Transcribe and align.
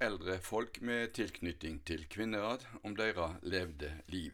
Eldre 0.00 0.38
folk 0.40 0.80
med 0.80 1.12
tilknytning 1.16 1.80
til 1.84 2.06
kvinnerad 2.08 2.64
om 2.82 2.96
deres 2.96 3.36
levde 3.42 3.92
liv. 4.08 4.32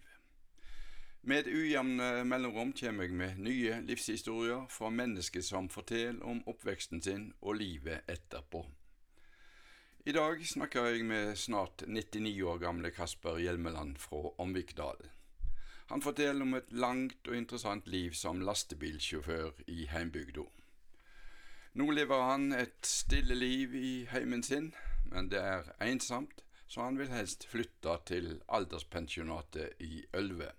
Med 1.26 1.48
ujevne 1.50 2.24
mellomrom 2.24 2.72
kommer 2.72 3.04
jeg 3.04 3.18
med 3.18 3.38
nye 3.42 3.80
livshistorier 3.82 4.68
fra 4.70 4.90
mennesker 4.94 5.42
som 5.42 5.68
forteller 5.68 6.22
om 6.22 6.44
oppveksten 6.46 7.02
sin 7.02 7.32
og 7.40 7.58
livet 7.58 8.06
etterpå. 8.06 8.62
I 10.06 10.14
dag 10.14 10.46
snakker 10.46 10.86
jeg 10.86 11.04
med 11.04 11.34
snart 11.34 11.82
99 11.86 12.42
år 12.46 12.58
gamle 12.62 12.90
Kasper 12.94 13.38
Hjelmeland 13.42 13.96
fra 13.98 14.30
Omvikdalen. 14.38 15.10
Han 15.90 16.02
forteller 16.02 16.42
om 16.42 16.54
et 16.54 16.70
langt 16.70 17.28
og 17.28 17.36
interessant 17.36 17.88
liv 17.90 18.14
som 18.14 18.40
lastebilsjåfør 18.40 19.66
i 19.66 19.86
heimbygda. 19.90 20.46
Nå 21.74 21.90
lever 21.90 22.22
han 22.22 22.52
et 22.54 22.86
stille 22.86 23.34
liv 23.34 23.74
i 23.74 24.06
heimen 24.10 24.42
sin, 24.42 24.70
men 25.12 25.30
det 25.32 25.40
er 25.40 25.72
ensomt, 25.86 26.42
så 26.66 26.82
han 26.82 26.98
vil 26.98 27.12
helst 27.12 27.46
flytte 27.50 27.98
til 28.08 28.40
alderspensjonatet 28.48 29.82
i 29.86 30.04
Ølve. 30.18 30.50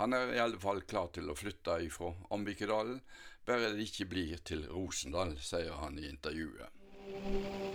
Han 0.00 0.16
er 0.16 0.32
i 0.32 0.40
alle 0.40 0.60
fall 0.60 0.80
klar 0.88 1.10
til 1.12 1.28
å 1.28 1.36
flytte 1.36 1.76
ifra 1.84 2.14
Omvikedalen, 2.32 3.02
bare 3.44 3.72
det 3.74 3.84
ikke 3.88 4.08
blir 4.08 4.40
til 4.48 4.64
Rosendal, 4.72 5.36
sier 5.44 5.76
han 5.82 5.98
i 6.00 6.08
intervjuet. 6.08 7.68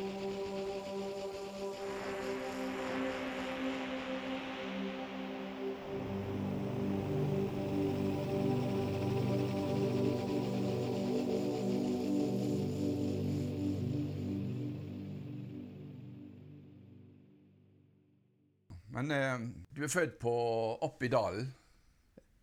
Men 18.95 19.11
eh, 19.11 19.39
du 19.75 19.83
er 19.83 19.91
født 19.91 20.17
på 20.21 20.31
oppe 20.85 21.05
i 21.05 21.11
dalen? 21.11 21.49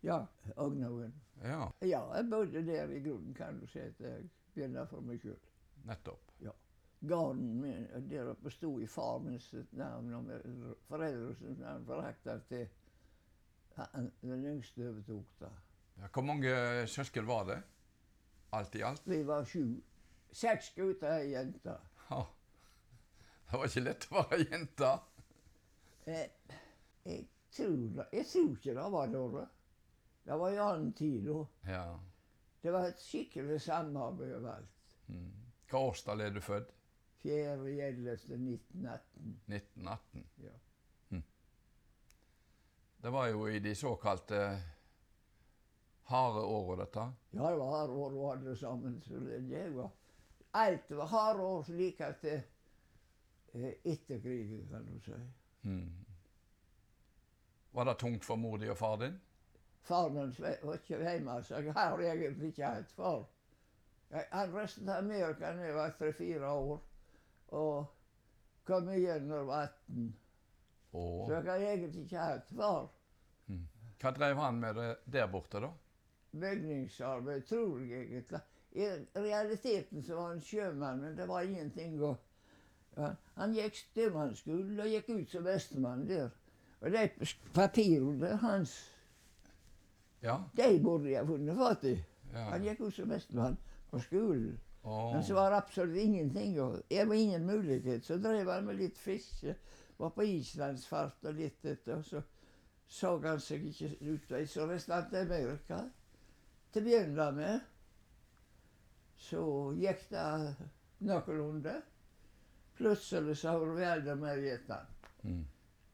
Ja, 0.03 0.19
Ognoen. 0.59 1.13
Ja, 1.43 1.65
Ja, 1.81 2.01
jeg 2.15 2.27
bodde 2.31 2.61
der 2.67 2.91
i 2.93 2.99
grunnen, 3.03 3.33
kan 3.35 3.57
du 3.59 3.65
si, 3.67 3.79
at 3.79 3.99
jeg 3.99 4.29
begynte 4.55 4.85
for 4.87 5.01
meg 5.01 5.19
sjøl. 5.23 5.39
nettopp. 5.87 6.29
Ja. 6.41 6.51
Gården 7.07 7.57
min 7.61 7.87
der 8.09 8.29
oppe 8.31 8.51
sto 8.53 8.77
i 8.79 8.85
far 8.87 9.17
min 9.19 9.39
sitt 9.39 9.73
navn 9.75 10.13
og 10.13 10.29
sitt 11.39 11.59
navn, 11.59 11.85
forakta 11.85 12.37
til 12.47 12.67
han- 13.75 14.11
den 14.21 14.45
yngste 14.45 14.87
overtok 14.89 15.25
det. 15.39 15.49
Ja, 15.97 16.07
hvor 16.13 16.21
mange 16.23 16.53
søsken 16.87 17.27
var 17.27 17.43
det? 17.43 17.61
Alt 18.53 18.75
i 18.75 18.81
alt? 18.81 19.01
Vi 19.05 19.23
var 19.27 19.43
sju. 19.43 19.81
Seks 20.31 20.69
gutter 20.75 21.07
og 21.15 21.21
ei 21.25 21.31
jente. 21.33 21.75
Ja. 22.09 22.23
Det 23.51 23.59
var 23.59 23.65
ikke 23.65 23.83
lett 23.83 24.07
å 24.11 24.15
være 24.15 24.45
jente. 24.51 24.93
Eh, 26.05 26.29
jeg, 27.05 27.27
tror, 27.51 28.05
jeg 28.13 28.25
tror 28.31 28.55
ikke 28.55 28.75
det 28.79 28.89
var 28.97 29.13
dårlig. 29.13 29.47
Det 30.23 30.39
var 30.39 30.49
en 30.49 30.65
annen 30.67 30.93
tid 30.93 31.27
da. 31.27 31.45
Ja. 31.67 31.85
Det 32.63 32.71
var 32.71 32.87
et 32.87 33.01
skikkelig 33.03 33.61
samarbeid 33.61 34.35
overalt. 34.37 34.97
Mm. 35.07 35.31
Hva 35.69 35.79
årstall 35.89 36.21
er 36.23 36.31
du 36.31 36.41
født? 36.41 36.71
4.11.1918. 37.23 38.99
1918. 39.47 40.25
Ja. 40.43 40.55
Det 43.03 43.09
var 43.09 43.27
jo 43.27 43.47
i 43.47 43.59
de 43.59 43.75
såkalte 43.75 44.61
harde 46.03 46.39
åra, 46.39 46.75
dette. 46.75 47.11
Ja, 47.29 47.51
det 47.51 47.57
var 47.57 47.77
harde 47.77 47.93
år 47.93 48.31
alle 48.31 48.55
sammen. 48.55 49.01
Så 49.01 49.13
det, 49.49 49.69
var, 49.75 49.89
alt 50.51 50.91
var 50.91 51.05
harde 51.05 51.43
år 51.43 51.65
like 51.67 52.13
til 52.21 52.39
eh, 53.53 53.73
etter 53.83 54.21
krigen, 54.23 54.69
kan 54.71 54.87
du 54.87 55.01
si. 55.03 55.19
Mm. 55.63 56.05
Var 57.73 57.85
det 57.85 57.93
tungt 57.99 58.25
for 58.25 58.35
mor 58.35 58.57
di 58.61 58.69
og 58.69 58.77
far 58.77 58.97
din? 59.01 59.15
Faren 59.83 60.13
min 60.13 60.33
var 60.39 60.73
ikke 60.77 60.99
hjemme, 61.01 61.43
så 61.43 61.59
jeg 61.59 61.73
har 61.73 61.99
egentlig 61.99 62.47
ikke 62.53 62.65
hatt 62.65 62.91
far. 62.95 63.25
Jeg, 64.09 64.27
han 64.31 64.53
reiste 64.55 64.81
til 64.81 64.89
Amerika 64.93 65.51
da 65.51 65.65
jeg 65.67 65.75
var 65.75 65.95
tre-fire 65.97 66.49
år, 66.49 66.83
og 67.47 67.85
kom 68.63 68.89
igjen 68.93 69.27
når 69.27 69.41
jeg 69.41 69.47
var 69.47 69.63
18. 69.63 70.15
Oh. 70.93 71.25
Så 71.27 71.33
jeg 71.33 71.43
har 71.43 71.65
egentlig 71.71 72.03
ikke 72.03 72.27
hatt 72.27 72.53
far. 72.55 72.91
hva 74.03 74.11
drev 74.11 74.37
han 74.37 74.59
med 74.59 74.75
det 74.75 74.89
der 75.15 75.27
borte, 75.31 75.59
da? 75.63 75.71
Bygningsarbeid, 76.31 77.43
tror 77.47 77.79
jeg 77.79 78.07
egentlig. 78.07 78.39
I 78.71 78.87
realiteten 79.15 80.03
så 80.03 80.15
var 80.15 80.27
han 80.27 80.41
sjømann, 80.41 81.01
men 81.01 81.17
det 81.17 81.27
var 81.29 81.45
ingenting 81.45 81.99
å 82.01 82.15
ja, 82.97 83.13
Han 83.35 83.53
gikk 83.53 83.75
styrmannsgull 83.75 84.79
og 84.79 84.87
gikk 84.87 85.09
ut 85.09 85.29
som 85.29 85.43
bestemann 85.43 86.07
der. 86.07 86.29
Og 86.81 86.91
de 86.91 87.09
papirene 87.53 88.35
hans, 88.37 88.89
Ja. 90.21 90.37
de 90.57 90.79
burde 90.83 91.11
jeg 91.11 91.27
funnet 91.27 91.57
fatt 91.57 91.83
i. 91.83 91.95
ja. 92.33 92.43
Han 92.49 92.63
gikk 92.63 92.81
ut 92.81 92.93
som 92.93 93.09
bestemann 93.09 93.57
på 93.91 93.99
skolen. 93.99 94.59
Oh. 94.83 95.13
Men 95.13 95.23
så 95.23 95.33
var 95.33 95.49
det 95.49 95.57
absolutt 95.57 95.97
ingenting. 95.97 96.59
Og 96.61 96.81
jeg 96.91 97.07
var 97.07 97.15
ingen 97.15 97.45
mulighet. 97.45 98.05
Så 98.05 98.17
drev 98.17 98.51
han 98.51 98.65
med 98.65 98.75
litt 98.75 98.97
fiske. 98.97 99.55
Var 99.97 100.09
på 100.09 100.21
islandsfart 100.21 101.23
og 101.23 101.33
litt 101.33 101.65
etter. 101.65 101.95
Og 101.97 102.05
så 102.05 102.21
så 102.87 103.17
han 103.23 103.39
seg 103.39 103.63
ikke 103.65 103.95
utvei. 104.13 104.45
Så 104.45 104.67
reiste 104.69 104.93
han 104.93 105.09
til 105.09 105.17
Amerika. 105.23 105.79
Til 106.73 106.81
å 106.81 106.85
begynne 106.85 107.31
med 107.31 107.61
så 109.23 109.41
gikk 109.79 110.03
det 110.11 110.55
noenlunde. 110.99 111.77
Plutselig 112.77 113.37
så 113.37 113.57
var 113.59 113.75
vi 113.77 113.83
aldri 113.83 114.15
mer 114.15 114.41
Vietnam. 114.41 114.85
Mm. 115.23 115.45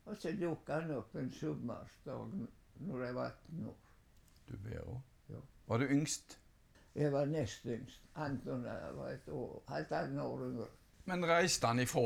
Og 0.06 0.18
så 0.18 0.32
dukka 0.32 0.80
han 0.82 0.92
opp 0.96 1.16
en 1.16 1.32
sommerdag 1.32 2.36
når 2.80 3.04
jeg 3.06 3.16
var 3.16 3.32
18 3.32 3.66
år. 3.68 3.80
Du 4.50 4.58
ber 4.58 4.80
òg. 4.82 5.00
Ja. 5.30 5.42
Var 5.68 5.78
du 5.78 5.86
yngst? 5.94 6.40
Jeg 6.96 7.12
var 7.14 7.26
nest 7.26 7.66
yngst. 7.66 8.02
Anton 8.16 8.64
var 8.64 9.10
et 9.12 9.28
år, 9.30 9.64
halvannet 9.68 10.24
år 10.24 10.46
yngre. 10.48 10.70
Men 11.06 11.26
reiste 11.26 11.68
han 11.68 11.80
ifra 11.80 12.02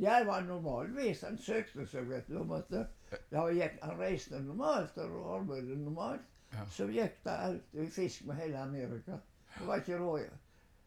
Jeg 0.00 0.26
var 0.26 0.40
normalvis. 0.40 1.22
Han 1.22 1.38
søkte 1.38 1.86
seg, 1.86 2.08
vet 2.08 2.28
du. 2.28 2.38
det- 2.70 2.86
gikk, 3.30 3.78
han 3.82 3.98
reiste 3.98 4.40
normalt 4.40 4.98
og 4.98 5.40
arbeidet 5.40 5.78
normalt. 5.78 6.20
Ja. 6.52 6.64
Så 6.66 6.86
gikk 6.86 7.24
det 7.24 7.30
alltid 7.30 7.90
fisk 7.92 8.24
med 8.26 8.36
hele 8.36 8.58
Amerika. 8.58 9.18
Det 9.58 9.66
var 9.66 9.76
ikke 9.76 9.98
råd. 9.98 10.30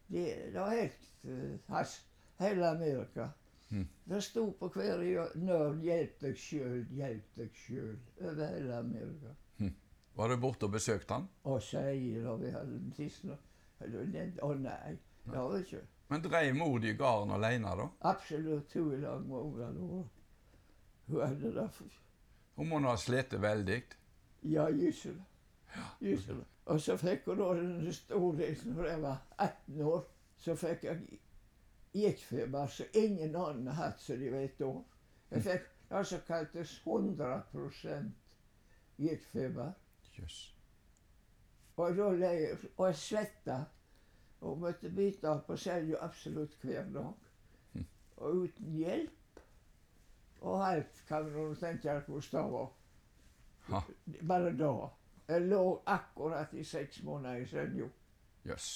Det, 0.08 0.52
det 0.52 0.60
var 0.60 0.70
helt 0.70 1.10
uh, 1.24 1.58
has, 1.68 2.06
hele 2.38 2.68
Amerika. 2.68 3.30
Mm. 3.70 3.88
Det 4.04 4.20
sto 4.22 4.50
på 4.58 4.68
hver 4.74 5.02
hjørne 5.02 5.56
'Hjelp 5.82 6.20
deg 6.20 6.36
sjøl, 6.38 6.84
hjelp 6.94 7.38
deg 7.38 7.50
sjøl' 7.64 7.98
over 8.20 8.46
hele 8.46 8.76
Amerika. 8.76 9.34
Var 10.14 10.28
du 10.28 10.36
borte 10.36 10.68
og 10.68 10.74
besøkte 10.76 11.16
han? 11.16 11.26
Å, 11.42 11.56
sier 11.58 12.22
da 12.22 12.36
vi 12.38 12.50
hadde 12.54 12.76
den 12.78 12.92
siste. 12.94 13.34
Å 13.82 14.52
nei, 14.54 14.94
det 15.24 15.34
var 15.34 15.50
vi 15.50 15.62
ikke. 15.64 15.80
Men 16.12 16.22
dreiv 16.22 16.54
mor 16.54 16.78
di 16.78 16.92
gården 16.94 17.34
alene, 17.34 17.72
da? 17.80 17.88
Absolutt 18.12 18.76
hun 18.78 18.92
i 18.94 19.00
lag 19.02 19.24
med 19.26 19.40
ungene. 19.40 20.04
Hun 21.08 21.20
hadde 21.20 21.50
det 21.56 21.68
Hun 22.54 22.68
må 22.70 22.78
nå 22.78 22.92
ha 22.92 22.96
slitt 22.96 23.34
veldig. 23.42 23.80
Ja, 24.46 24.68
gissel. 24.70 25.18
Gissel. 26.00 26.44
Og 26.70 26.80
så 26.80 26.96
fikk 26.96 27.26
hun 27.26 27.40
da 27.40 27.48
den 27.58 27.92
store 27.92 28.54
Når 28.64 28.86
jeg 28.86 29.02
var 29.02 29.18
18 29.38 29.82
år, 29.82 30.04
så 30.38 30.54
fikk 30.54 30.84
jeg 30.84 31.18
gjekkfeber 31.94 32.66
som 32.66 32.86
ingen 32.92 33.36
annen 33.36 33.66
har 33.70 33.90
hatt, 33.90 34.00
som 34.00 34.18
de 34.18 34.30
vet 34.32 34.60
om. 34.66 34.82
Jeg 35.30 35.42
fikk 35.46 35.70
det 35.88 36.02
som 36.10 36.26
kaltes 36.26 36.74
100 36.86 37.42
gjekkfeber. 38.98 39.72
Yes. 40.18 40.54
Og 41.76 41.96
da 41.96 42.08
lå 42.10 42.10
jeg 42.22 42.56
og 42.76 42.86
jeg 42.86 42.98
svetta 42.98 43.58
og 44.44 44.58
måtte 44.62 44.90
bite 44.94 45.30
opp 45.30 45.50
og 45.50 45.58
selge 45.58 45.98
absolutt 46.02 46.54
hver 46.62 46.86
dag. 46.94 47.12
Mm. 47.74 47.86
Og 48.16 48.44
uten 48.44 48.74
hjelp. 48.78 49.40
Og 50.44 50.66
alt 50.66 51.00
kan 51.08 51.30
du 51.32 51.54
tenke 51.56 51.88
deg 51.88 52.10
hvordan 52.10 52.44
det 52.44 52.52
var. 52.52 52.72
Ha. 53.68 53.80
Bare 54.28 54.52
da. 54.58 54.72
Jeg 55.28 55.46
lå 55.48 55.62
akkurat 55.86 56.52
i 56.52 56.64
seks 56.64 57.02
måneder 57.02 57.40
i 57.40 57.46
senga. 57.48 57.88
Yes. 58.44 58.66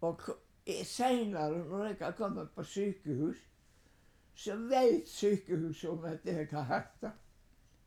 Og 0.00 0.22
i- 0.66 0.84
senere, 0.84 1.64
når 1.68 1.84
jeg 1.86 1.96
har 2.00 2.12
kommet 2.12 2.50
på 2.54 2.62
sykehus, 2.64 3.36
så 4.34 4.56
vet 4.56 5.08
sykehuset 5.08 5.90
om 5.90 6.04
at 6.04 6.24
jeg 6.24 6.48
har 6.50 6.62
hatt 6.62 7.00
det. 7.00 7.10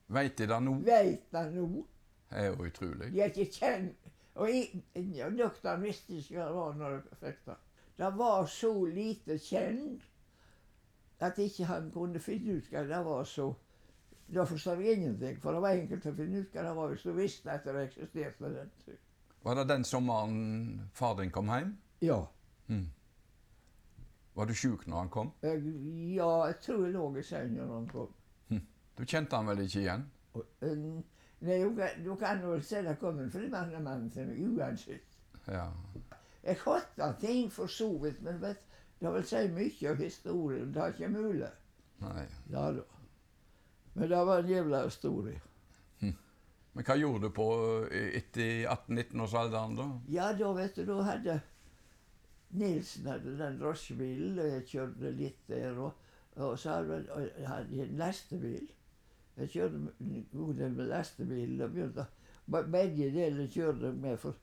Veit 0.07 0.37
de 0.37 0.47
det 0.47 0.63
nå? 0.63 0.73
Vet 0.85 1.31
det 1.31 1.53
nå. 1.53 1.85
Det 2.29 2.39
er 2.39 2.45
jo 2.45 2.65
utrolig. 2.65 3.11
De 3.13 3.21
er 3.21 3.25
ikke 3.29 3.51
kjent. 3.51 3.97
Og 4.35 4.49
ja, 4.95 5.29
doktoren 5.29 5.81
visste 5.83 6.13
ikke 6.17 6.35
hva 6.39 6.45
det 6.47 6.55
var 6.55 6.73
når 6.73 6.89
jeg 6.91 7.17
fikk 7.19 7.45
det. 7.45 7.55
Det 7.97 8.09
var 8.17 8.45
så 8.49 8.71
lite 8.85 9.37
kjent 9.39 10.01
at 11.19 11.37
ikke 11.37 11.65
han 11.69 11.91
kunne 11.93 12.19
finne 12.19 12.57
ut 12.57 12.69
hva 12.71 12.81
det 12.89 13.03
var 13.05 13.23
så 13.23 13.53
Da 14.33 14.43
forstår 14.47 14.79
jeg 14.81 14.93
ingenting, 14.97 15.37
for 15.41 15.51
det 15.51 15.61
var 15.61 15.69
enkelt 15.75 16.05
å 16.05 16.13
finne 16.15 16.39
ut 16.41 16.53
hva 16.55 16.61
det 16.63 16.75
var 16.75 16.87
hvis 16.89 17.01
du 17.03 17.11
visste 17.11 17.51
at 17.51 17.65
det 17.65 17.75
eksisterte. 17.83 18.39
den. 18.39 18.71
Var 19.43 19.55
det 19.55 19.67
den 19.69 19.83
sommeren 19.83 20.89
far 20.93 21.15
din 21.19 21.29
kom 21.31 21.45
hjem? 21.51 21.77
Ja. 22.01 22.25
Mm. 22.67 22.85
Var 24.33 24.45
du 24.49 24.53
sjuk 24.57 24.87
når 24.87 24.97
han 24.97 25.09
kom? 25.09 25.31
Jeg, 25.41 25.61
ja, 26.15 26.29
jeg 26.49 26.59
tror 26.65 26.85
jeg 26.85 26.93
lå 26.93 27.07
i 27.17 27.23
senga 27.23 27.65
når 27.65 27.75
han 27.75 27.89
kom. 27.91 28.13
Du 28.97 29.05
kjente 29.09 29.35
han 29.35 29.47
vel 29.49 29.63
ikke 29.63 29.79
igjen? 29.81 30.03
Og, 30.37 30.45
um, 30.61 31.03
Nei, 31.43 31.57
du 32.05 32.13
kan, 32.15 32.39
vel 32.47 32.61
si 32.63 32.79
det 32.85 32.93
kom 33.01 33.17
en 33.19 33.31
fremmed 33.31 34.05
til 34.13 34.27
meg 34.29 34.43
uansett. 34.47 35.17
Ja. 35.51 35.65
Jeg 36.43 36.59
hater 36.61 37.17
ting 37.19 37.49
for 37.51 37.67
så 37.67 37.89
vidt, 37.99 38.21
men 38.23 38.39
vet, 38.39 38.61
det 39.01 39.11
vil 39.11 39.25
si 39.27 39.41
mye 39.51 39.89
av 39.91 39.99
historien. 39.99 40.69
Det 40.71 40.83
er 40.83 40.93
ikke 40.93 41.09
mulig. 41.11 41.49
Nei. 42.03 42.27
Ja 42.51 42.69
da. 42.77 42.85
Men 43.93 44.09
det 44.09 44.21
var 44.29 44.39
en 44.39 44.53
jævla 44.53 44.85
historie. 44.85 45.41
Men 46.73 46.85
hva 46.87 46.95
gjorde 46.97 47.27
du 47.27 47.33
på 47.35 47.47
eh, 47.91 48.15
etter 48.17 48.63
18-19-årsalderen, 48.65 49.75
da? 49.77 49.85
Ja, 50.09 50.31
da 50.33 50.53
vet 50.57 50.79
du, 50.79 50.87
da 50.87 50.95
hadde 51.05 51.35
Nilsen 52.53 53.05
hadde 53.09 53.33
den 53.39 53.59
drosjebilen, 53.59 54.39
og 54.39 54.47
jeg 54.51 54.65
kjørte 54.69 55.11
litt 55.17 55.47
der. 55.49 55.77
Og, 55.79 55.93
og 56.35 56.59
så 56.59 56.69
hadde 56.79 56.99
jeg- 57.07 57.47
hadde 57.47 57.83
en 57.83 57.97
lastebil. 57.97 58.67
Jeg 59.37 59.49
kjørte 59.49 59.79
en 59.99 60.27
god 60.33 60.53
del 60.59 60.71
med 60.71 60.85
lastebilen. 60.91 61.61
og 61.61 61.71
begynte 61.73 62.05
be- 62.47 62.63
Begge 62.71 63.11
deler 63.15 63.47
kjørte 63.47 63.85
jeg 63.85 63.95
med. 63.95 64.17
For, 64.17 64.35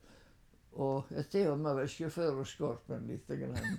og 0.73 1.05
jeg 1.11 1.27
til 1.31 1.49
og 1.51 1.59
med 1.59 1.75
var 1.75 1.87
sjåfør 1.87 2.39
og 2.43 2.47
skorpen 2.47 3.07
litt. 3.07 3.27
Grann. 3.29 3.79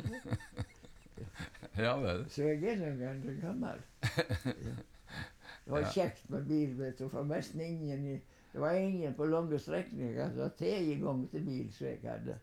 Ja 1.77 1.95
vel. 2.01 2.25
Så 2.29 2.43
jeg 2.43 2.55
er 2.57 2.61
gjennomgående 2.65 3.35
gammel. 3.41 3.83
Ja. 4.45 4.75
Det 5.65 5.71
var 5.75 5.83
kjekt 5.93 6.29
med 6.33 6.45
bil, 6.49 6.71
vet 6.79 6.97
du, 6.99 7.05
for 7.09 7.23
nesten 7.23 7.61
ingen 7.61 8.05
i, 8.15 8.15
Det 8.53 8.59
var 8.59 8.71
ingen 8.75 9.13
på 9.15 9.25
lange 9.29 9.59
strekninger 9.59 10.15
som 10.31 10.39
hadde 10.41 10.55
tredje 10.59 10.95
gang 10.99 11.21
til 11.31 11.43
bil 11.45 11.67
som 11.73 11.87
jeg 11.87 11.99
hadde. 12.03 12.37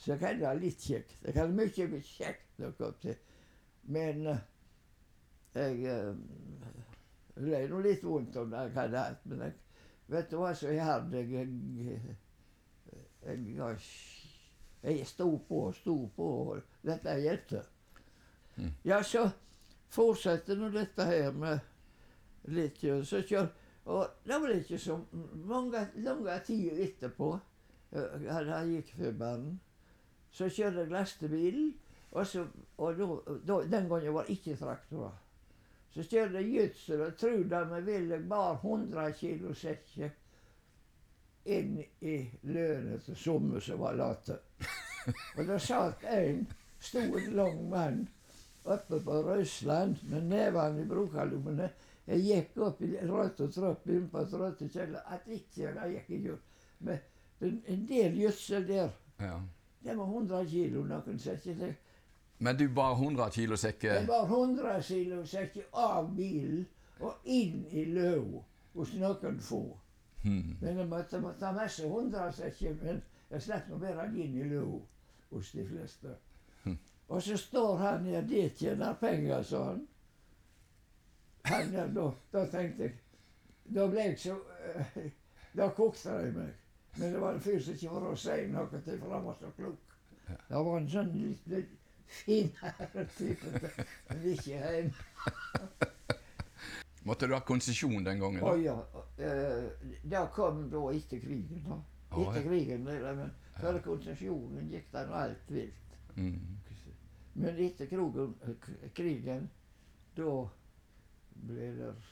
Så 0.00 0.14
jeg 0.14 0.20
det 0.38 0.40
være 0.40 0.60
litt 0.62 0.80
kjekt. 0.80 1.18
Jeg 1.26 1.36
kan 1.36 1.50
mye 1.52 2.00
kjekt 2.00 2.60
nok 2.62 2.80
opp 2.86 3.02
til. 3.02 3.18
Men 3.92 4.26
eh, 4.32 4.38
jeg 5.54 5.82
eh, 5.92 6.14
Det 7.34 7.42
ble 7.44 7.60
nå 7.68 7.80
litt 7.84 8.04
vondt 8.04 8.38
om 8.40 8.50
det 8.52 8.62
jeg 8.64 8.74
hadde 8.76 9.04
hatt, 9.04 9.20
men 9.28 9.44
jeg, 9.44 9.52
vet 10.12 10.32
du 10.32 10.38
hva 10.40 10.50
så 10.56 10.72
jeg 10.72 10.84
hadde 10.84 11.20
jeg, 11.20 11.52
jeg, 13.24 13.76
jeg, 14.82 15.06
sto 15.08 15.28
på 15.48 15.62
og 15.68 15.76
sto 15.78 15.94
på, 16.16 16.26
og 16.50 16.82
dette 16.84 17.14
hjalp. 17.22 17.54
Mm. 18.56 18.74
Ja, 18.84 19.00
så 19.06 19.28
fortsetter 19.94 20.58
nå 20.58 20.68
dette 20.74 21.06
her 21.08 21.32
med 21.32 22.50
litt 22.52 22.80
så 22.80 23.22
kjør, 23.24 23.48
Og 23.84 24.06
det 24.24 24.36
var 24.42 24.52
ikke 24.54 24.78
så 24.78 24.98
mange, 25.48 25.86
lange 26.04 26.36
tid 26.46 26.84
etterpå, 26.88 27.32
eh, 27.92 28.28
jeg 28.28 28.68
gikk 28.74 28.94
Føbanen, 28.98 29.60
så 30.30 30.48
kjørte 30.48 30.84
jeg 30.84 30.92
lastebilen, 30.92 31.72
og, 32.10 32.26
så, 32.26 32.46
og 32.76 32.96
då, 32.98 33.22
då, 33.44 33.62
den 33.62 33.88
gangen 33.88 34.12
var 34.14 34.24
det 34.24 34.32
ikke 34.32 34.56
traktorer. 34.56 35.18
Så 35.90 36.02
kjørte 36.02 36.38
jeg 36.38 36.52
gjødsel, 36.54 37.02
og 37.02 37.16
trodde 37.18 37.64
meg 37.70 37.86
ville 37.86 38.14
jeg 38.14 38.28
bar 38.30 38.60
100 38.62 39.12
kilo 39.18 39.54
sekker 39.54 40.10
inn 41.50 41.78
i 42.00 42.16
løret 42.42 43.04
til 43.06 43.16
somme 43.16 43.60
som 43.60 43.80
var 43.80 43.98
late. 43.98 44.38
Og 45.38 45.46
da 45.48 45.58
satt 45.58 46.04
en 46.04 46.44
stor, 46.78 47.20
lang 47.34 47.62
mann 47.70 48.02
oppe 48.64 49.00
på 49.00 49.22
Røsland 49.24 50.02
med 50.10 50.28
nevene 50.30 50.82
i 50.82 50.88
brokalommene. 50.88 51.70
Jeg 52.06 52.26
gikk 52.26 52.58
opp 52.66 52.82
i 52.82 52.90
rødt 53.06 53.40
og 53.40 53.54
trapp 53.54 53.88
inn 53.88 54.08
på 54.12 54.20
et 54.20 54.34
rødt 54.34 54.62
kjeller. 54.72 55.00
At 55.06 55.26
ikke 55.30 55.70
jeg 55.70 55.94
gikk 55.94 56.10
i 56.10 56.20
jord. 56.26 56.44
Med 56.86 56.98
en 57.40 57.86
del 57.88 58.18
gjødsel 58.20 58.68
der, 58.68 58.92
Ja. 59.20 59.38
Det 59.84 59.96
var 59.96 60.04
100 60.04 60.46
kilo 60.46 60.84
noen 60.84 61.18
sekker. 61.18 61.74
Men 62.38 62.56
du 62.56 62.68
bar 62.68 62.92
100 62.92 63.30
kilo 63.30 63.56
sekker? 63.56 63.94
Jeg 63.94 64.06
bar 64.06 64.24
100 64.24 64.82
kilo 64.82 65.24
sekker 65.26 65.62
av 65.72 66.10
bilen 66.16 66.66
og 67.00 67.14
inn 67.24 67.64
i 67.70 67.84
løa 67.84 68.42
hos 68.74 68.92
noen 69.00 69.40
få. 69.40 69.62
Hmm. 70.22 70.56
Men 70.60 70.78
jeg 70.78 70.88
måtte, 70.88 71.20
måtte 71.20 71.46
ha 71.46 71.52
med 71.56 71.72
seg 71.72 71.88
100 71.88 72.32
sekker, 72.36 72.76
men 72.82 73.02
jeg 73.30 73.44
slapp 73.44 73.68
nå 73.70 73.78
bare 73.80 74.08
inn 74.12 74.36
i 74.36 74.48
løa 74.52 74.80
hos 75.30 75.52
de 75.56 75.64
fleste. 75.68 76.16
Hmm. 76.64 76.78
Og 77.08 77.22
så 77.22 77.36
står 77.40 77.76
han 77.80 78.08
her, 78.08 78.22
det 78.28 78.50
tjener 78.58 78.96
penger, 79.00 79.42
sa 79.42 79.64
han. 79.64 79.86
Han 81.48 81.72
da, 81.94 82.10
da 82.32 82.42
tenkte 82.52 82.84
jeg 82.84 82.98
Da 83.64 83.86
ble 83.88 84.02
jeg 84.10 84.18
så 84.20 84.34
Da 85.56 85.70
kokte 85.72 86.12
det 86.18 86.28
i 86.28 86.34
meg. 86.36 86.59
Men 86.96 87.12
det 87.14 87.20
var 87.22 87.36
en 87.36 87.40
fyr 87.44 87.60
som 87.62 87.94
var 87.94 88.08
å 88.10 88.16
si 88.18 88.38
noe 88.50 88.80
til, 88.82 88.98
for 88.98 89.14
han 89.14 89.24
var 89.28 89.36
så 89.38 89.50
klok. 89.56 89.94
Det 90.30 90.62
var 90.66 90.76
en 90.78 90.88
sånn 90.90 91.12
litt, 91.14 91.46
litt 91.50 91.76
finere 92.10 93.04
type, 93.16 93.70
men 94.08 94.24
ikke 94.32 94.56
hjemme. 94.56 95.88
Måtte 97.08 97.26
du 97.26 97.34
ha 97.34 97.40
konsesjon 97.46 98.04
den 98.04 98.20
gangen? 98.20 98.42
Å 98.44 98.54
ja. 98.60 98.74
eh, 99.16 99.70
Det 100.02 100.24
kom 100.34 100.66
da 100.72 100.82
etter 100.92 101.22
krigen, 101.22 101.62
da. 101.64 101.78
Å, 102.10 102.26
Etter 102.26 102.44
krigen, 102.44 102.84
men 102.84 103.30
før 103.60 103.78
konsesjonen 103.86 104.68
gikk 104.70 104.90
det 104.92 105.06
alt 105.22 105.54
vilt. 105.54 105.96
Mm. 106.16 106.58
Men 107.40 107.60
etter 107.64 107.86
krogen, 107.88 108.34
krigen, 108.98 109.46
da 110.18 110.34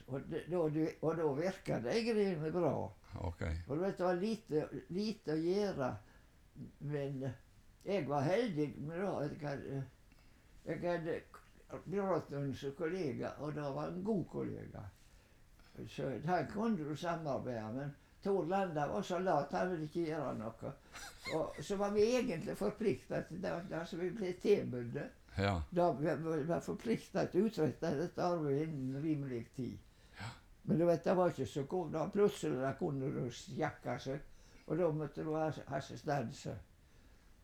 Og, 0.06 0.22
da, 0.30 0.60
og 1.02 1.16
da 1.18 1.26
virka 1.36 1.80
det 1.84 1.96
egentlig 1.98 2.52
bra. 2.52 2.72
Okay. 3.28 3.56
Og 3.66 3.76
du 3.76 3.82
vet, 3.82 3.98
det 3.98 4.06
var 4.06 4.20
lite, 4.22 4.68
lite 4.88 5.34
å 5.34 5.42
gjøre. 5.42 5.90
Men 6.78 7.26
jeg 7.84 8.08
var 8.08 8.26
heldig 8.26 8.68
med 8.78 9.02
det. 9.02 9.28
Jeg 9.32 9.42
hadde, 9.48 9.82
jeg 10.68 10.80
hadde 10.84 11.20
Bråten 11.84 12.54
som 12.56 12.72
kollega, 12.78 13.34
og 13.38 13.54
det 13.54 13.62
var 13.74 13.88
en 13.88 14.04
god 14.04 14.24
kollega. 14.32 14.84
Så 15.88 16.08
han 16.24 16.46
kunne 16.50 16.84
du 16.84 16.96
samarbeide 16.96 17.72
men 17.72 17.90
Tor 18.22 18.46
Landa 18.46 18.88
var 18.88 19.02
så 19.02 19.18
lat, 19.18 19.52
han 19.52 19.70
ville 19.70 19.84
ikke 19.86 20.06
gjøre 20.08 20.32
noe. 20.40 20.72
Og 21.36 21.60
så 21.62 21.76
var 21.76 21.92
vi 21.94 22.06
egentlig 22.16 22.56
forplikta 22.58 23.20
til 23.28 23.42
det, 23.42 23.52
det 23.70 23.84
som 23.86 24.00
vi 24.00 24.08
ble 24.10 24.32
tilbudt. 24.42 24.96
Ja. 25.38 25.62
Da 25.70 25.92
var 25.92 26.60
forplikta 26.60 27.26
til 27.30 27.44
å 27.44 27.50
utrette 27.50 27.92
dette 27.94 28.24
arbeidet 28.24 28.68
innen 28.68 29.02
rimelig 29.02 29.44
tid. 29.56 29.78
Men 30.68 30.78
du 30.78 30.84
vet, 30.84 31.04
det 31.04 31.14
var 31.16 31.30
ikke 31.30 31.46
så 31.46 31.62
godt. 31.62 31.92
Da 31.92 32.08
plutselig 32.12 32.58
da 32.60 32.72
kunne 32.76 33.08
du 33.14 33.30
sjakke 33.32 33.94
seg, 34.02 34.24
og 34.66 34.78
da 34.78 34.90
måtte 34.92 35.24
du 35.24 35.30
ha 35.32 35.46
assistanse. 35.78 36.56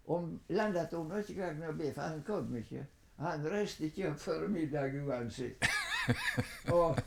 Om 0.06 0.34
var 0.50 1.22
ikke 1.22 1.38
greid 1.38 1.56
med 1.56 1.70
å 1.70 1.78
be, 1.78 1.92
for 1.94 2.02
han 2.02 2.20
kom 2.26 2.56
ikke. 2.56 2.82
Han 3.22 3.46
reiste 3.48 3.86
ikke 3.86 4.10
opp 4.10 4.20
før 4.20 4.48
middag 4.52 4.98
uansett. 5.06 5.64
og 6.74 7.00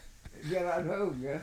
Gerhard 0.50 0.90
Hauge 0.90 1.38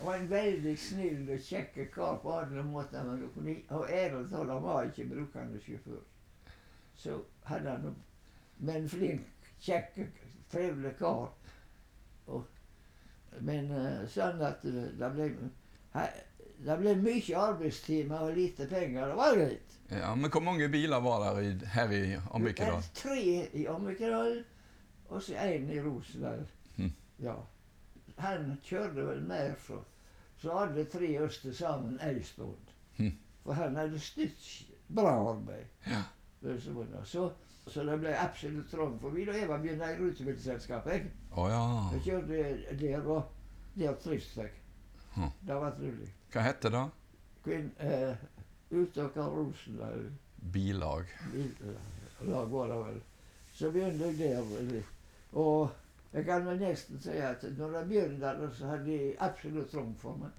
var 0.00 0.16
en 0.16 0.30
veldig 0.30 0.74
snill 0.78 1.28
og 1.28 1.44
kjekk 1.44 1.76
kar 1.92 2.16
på 2.22 2.32
alle 2.38 2.64
måter. 2.64 3.04
Men 3.04 3.20
du 3.20 3.28
kunne, 3.34 3.58
og 3.68 3.90
talt, 3.90 4.32
han 4.32 4.64
var 4.64 4.88
ikke 4.88 5.10
brukende 5.10 5.60
sjåfør. 5.60 6.00
Så 6.96 7.20
hadde 7.50 7.70
han 7.74 7.88
noe 7.90 8.13
men 8.58 8.76
en 8.82 8.88
flink, 8.88 9.48
kjekk, 9.60 9.98
trivelig 10.52 10.94
kar. 10.98 11.32
Og, 12.26 12.44
men 13.40 13.70
eh, 13.74 14.04
sånn 14.10 14.42
at 14.44 14.62
det, 14.62 14.92
det 15.00 15.10
ble 15.16 15.32
det 16.64 16.76
ble 16.80 16.94
mye 16.96 17.38
arbeidstimer 17.38 18.28
og 18.28 18.36
lite 18.38 18.66
penger. 18.70 19.08
Det 19.10 19.16
var 19.18 19.36
greit. 19.36 19.78
ja. 19.90 20.14
Men 20.14 20.30
hvor 20.30 20.40
mange 20.40 20.68
biler 20.68 21.00
var 21.00 21.24
der 21.24 21.40
i, 21.40 21.54
her 21.74 21.92
i 21.92 22.18
Ammikedal? 22.34 22.82
Tre 22.94 23.48
i 23.52 23.66
Ammikedal, 23.66 24.44
og 25.08 25.22
så 25.22 25.34
én 25.34 25.70
i 25.70 25.80
Rosendal. 25.80 26.46
Hm. 26.76 26.92
Ja. 27.18 27.34
Han 28.18 28.54
kjørte 28.64 29.06
vel 29.06 29.22
mer, 29.26 29.54
så, 29.66 29.80
så 30.38 30.58
hadde 30.58 30.84
tre 30.84 31.10
oss 31.20 31.40
til 31.42 31.56
sammen 31.56 31.98
ei 32.02 32.22
stund. 32.22 32.74
Hm. 32.96 33.12
For 33.42 33.52
han 33.52 33.76
hadde 33.76 34.00
styrt 34.00 34.48
bra 34.88 35.16
arbeid. 35.32 35.66
Ja. 35.86 36.02
Så, 37.04 37.30
så, 37.66 37.84
det 37.84 37.96
ble 38.00 38.12
absolutt 38.18 38.68
trangt 38.70 39.00
for 39.00 39.14
meg 39.14 39.28
Og 39.28 39.38
jeg 39.38 39.48
var 39.48 39.62
begynner 39.62 39.94
i 39.94 40.00
rutebilselskapet. 40.00 41.06
Oh, 41.32 41.46
ja. 41.48 41.62
Jeg 41.94 42.02
kjørte 42.04 42.76
der, 42.80 43.06
og 43.08 43.22
der 43.78 43.96
trivdes 44.02 44.36
jeg. 44.36 44.50
Hm. 45.14 45.30
Det 45.46 45.56
var 45.62 45.74
trivelig. 45.78 46.10
Hva 46.32 46.44
hette 46.44 46.70
det? 46.74 46.84
Kvinn, 47.44 47.70
eh, 47.78 48.16
Utøker 48.70 49.30
Rosenlaug. 49.30 50.10
Bilag. 50.52 51.08
Bilag 51.32 52.52
var 52.52 52.68
det 52.68 52.78
vel. 52.84 53.00
Så 53.54 53.70
begynte 53.70 54.12
jeg 54.18 54.44
der. 54.70 54.82
Og 55.32 55.70
jeg 56.12 56.24
kan 56.24 56.46
vel 56.46 56.60
nesten 56.60 57.00
si 57.00 57.10
at 57.18 57.42
når 57.58 57.78
jeg 57.78 57.88
begynte 57.88 58.26
der, 58.26 58.50
så 58.50 58.66
hadde 58.66 58.84
de 58.84 59.14
absolutt 59.18 59.74
rom 59.74 59.94
for 59.98 60.16
meg. 60.16 60.30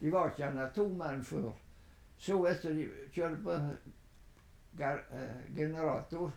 De 0.00 0.12
var 0.12 0.30
ikke 0.30 0.46
annet 0.48 0.74
to 0.74 0.88
mann 0.88 1.24
før. 1.24 1.52
Så 2.18 2.36
etter 2.50 2.74
de 2.74 2.88
kjørte 3.14 3.42
på 3.42 3.52
eh, 4.82 5.46
generator, 5.56 6.32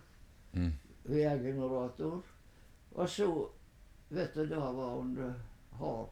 Mm. 0.56 0.72
Via 1.06 1.36
generator. 1.38 2.22
og 2.90 3.08
så, 3.08 3.48
vet 4.08 4.34
du, 4.34 4.46
da 4.46 4.56
var 4.56 4.96
hun 4.96 5.16
har 5.16 5.34
hard 5.78 6.08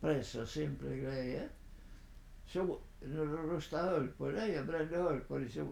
press 0.00 0.34
og 0.36 0.48
simple 0.48 0.96
greier. 1.00 1.48
Så 2.46 2.64
når 3.00 3.24
du 3.24 3.36
rusta 3.54 3.82
hull 3.90 4.08
på 4.18 4.30
dem 4.30 4.58
og 4.60 4.66
brente 4.66 5.02
hull 5.02 5.20
på 5.28 5.38
dem, 5.38 5.48
så 5.48 5.66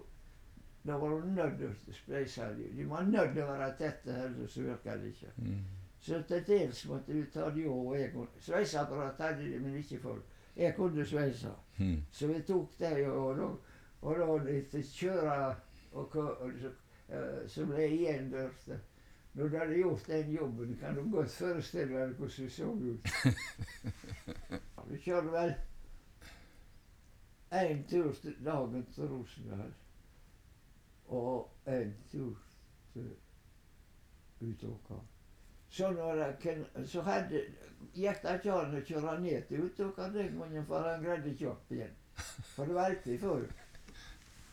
da 0.86 0.92
var 0.92 1.08
hun 1.08 1.34
nødt 1.34 1.58
til 1.58 1.68
å 1.68 1.94
spleise 1.94 2.48
dem. 2.56 2.76
De 2.76 2.88
var 2.88 3.06
nødt 3.06 3.34
til 3.34 3.44
å 3.44 3.52
være 3.52 3.70
tette, 3.78 4.16
ellers 4.24 4.54
så 4.54 4.64
virka 4.64 4.96
det 4.96 5.12
ikke. 5.12 5.32
Mm. 5.36 5.64
Så 6.00 6.22
til 6.28 6.44
dels 6.46 6.84
måtte 6.88 7.12
vi 7.12 7.24
ta 7.32 7.50
de 7.52 7.66
og 7.68 7.96
jeg 7.98 8.26
Sveiseapparat 8.40 9.20
hadde 9.20 9.50
de, 9.50 9.58
men 9.60 9.76
ikke 9.76 10.00
folk. 10.00 10.24
Jeg 10.56 10.74
kunne 10.76 11.04
sveise. 11.06 11.52
Mm. 11.78 11.98
Så 12.12 12.26
vi 12.26 12.40
tok 12.48 12.78
det, 12.78 13.08
og 13.08 13.36
da, 13.36 13.50
og 14.00 14.22
da 14.22 14.52
etter 14.52 14.82
kjøre 14.82 15.34
og, 15.92 16.16
og, 16.16 16.40
og 16.40 16.52
eh, 17.10 17.66
ble 17.66 17.82
jeg 17.82 17.98
igjen 17.98 18.30
dørte. 18.32 18.80
Når 19.32 19.48
du 19.48 19.58
hadde 19.58 19.74
gjort 19.78 20.06
den 20.06 20.32
jobben, 20.32 20.76
kan 20.80 20.94
du 20.94 21.10
godt 21.10 21.30
forestille 21.30 21.98
deg 21.98 22.14
hvordan 22.18 22.44
vi 22.44 22.48
så 22.50 22.70
ut. 22.70 23.10
vi 24.90 24.98
kjørte 25.04 25.32
vel 25.32 25.54
en 27.60 27.84
tur 27.90 28.12
til 28.22 28.36
dagen 28.44 28.86
til 28.94 29.08
Rosendal 29.10 29.72
og 31.06 31.50
en 31.66 31.94
tur 32.10 32.36
til 32.92 33.10
Utåka. 34.40 34.94
Så, 35.68 35.88
jeg, 36.44 36.64
så 36.86 37.02
hadde, 37.02 37.42
gikk 37.94 38.22
det 38.22 38.36
ikke 38.38 38.54
an 38.54 38.74
å 38.74 38.84
kjøre 38.86 39.16
ned 39.22 39.48
til 39.48 39.66
Utåka 39.66 40.08
den 40.14 40.38
gangen, 40.38 40.66
for 40.66 40.86
han 40.86 41.02
greide 41.04 41.30
ikke 41.30 41.50
opp 41.52 41.74
igjen. 41.74 41.92
For 42.54 42.66
det 42.66 42.74
var 42.74 42.90
alltid 42.90 43.20
fullt. 43.20 43.59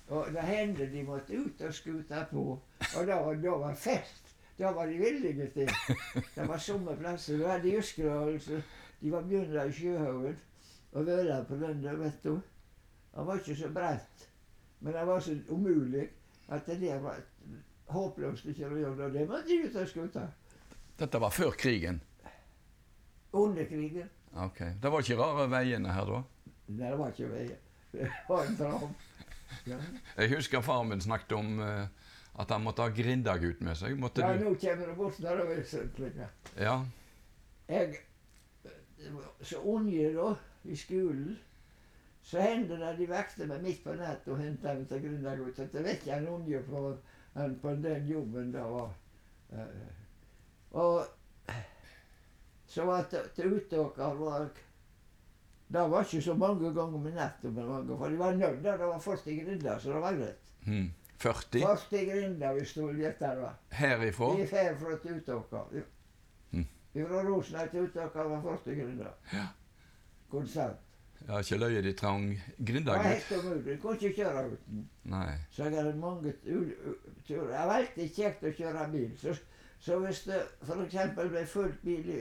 Og 0.08 0.32
det 0.32 0.44
hendte 0.48 0.88
de 0.92 1.04
måtte 1.04 1.36
ut 1.36 1.62
og 1.62 1.74
skute 1.74 2.26
på. 2.32 2.44
Og 2.96 3.08
da, 3.08 3.18
da 3.44 3.56
var 3.60 3.76
fest. 3.76 4.36
Da 4.58 4.72
var 4.74 4.88
de 4.90 4.98
villige 4.98 5.48
til. 5.54 5.70
Det 6.36 6.48
var 6.48 6.58
sommerplasser. 6.58 7.38
Du 7.38 7.48
hadde 7.48 7.74
Jyskerøl, 7.76 8.40
de 9.02 9.12
var 9.12 9.22
begynt 9.22 9.54
i 9.54 9.74
Sjøhaugen 9.74 10.38
og 10.92 11.06
vøla 11.06 11.44
på 11.44 11.56
den 11.56 11.84
der, 11.84 11.96
vet 12.00 12.24
du. 12.24 12.40
Han 13.16 13.28
var 13.28 13.36
ikke 13.42 13.56
så 13.56 13.70
bratt, 13.74 14.30
men 14.80 14.94
han 14.94 15.08
var 15.08 15.20
så 15.20 15.36
umulig 15.50 16.08
at 16.48 16.66
det 16.66 16.82
der 16.82 17.00
var 17.02 17.20
håpløst 17.92 18.46
ikke 18.46 18.70
å 18.70 18.78
gjøre 18.78 19.10
det. 19.14 19.28
Måtte 19.30 19.50
de 19.50 19.60
ut 19.68 19.76
og 19.76 19.90
skute. 19.90 20.24
Dette 20.98 21.22
var 21.22 21.34
før 21.34 21.52
krigen. 21.58 22.02
Under 23.34 23.66
krigen. 23.70 24.10
Ok. 24.34 24.64
Det 24.82 24.92
var 24.92 25.04
ikke 25.04 25.20
rare 25.20 25.48
veiene 25.52 25.94
her 25.94 26.10
da? 26.10 26.24
Nei, 26.68 26.90
det 26.90 26.98
var 27.00 27.14
ikke 27.14 27.30
veier. 27.32 27.60
Det 27.92 28.10
var 28.30 28.46
en 28.46 28.58
trav. 28.58 28.90
Ja. 29.68 29.77
Jeg 30.18 30.36
husker 30.36 30.62
far 30.62 30.84
min 30.88 31.01
snakket 31.01 31.32
om 31.38 31.60
eh, 31.63 31.88
at 32.38 32.51
han 32.54 32.63
måtte 32.63 32.86
ha 32.86 32.94
grindagut 32.94 33.62
med 33.66 33.77
seg. 33.80 33.98
Måtte 34.00 34.22
ja, 34.22 34.34
du? 34.38 34.46
nå 34.46 34.54
kommer 34.62 34.88
det 34.92 34.96
bort 34.98 35.20
når 35.20 35.42
det 35.98 36.12
er. 36.22 36.30
Ja. 36.60 36.77
Jeg 37.68 37.98
så 39.42 39.60
unge 39.63 40.13
da, 40.16 40.32
i 40.63 40.75
skolen, 40.75 41.38
så 42.24 42.42
hendte 42.44 42.77
det 42.82 42.94
de 43.00 43.08
vekte 43.10 43.48
meg 43.48 43.62
midt 43.63 43.84
på 43.84 43.94
natta 43.96 44.34
og 44.34 44.42
henta 44.42 44.74
meg 44.75 44.88
til 44.89 45.04
Grünergut. 45.06 45.60
Det 45.74 45.84
vet 45.86 46.01
ikke 46.01 46.18
en 46.18 46.27
unge 46.34 46.62
på, 46.68 46.82
på 47.62 47.75
den 47.84 48.08
jobben 48.10 48.51
det 48.54 48.63
var. 48.63 48.89
Eh, 49.54 49.94
Og 50.72 51.06
så 52.68 52.84
var 52.86 53.06
det 53.12 53.22
til 53.36 53.54
Utåker 53.56 54.18
var 54.20 54.50
Det 55.68 55.90
var 55.92 56.04
ikke 56.04 56.22
så 56.22 56.34
mange 56.34 56.74
ganger 56.74 56.98
med 56.98 57.14
natta, 57.14 57.50
for 57.98 58.08
de 58.08 58.20
var 58.20 58.34
nødt. 58.34 58.64
Det 58.64 58.80
var 58.80 59.00
først 59.00 59.28
i 59.28 59.40
grinda, 59.40 59.80
så 59.80 59.94
det 59.94 60.02
var 60.02 60.14
greit. 60.16 60.52
Mm. 60.66 60.92
40? 61.18 61.62
Først 61.62 61.94
i 61.94 62.06
grinda, 62.06 62.66
sto 62.66 62.84
og 62.84 62.94
vil 62.96 63.04
gjette 63.04 63.26
det. 63.26 63.52
Herifra? 63.72 64.34
Vi 64.36 64.42
er 64.42 64.76
fra 64.78 64.98
til 65.04 65.18
Utåker. 65.18 65.84
Mm. 66.52 66.66
Fra 66.94 67.24
Rosenheim 67.30 67.70
til 67.70 67.80
Utåker 67.80 68.24
var 68.24 68.42
40 68.42 68.76
grinder. 68.76 69.14
Ja. 69.34 69.48
Konsert. 70.30 70.78
Ja, 71.28 71.38
ikke 71.40 71.58
løye 71.58 71.82
de 71.82 71.94
trang 71.94 72.42
Det 72.58 72.86
var 72.86 73.02
helt 73.02 73.32
umulig. 73.32 73.76
Du 73.76 73.82
kunne 73.82 73.98
ikke 73.98 74.16
kjøre 74.16 74.46
uten. 74.52 74.90
Nei. 75.04 75.32
Så 75.52 75.64
jeg 75.64 75.84
hadde 75.84 76.00
mange 76.00 76.34
turer. 76.44 76.96
Det 77.28 77.38
var 77.40 77.74
alltid 77.74 78.10
kjekt 78.16 78.44
å 78.44 78.52
kjøre 78.52 78.90
bil. 78.92 79.12
Så, 79.18 79.34
så 79.80 80.00
hvis 80.00 80.24
det 80.30 80.42
f.eks. 80.62 80.98
ble 81.16 81.46
fullt 81.46 81.82
bil 81.84 82.12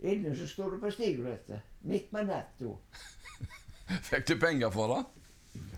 inne, 0.00 0.36
så 0.36 0.46
sto 0.48 0.70
du 0.70 0.78
på 0.80 0.90
stigbrettet. 0.90 1.60
Midt 1.86 2.12
med 2.12 2.26
natta. 2.26 2.76
Fikk 4.02 4.28
du 4.28 4.38
penger 4.42 4.70
for 4.74 4.90
det? 4.90 5.02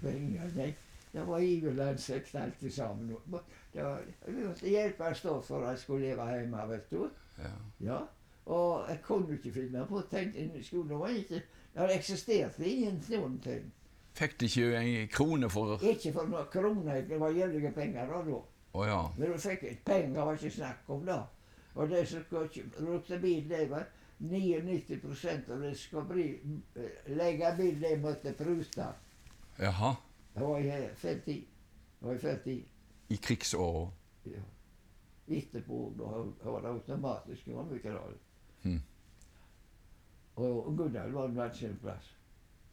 Penger, 0.00 0.53
nei. 0.57 0.71
Det 1.12 1.25
var 1.27 1.38
iverlandsekt 1.45 2.35
alt 2.35 2.62
sammen. 2.73 3.17
Det 3.73 3.85
var, 3.85 4.00
vi 4.27 4.45
måtte 4.45 4.69
hjelpe 4.69 5.15
stå 5.15 5.41
for 5.45 5.65
at 5.65 5.75
jeg 5.77 5.79
skulle 5.79 6.07
leve 6.07 6.29
hjemme, 6.33 6.69
vet 6.69 6.91
du. 6.91 7.09
Ja. 7.38 7.53
Ja, 7.81 7.99
og 8.47 8.88
jeg 8.88 9.00
kunne 9.05 9.37
ikke 9.37 9.53
finne 9.53 9.85
på 9.88 10.00
å 10.00 10.07
tenke 10.11 10.62
skolen. 10.65 10.88
Det 10.93 11.00
var 11.00 11.17
ikke, 11.17 11.43
det 11.75 11.88
eksisterte 11.97 12.65
ingen 12.69 13.03
noen 13.12 13.38
ting. 13.45 13.67
Fikk 14.19 14.38
du 14.41 14.47
ikke 14.49 14.69
en 14.81 15.09
krone 15.12 15.50
for 15.50 15.77
Ikke 15.85 16.12
for 16.12 16.27
noen 16.27 16.49
kroner, 16.53 17.03
det 17.07 17.21
var 17.21 17.37
gjeldige 17.37 17.73
penger 17.77 18.09
da. 18.11 18.23
da. 18.27 18.41
Å 18.75 18.87
ja. 18.88 19.03
Men 19.17 19.33
du 19.33 19.38
fikk 19.43 19.67
penger 19.85 20.25
var 20.25 20.41
ikke 20.41 20.57
snakk 20.57 20.88
om 20.97 21.05
da. 21.07 21.21
Og 21.79 21.91
det 21.93 22.03
som 22.11 22.25
brukte 22.31 23.21
bil, 23.23 23.45
det 23.49 23.69
var 23.71 23.87
99 24.19 25.51
av 25.53 25.61
det 25.63 25.75
skal 25.79 26.05
bli, 26.05 26.41
eh, 26.75 27.13
legge 27.17 27.55
bil, 27.57 27.81
det 27.81 28.01
måtte 28.03 28.33
pruta. 28.33 28.93
Jaha. 29.59 29.97
Det 30.35 30.41
var 30.41 30.59
i 30.59 30.89
feil 30.95 31.21
tid. 31.21 31.47
Det 32.01 32.07
var 32.07 32.15
i 32.15 32.19
feil. 32.19 32.65
I 33.09 33.17
krigsåra. 33.17 33.91
Ja. 34.25 34.43
Etterpå 35.29 35.93
da 35.99 36.51
var 36.51 36.63
det 36.63 36.69
automatisk 36.69 37.47
mye 37.47 37.93
rart. 37.93 38.21
Hmm. 38.63 38.81
Og 40.37 40.77
Guddal 40.77 41.13
var 41.13 41.25
en 41.29 41.79
plass. 41.83 42.15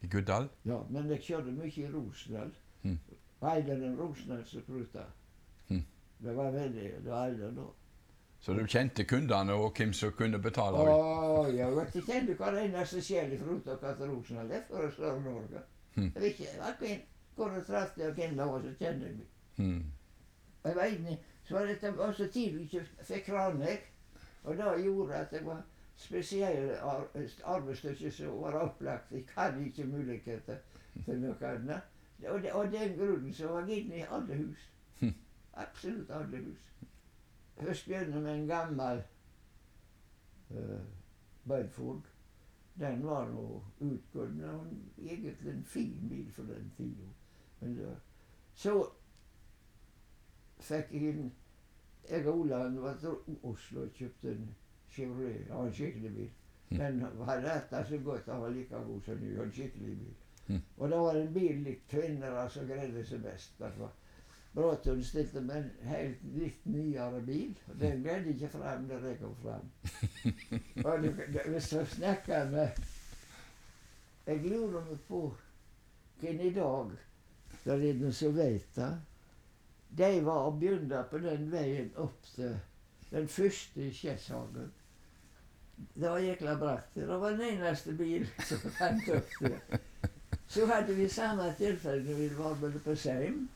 I 0.02 0.06
Guddal? 0.06 0.48
Ja, 0.64 0.82
men 0.90 1.10
jeg 1.10 1.20
kjørte 1.20 1.52
mye 1.52 1.72
i 1.72 1.88
Rosendal. 1.90 2.52
Mm. 2.82 2.98
Eideren 3.42 3.98
Rosendal 3.98 4.44
som 4.46 4.62
pruta. 4.62 5.04
Hmm. 5.68 5.84
Det 6.18 6.36
var 6.36 6.50
veldig 6.50 6.92
Det 7.04 7.10
var 7.10 7.26
Eider 7.26 7.50
da. 7.50 7.66
Så 8.46 8.54
du 8.54 8.66
kjente 8.70 9.02
kundene 9.04 9.54
og 9.58 9.72
hvem 9.74 9.92
som 9.92 10.12
kunne 10.14 10.38
betale? 10.38 10.78
Å, 10.78 11.46
jeg 11.50 11.66
vet 11.74 11.96
ikke 11.98 12.12
kjenner 12.12 12.36
hver 12.38 12.58
eneste 12.60 13.00
sjel 13.02 13.32
fra 13.40 13.54
Utøkka 13.56 13.94
til 13.98 14.12
Rosendal. 14.12 14.50
Det 14.52 14.58
er 14.60 14.66
for 14.68 14.92
Sør-Norge. 14.94 15.62
Hmm. 15.96 16.12
Jeg 16.14 16.22
vet 16.22 16.28
ikke 16.44 16.68
hvem 16.78 17.00
hvor 17.34 17.56
jeg 17.56 17.64
traff 17.66 17.96
det, 17.96 18.06
og 18.06 18.20
hvem 18.20 18.36
det 18.38 18.46
var 18.46 18.60
som 18.62 18.76
kjente 18.78 19.08
meg. 19.16 19.24
Hmm. 19.56 19.80
Jeg 20.64 20.76
var 20.76 20.92
inne, 20.94 21.16
så 21.48 21.56
var 21.56 21.72
det 21.72 21.90
var 21.96 22.12
så 22.12 22.28
tidlig 22.36 22.68
jeg 22.70 22.84
ikke 22.84 23.08
fikk 23.08 23.32
ranlegg, 23.34 23.88
og 24.44 24.56
det 24.60 24.70
gjorde 24.84 25.18
at 25.24 25.34
det 25.34 25.42
var 25.48 25.64
spesielle 26.06 26.78
ar 26.78 27.02
arbeidsstykker 27.56 28.14
som 28.14 28.38
var 28.44 28.60
opplagt. 28.60 29.10
Jeg 29.10 29.24
hadde 29.34 29.66
ikke 29.66 29.88
muligheter 29.90 30.62
til 31.04 31.18
noe 31.24 31.50
annet. 31.50 31.90
Og, 32.28 32.46
av 32.46 32.70
den 32.78 32.94
grunnen 32.94 33.34
så 33.34 33.50
var 33.56 33.66
jeg 33.66 33.82
inne 33.88 34.04
i 34.04 34.06
alle 34.06 34.38
hus. 34.44 34.70
Hmm. 35.02 35.18
Absolutt 35.66 36.14
alle 36.14 36.46
hus. 36.46 36.62
Først 37.60 37.86
begynner 37.86 38.20
med 38.20 38.34
en 38.34 38.46
gammel 38.46 39.02
uh, 40.50 40.80
Bedford. 41.48 42.02
Den 42.80 43.06
var 43.06 43.28
nå 43.28 43.64
utgått, 43.80 44.28
den 44.28 44.42
var 44.42 44.66
egentlig 44.98 45.52
en 45.52 45.64
fin 45.64 46.08
bil 46.08 46.32
for 46.32 46.42
den 46.42 46.72
tida. 46.76 47.94
Så 48.54 48.74
fikk 50.60 50.92
jeg 50.92 51.08
en 51.14 51.32
Jeg 52.10 52.26
og 52.26 52.38
Olav 52.38 52.76
var 52.82 52.96
til 53.00 53.38
Oslo 53.42 53.82
og 53.82 53.90
kjøpte 53.90 54.30
en 54.30 54.54
Chevrolet. 54.88 55.48
Ja, 55.48 55.64
en 55.64 55.72
skikkelig 55.72 56.12
bil. 56.14 56.30
Den 56.70 57.00
hadde 57.00 57.54
retta 57.54 57.84
så 57.84 57.98
godt 57.98 58.26
den 58.26 58.40
var 58.40 58.48
like 58.48 58.74
god 58.74 59.00
som 59.02 59.16
ny. 59.16 59.32
En 59.40 59.52
skikkelig 59.52 59.98
bil. 59.98 60.14
Mm. 60.48 60.60
Og 60.76 60.90
da 60.90 60.96
var 60.96 61.14
det 61.14 61.22
en 61.26 61.34
bil 61.34 61.64
litt 61.64 61.88
kvinner 61.90 62.48
som 62.48 62.66
greide 62.66 63.04
seg 63.04 63.22
best. 63.22 63.58
derfor. 63.58 63.90
Bråten 64.56 65.02
stilte 65.04 65.40
med 65.44 65.56
en 65.56 65.88
helt 65.90 66.20
litt 66.32 66.62
nyere 66.64 67.20
bil. 67.20 67.50
og 67.68 67.74
Den 67.80 68.04
greide 68.04 68.32
ikke 68.32 68.48
frem 68.54 68.86
da 68.88 69.00
jeg 69.04 69.18
kom 69.20 69.34
frem. 69.42 69.66
og 70.86 71.50
hvis 71.52 71.68
du 71.70 71.82
snakker 71.84 72.48
med 72.50 72.78
Jeg 74.26 74.40
lurer 74.42 74.80
meg 74.86 75.02
på 75.08 75.20
hvem 76.20 76.40
i 76.40 76.54
dag 76.56 76.94
der 77.66 77.82
er 77.82 77.98
noen 77.98 78.14
som 78.14 78.32
vet 78.36 78.78
det. 78.78 78.88
De 79.98 80.08
var 80.24 80.48
og 80.48 80.58
begynte 80.60 81.02
på 81.10 81.18
den 81.18 81.48
veien 81.52 81.90
opp 82.00 82.24
til 82.34 82.56
den 83.10 83.28
første 83.28 83.82
i 83.82 83.92
Skjesshagen. 83.94 84.72
Det 85.76 86.08
var 86.08 86.18
jækla 86.18 86.54
bratt. 86.58 86.94
Det 86.94 87.08
var 87.08 87.30
den 87.30 87.42
eneste 87.50 87.92
bilen 87.98 88.30
som 88.48 88.64
fant 88.78 89.10
opp 89.18 89.36
det. 89.40 89.80
Så 90.48 90.66
hadde 90.66 90.94
vi 90.94 91.08
samme 91.08 91.50
tilfelle 91.58 92.06
når 92.06 92.18
vi 92.22 92.30
var 92.38 92.80
på 92.84 92.94
Seim. 92.94 93.48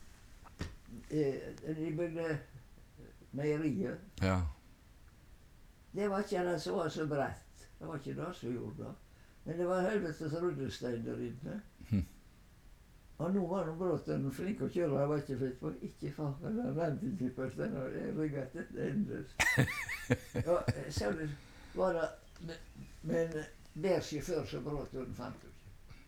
Eh, 1.09 1.75
de 1.77 1.91
bygde 1.97 2.37
meieriet. 3.31 3.99
Ja. 4.21 4.41
Det 5.95 6.09
var 6.09 6.19
ikke 6.23 6.45
det 6.51 6.61
som 6.61 6.77
var 6.77 6.89
så 6.89 7.05
bredt. 7.07 7.67
Det 7.79 7.87
var 7.87 7.95
ikke 7.99 8.15
det 8.21 8.35
som 8.35 8.53
gjorde 8.53 8.83
det. 8.83 8.93
Men 9.45 9.57
det 9.57 9.67
var 9.67 9.81
helvetes 9.89 10.33
rullestein 10.41 11.05
der 11.05 11.17
inne. 11.17 11.61
Hm. 11.89 12.05
Og 13.17 13.33
nå 13.33 13.47
var 13.47 13.65
nå 13.65 13.73
Bråten 13.77 14.31
flink 14.33 14.61
å 14.65 14.69
kjøre. 14.69 14.99
Jeg 14.99 15.09
var 15.09 15.17
ikke 15.21 15.37
flink 15.37 15.57
på 15.61 15.71
ikke 15.87 16.11
faen. 16.15 16.35
Den. 16.41 16.59
og 17.77 17.95
Jeg 17.95 18.15
rygget 18.17 18.55
etter 18.55 18.95
så 20.89 21.11
det 21.17 21.29
var 21.75 21.93
det 21.93 22.57
men- 23.03 23.43
bedre 23.73 24.01
sjåfør 24.01 24.45
som 24.45 24.63
Bråten 24.63 25.13
fant 25.15 25.41
du 25.41 25.47
ikke. 25.47 25.99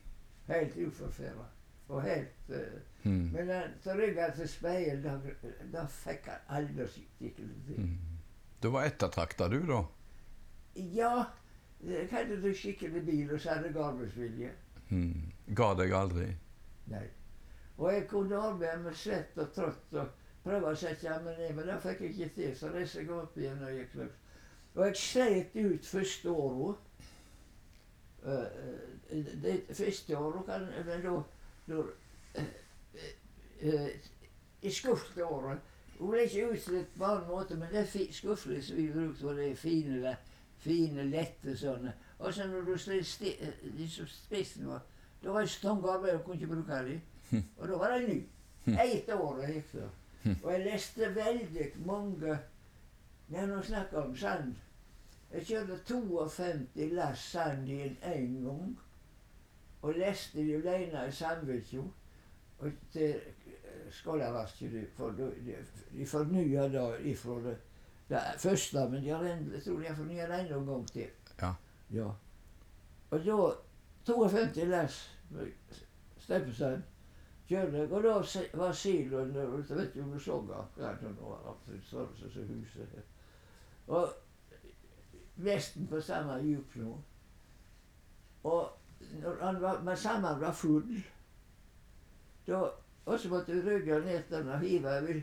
Helt 0.47 0.77
uforferda. 0.87 1.45
Og 1.87 2.01
helt 2.03 2.49
eh, 2.49 2.79
Mm. 3.03 3.29
Men 3.33 3.47
så 3.47 3.61
til 3.83 3.99
ryggen 3.99 4.35
til 4.37 4.49
speil, 4.49 5.03
da, 5.03 5.17
da 5.73 5.85
fikk 5.91 6.29
jeg 6.29 7.33
til. 7.35 7.49
Mm. 7.75 7.97
Du 8.63 8.69
var 8.71 8.87
ettertrakta, 8.87 9.49
du, 9.51 9.59
da? 9.67 9.81
Ja, 10.75 11.25
jeg 11.83 12.07
hadde 12.11 12.39
du 12.41 12.53
skikkelig 12.55 13.05
bil, 13.05 13.33
og 13.33 13.39
så 13.39 13.57
hadde 13.57 13.67
jeg 13.67 13.83
arbeidsvilje. 13.83 14.51
Mm. 14.89 15.31
Ga 15.55 15.73
deg 15.75 15.91
aldri? 15.97 16.29
Nei. 16.87 17.05
Og 17.77 17.93
jeg 17.93 18.07
kunne 18.07 18.39
arbeide 18.39 18.79
med 18.85 18.95
svett 18.95 19.37
og 19.41 19.51
trått 19.55 19.97
og 19.97 20.11
prøve 20.43 20.71
å 20.71 20.77
sette 20.77 21.19
meg 21.25 21.39
ned, 21.39 21.55
men 21.57 21.67
det 21.67 21.79
fikk 21.83 22.05
jeg 22.05 22.15
ikke 22.15 22.35
til. 22.37 22.55
Så 22.57 22.71
reiste 22.73 23.01
jeg 23.01 23.11
opp 23.15 23.37
igjen 23.37 23.63
og 23.63 23.75
gikk 23.75 23.95
løs. 23.99 24.19
Og 24.73 24.85
jeg 24.87 24.97
sleit 24.97 25.55
ut 25.57 25.85
første 25.85 26.31
året. 26.31 26.75
Eh, 28.25 29.17
det 29.43 29.57
første 29.75 30.17
året 30.17 30.45
kan 30.47 30.69
Men 30.85 31.01
da, 31.03 31.17
da 31.67 31.81
eh, 31.83 32.43
eh, 32.43 32.51
I 34.61 34.71
skuffelåret. 34.71 35.59
Hun 35.99 36.09
ble 36.11 36.23
ikke 36.25 36.49
utslitt 36.51 36.93
på 36.97 37.05
annen 37.05 37.27
måte, 37.29 37.55
men 37.59 37.69
det 37.71 37.83
er 37.83 38.07
skuffene 38.13 38.61
som 38.63 38.75
vi 38.77 38.87
brukte, 38.91 39.25
var 39.25 39.33
det 39.39 39.57
fine, 39.57 39.99
le- 40.03 40.17
fine, 40.63 41.03
lette 41.11 41.53
sånne. 41.57 41.93
Og 42.19 42.33
så 42.33 42.47
når 42.47 42.61
du 42.67 42.73
eh, 42.73 43.99
spissen 44.07 44.67
var 44.67 44.81
da 45.23 45.31
var 45.31 45.41
det 45.45 45.53
tung 45.61 45.83
arbeid, 45.87 46.15
og 46.17 46.23
kunne 46.25 46.35
ikke 46.41 46.47
bruke 46.51 46.79
dem. 46.87 47.43
Og 47.57 47.67
da 47.67 47.77
var 47.79 47.93
det 47.97 48.07
ny. 48.09 48.17
Ett 48.83 49.09
år 49.15 49.39
gikk 49.47 49.71
det. 49.73 49.89
Og 50.43 50.51
jeg 50.53 50.65
leste 50.65 51.09
veldig 51.15 51.65
mange 51.85 52.37
Når 53.27 53.45
nå 53.49 53.61
snakker 53.63 53.97
om 54.05 54.13
sand 54.15 54.53
Jeg 55.33 55.45
kjørte 55.49 55.77
52 55.87 56.91
lass 56.95 57.19
sand 57.31 57.67
i 57.69 57.81
en 58.13 58.43
gang. 58.45 58.77
Og 59.81 59.93
leste 59.99 60.37
de 60.45 60.55
alene 60.55 61.07
i 61.07 61.11
Sandvikjo. 61.11 61.83
Og 62.63 62.71
det 62.93 63.09
skal 63.93 64.19
jeg 64.19 64.47
de, 64.59 64.85
de, 65.45 65.55
de 65.97 66.05
fornya 66.05 66.67
da 66.73 66.85
ifra 66.97 67.35
det, 67.43 67.57
det 68.09 68.21
første, 68.37 68.89
men 68.89 69.03
de 69.03 69.09
har 69.09 69.25
en, 69.27 69.51
jeg 69.53 69.63
tror 69.63 69.79
de 69.79 69.87
har 69.87 69.95
fornyet 69.95 70.29
det 70.29 70.39
enda 70.39 70.55
en 70.55 70.65
gang 70.65 70.87
til. 70.87 71.07
Ja. 71.41 71.53
ja. 71.93 72.09
Og 73.11 73.25
da 73.25 73.51
52 74.05 74.65
lass 74.69 75.19
med 75.29 75.51
kjørte 77.47 77.77
jeg, 77.77 77.91
og 77.91 78.03
da 78.03 78.13
var 78.57 78.71
siloen 78.71 79.33
der 79.33 79.41
jeg 79.41 79.77
Vet 79.77 79.85
ikke 79.85 80.03
om 80.03 80.11
du 80.11 80.19
så 80.19 80.37
akkurat 80.37 81.01
når 81.01 81.09
det 81.09 81.21
var 81.21 81.49
absolutt 81.51 81.87
størrelse 81.87 82.31
som 82.33 82.47
huset. 82.47 83.01
Og 83.87 84.09
nesten 85.35 85.87
på 85.87 86.01
samme 86.01 86.39
djup 86.41 86.75
nå. 86.75 86.97
Og 88.43 88.71
når 89.21 89.37
han 89.41 89.61
var, 89.61 89.81
men 89.81 89.97
sammen 89.97 90.41
var 90.41 90.51
full, 90.51 91.03
da 92.47 92.63
og 93.05 93.19
så 93.19 93.29
måtte 93.29 93.51
du 93.51 93.61
den 94.29 94.49
og 94.49 94.59
hive 94.59 94.87
over. 94.87 95.21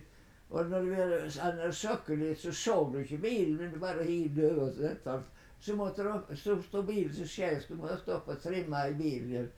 Og 0.51 0.67
når 0.67 0.81
du 0.81 0.95
hadde 1.41 1.73
søkket 1.73 2.19
litt, 2.19 2.41
så 2.41 2.53
så 2.53 2.91
du 2.93 2.99
ikke 2.99 3.19
bilen, 3.23 3.57
men 3.57 3.73
du 3.73 3.79
bare 3.79 4.05
hivde 4.05 4.51
over 4.51 4.73
til 4.73 4.83
dette. 4.83 5.15
Så 5.61 5.77
måtte 5.77 6.03
du 6.03 6.37
så 6.37 6.57
stod 6.63 6.87
bilen 6.87 7.15
så 7.15 7.27
skjevt, 7.29 7.69
du 7.69 7.75
måtte 7.79 8.01
stå 8.03 8.17
opp 8.19 8.29
og 8.29 8.43
trimme 8.43 8.83
i 8.91 8.95
bilen. 8.99 9.51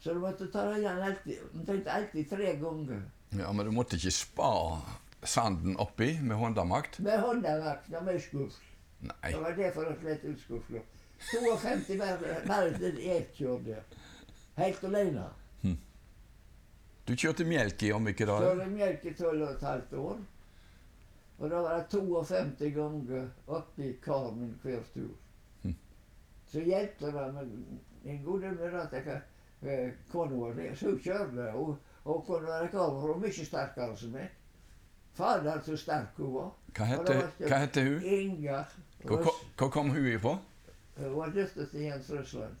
Så 0.00 0.14
du 0.14 0.20
måtte 0.20 0.50
ta 0.52 0.66
den 0.68 0.82
igjen 0.82 1.02
alltid, 1.02 1.42
omtrent 1.54 1.88
alltid 1.88 2.28
tre 2.30 2.56
ganger. 2.60 3.02
Ja, 3.38 3.52
Men 3.52 3.66
du 3.66 3.72
måtte 3.72 3.96
ikke 3.96 4.10
spa 4.10 4.80
sanden 5.24 5.78
oppi 5.80 6.18
med 6.20 6.36
håndamakt? 6.36 6.98
Med 7.00 7.18
håndamakt, 7.20 7.88
ja, 7.90 8.00
med 8.00 8.20
skuff. 8.20 8.60
Nei. 9.00 9.30
Det 9.32 9.40
var 9.40 9.56
derfor 9.56 9.88
jeg 9.88 9.96
slet 10.00 10.24
ut 10.24 10.40
skuffla. 10.40 10.82
52 11.30 11.98
verden, 11.98 12.78
til 12.78 13.00
jeg 13.00 13.26
kjørte. 13.38 13.80
Helt 14.56 14.84
alene. 14.84 15.24
Du 17.08 17.12
kjørte 17.16 17.44
melk 17.44 17.82
i 17.84 17.90
om 17.92 18.06
ikke 18.08 18.26
da? 18.28 18.38
Kjørte 18.40 18.68
melk 18.72 19.04
i 19.04 19.12
12 19.12 19.42
og 19.42 19.48
et 19.50 19.66
halvt 19.68 19.92
år. 20.00 20.22
Og 21.38 21.50
da 21.50 21.62
var 21.66 21.80
det 21.80 21.88
52 21.90 22.70
ganger 22.74 23.26
oppi 23.46 23.90
karmen 24.04 24.54
hver 24.62 24.84
tur. 24.94 25.10
Hm. 25.62 25.74
Så 26.46 26.62
hjalp 26.64 27.00
det 27.00 27.10
meg 27.14 27.34
med 27.34 28.14
en 28.14 28.22
god 28.24 28.46
del 28.46 28.56
med 28.60 28.78
at 28.80 28.96
jeg 28.96 29.18
eh, 29.62 29.92
kunne 30.12 30.56
være 30.56 30.76
Så 30.76 30.94
kjørte, 31.02 31.50
og, 31.52 31.76
og 32.04 32.24
kunne 32.26 32.48
være 32.48 32.72
karmen 32.72 33.10
og 33.10 33.20
mye 33.20 33.46
sterkere 33.50 33.96
som 33.96 34.16
meg. 34.16 34.32
Fader, 35.14 35.60
så 35.62 35.76
sterk 35.76 36.16
hun 36.16 36.34
var. 36.34 36.50
Hva 36.74 37.58
heter 37.60 37.84
hun? 37.86 38.02
Inga. 38.02 38.64
Hvor, 39.04 39.30
hvor 39.58 39.68
kom 39.68 39.90
hun 39.90 40.06
ifra? 40.06 40.38
Hun 40.96 41.16
var 41.16 41.30
døtter 41.30 41.66
til 41.66 41.80
Jens 41.80 42.10
Russland. 42.10 42.56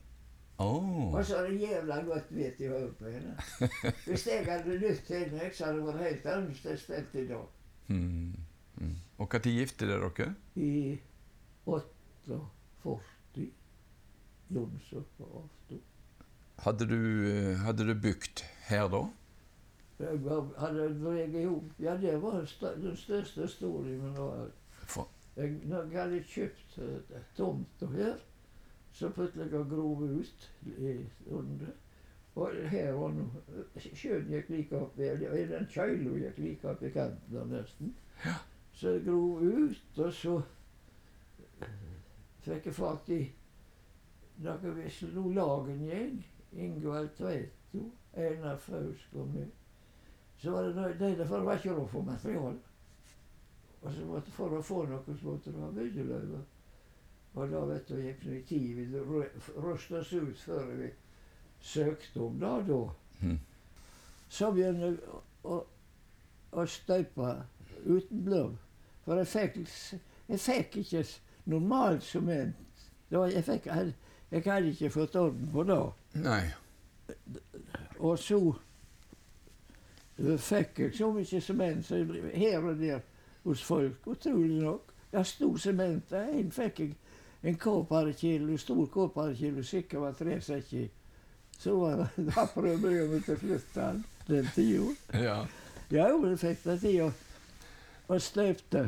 Oh. 0.58 1.14
Og 1.14 1.24
så 1.26 1.36
er 1.36 1.48
det 1.50 1.60
jævla 1.60 1.96
godt 2.06 2.28
vett 2.30 2.60
i 2.62 2.68
hodet 2.70 2.96
på 2.96 3.10
henne. 3.10 3.34
Hvis 4.06 4.26
jeg 4.26 4.44
hadde 4.46 4.76
lyttet 4.78 5.02
til 5.06 5.16
henne, 5.24 5.48
så 5.52 5.64
hadde 5.64 5.78
det 5.78 5.86
vært 5.86 6.04
helt 6.04 6.26
annerledes 6.26 6.84
stelt 6.86 7.14
i 7.14 7.26
dag. 7.28 7.48
Mm. 7.88 8.36
Mm. 8.76 8.94
Og 9.18 9.28
når 9.32 9.42
gifte 9.58 9.88
dere 9.88 10.10
dere? 10.10 10.30
I 10.54 10.98
48 11.66 13.50
Jonsson. 14.50 15.04
Hadde 16.58 16.86
du, 16.86 16.98
hadde 17.64 17.86
du 17.88 17.94
bygd 18.00 18.44
her 18.68 18.88
da? 18.88 19.02
Jeg 19.98 20.18
hadde 20.58 20.86
drevet 21.00 21.34
i. 21.34 21.82
Ja, 21.82 21.96
det 21.96 22.22
var 22.22 22.38
den 22.60 22.96
største 22.96 23.42
historien. 23.42 24.16
Jeg, 25.36 25.60
jeg 25.66 26.00
hadde 26.00 26.22
kjøpt 26.30 26.78
eh, 26.78 27.22
tomta 27.36 27.86
her, 27.90 28.18
så 28.94 29.10
plutselig 29.10 29.50
grov 29.50 30.02
ut 30.02 30.52
i 30.62 31.06
under. 31.26 31.72
Og 32.34 32.50
her 32.70 32.92
var 32.92 33.12
nå 33.14 33.24
Sjøen 33.78 34.30
gikk 34.30 34.50
like 34.50 34.78
opp 34.78 34.98
i 34.98 35.10
i 35.10 35.46
Den 35.50 35.66
kjøla 35.70 36.18
gikk 36.18 36.38
like 36.42 36.70
opp 36.70 36.82
i 36.82 36.90
kanten 36.94 37.34
der 37.34 37.48
nesten. 37.50 37.94
Så 38.72 38.96
jeg 38.96 39.04
grov 39.06 39.42
ut, 39.42 39.98
og 39.98 40.12
så 40.12 40.36
fikk 42.44 42.70
jeg 42.70 42.74
fatt 42.74 43.10
i 43.14 43.20
noe 44.46 44.72
vi 44.78 44.88
slo 44.90 45.28
lagen 45.34 45.84
gjeng. 45.88 46.22
Ingvald 46.54 47.10
Tveito, 47.18 47.84
Einar 48.14 48.58
Fausk 48.62 49.14
og 49.18 49.30
meg. 49.34 49.50
Så 50.38 50.54
var 50.54 50.68
det 50.68 50.74
noe, 50.76 50.94
det 50.98 51.28
var 51.30 51.54
ikke 51.56 51.74
råd 51.74 51.88
for 51.90 52.06
materiale. 52.06 52.58
Og 53.82 53.92
så 53.92 54.06
måtte 54.06 54.34
for 54.34 54.54
å 54.54 54.62
få 54.62 54.84
noe, 54.86 55.02
så 55.18 55.32
måtte 55.32 55.54
du 55.54 55.58
ha 55.62 55.70
byggeløyve. 55.74 56.42
Og 57.34 57.50
da 57.50 57.60
vet 57.66 57.88
du, 57.88 57.96
gikk 57.98 58.20
det 58.24 58.44
tid. 58.46 58.74
Vi 58.74 59.00
rusta 59.56 59.98
oss 59.98 60.12
ut 60.12 60.38
før 60.38 60.68
vi 60.78 60.88
søkte 61.60 62.20
om 62.22 62.38
det 62.40 62.52
da. 62.68 62.78
Mhm. 63.20 63.38
Så 64.28 64.50
begynte 64.52 64.80
jeg 64.80 64.98
å, 65.08 65.20
å, 65.44 65.58
å 66.52 66.66
støype 66.66 67.32
uten 67.86 68.24
bløv. 68.24 68.54
For 69.04 69.18
jeg 69.20 69.26
fikk, 69.26 69.58
jeg 70.28 70.40
fikk 70.40 70.76
ikke 70.82 71.04
normalt. 71.46 72.12
Det 73.10 73.18
var- 73.18 73.30
Jeg, 73.30 73.44
fikk, 73.44 73.66
jeg, 73.66 73.94
jeg 74.30 74.42
hadde 74.44 74.68
ikke 74.70 74.90
fått 74.90 75.16
orden 75.16 75.50
på 75.52 75.62
det. 75.64 75.80
nei. 76.14 76.44
Og 77.98 78.18
så 78.18 78.38
fikk 80.38 80.78
jeg 80.78 80.94
så 80.96 81.10
mye 81.12 81.40
sement 81.40 81.88
her 82.34 82.58
og 82.64 82.78
der 82.80 83.00
hos 83.44 83.62
folk, 83.62 84.06
utrolig 84.06 84.62
nok. 84.62 84.92
Det 85.12 85.26
sto 85.26 85.56
sement 85.56 86.10
der. 86.10 86.28
En 86.32 86.50
fikk 86.52 86.78
jeg 86.80 86.94
en 87.44 87.56
kåparekilo, 87.56 88.58
stor 88.58 88.86
kåparekilo, 88.86 89.62
sikkert 89.62 90.00
var 90.00 90.12
tre 90.12 90.40
sekker. 90.40 90.88
Så 91.58 91.76
var 91.76 91.96
det 91.96 92.24
da 92.30 92.46
prøvde 92.54 92.92
jeg 92.92 93.04
å 93.04 93.10
flytte 93.10 93.36
slutt 93.40 93.74
den, 93.74 93.98
den 94.26 94.46
tida. 94.54 94.94
Ja. 95.12 95.36
Ja, 95.92 96.06
jo, 96.08 96.22
jeg 96.24 96.38
fikk 96.40 96.62
det 96.64 96.78
til 96.80 97.02
Og, 98.08 98.20
støpte. 98.20 98.86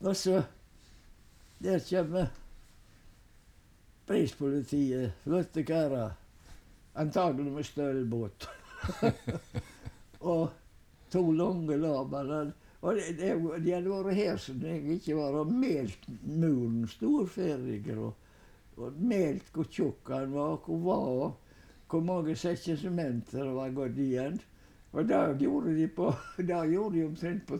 Og 0.00 0.16
så 0.16 0.42
Der 1.58 1.82
kommer 1.90 2.30
prispolitiet, 4.06 5.12
flotte 5.24 5.64
karer. 5.68 6.14
Antagelig 6.94 7.52
med 7.52 7.66
stølbåt. 7.66 8.48
og 10.32 10.48
to 11.10 11.22
lange 11.32 11.76
laber. 11.76 12.52
Og 12.80 12.94
det, 12.94 13.16
det, 13.18 13.32
de 13.64 13.72
hadde 13.74 13.90
vært 13.90 14.14
her 14.14 14.36
som 14.40 14.60
jeg 14.62 14.98
ikke 14.98 15.16
var, 15.18 15.40
og 15.40 15.50
melt 15.50 16.04
muren 16.22 16.84
storferdig. 16.90 17.80
Og, 17.96 18.12
og 18.78 19.00
melt 19.02 19.50
hvor 19.54 19.66
tjukk 19.66 20.12
han 20.14 20.30
var, 20.36 20.60
hvor 20.64 20.84
var, 20.84 21.32
hvor 21.90 22.04
mange 22.06 22.36
sekker 22.38 22.78
sement 22.78 23.32
det 23.34 23.48
var 23.56 23.74
gått 23.74 23.98
igjen. 23.98 24.38
Og 24.92 25.08
det 25.08 25.18
gjorde 25.42 25.74
de 25.76 25.88
på 25.92 26.12
det 26.38 26.60
gjorde 26.72 26.94
de 26.96 27.06
omtrent 27.08 27.46
på 27.48 27.58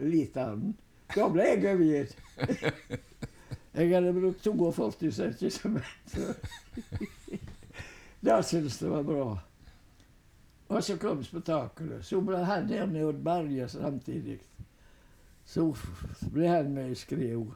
literen. 0.00 0.72
Da 1.14 1.28
ble 1.30 1.50
jeg 1.50 1.66
overgitt. 1.74 2.16
Jeg 3.74 3.88
hadde 3.90 4.12
brukt 4.14 4.44
42 4.46 5.08
sekker 5.10 5.50
sement. 5.50 6.12
Det 8.22 8.36
syntes 8.46 8.76
jeg 8.78 8.92
var 8.92 9.02
bra. 9.02 9.24
Og 10.74 10.84
så 10.84 10.96
kom 10.98 11.20
spetakkelet. 11.22 12.04
Så 12.04 12.18
ble 12.20 12.40
han 12.44 12.68
der 12.68 12.86
med 12.90 13.04
Odd 13.06 13.20
Berge 13.22 13.68
samtidig. 13.68 14.40
Så 15.46 15.68
ble 16.32 16.48
han 16.48 16.72
med 16.74 16.90
i 16.90 16.94
Skrev. 16.98 17.52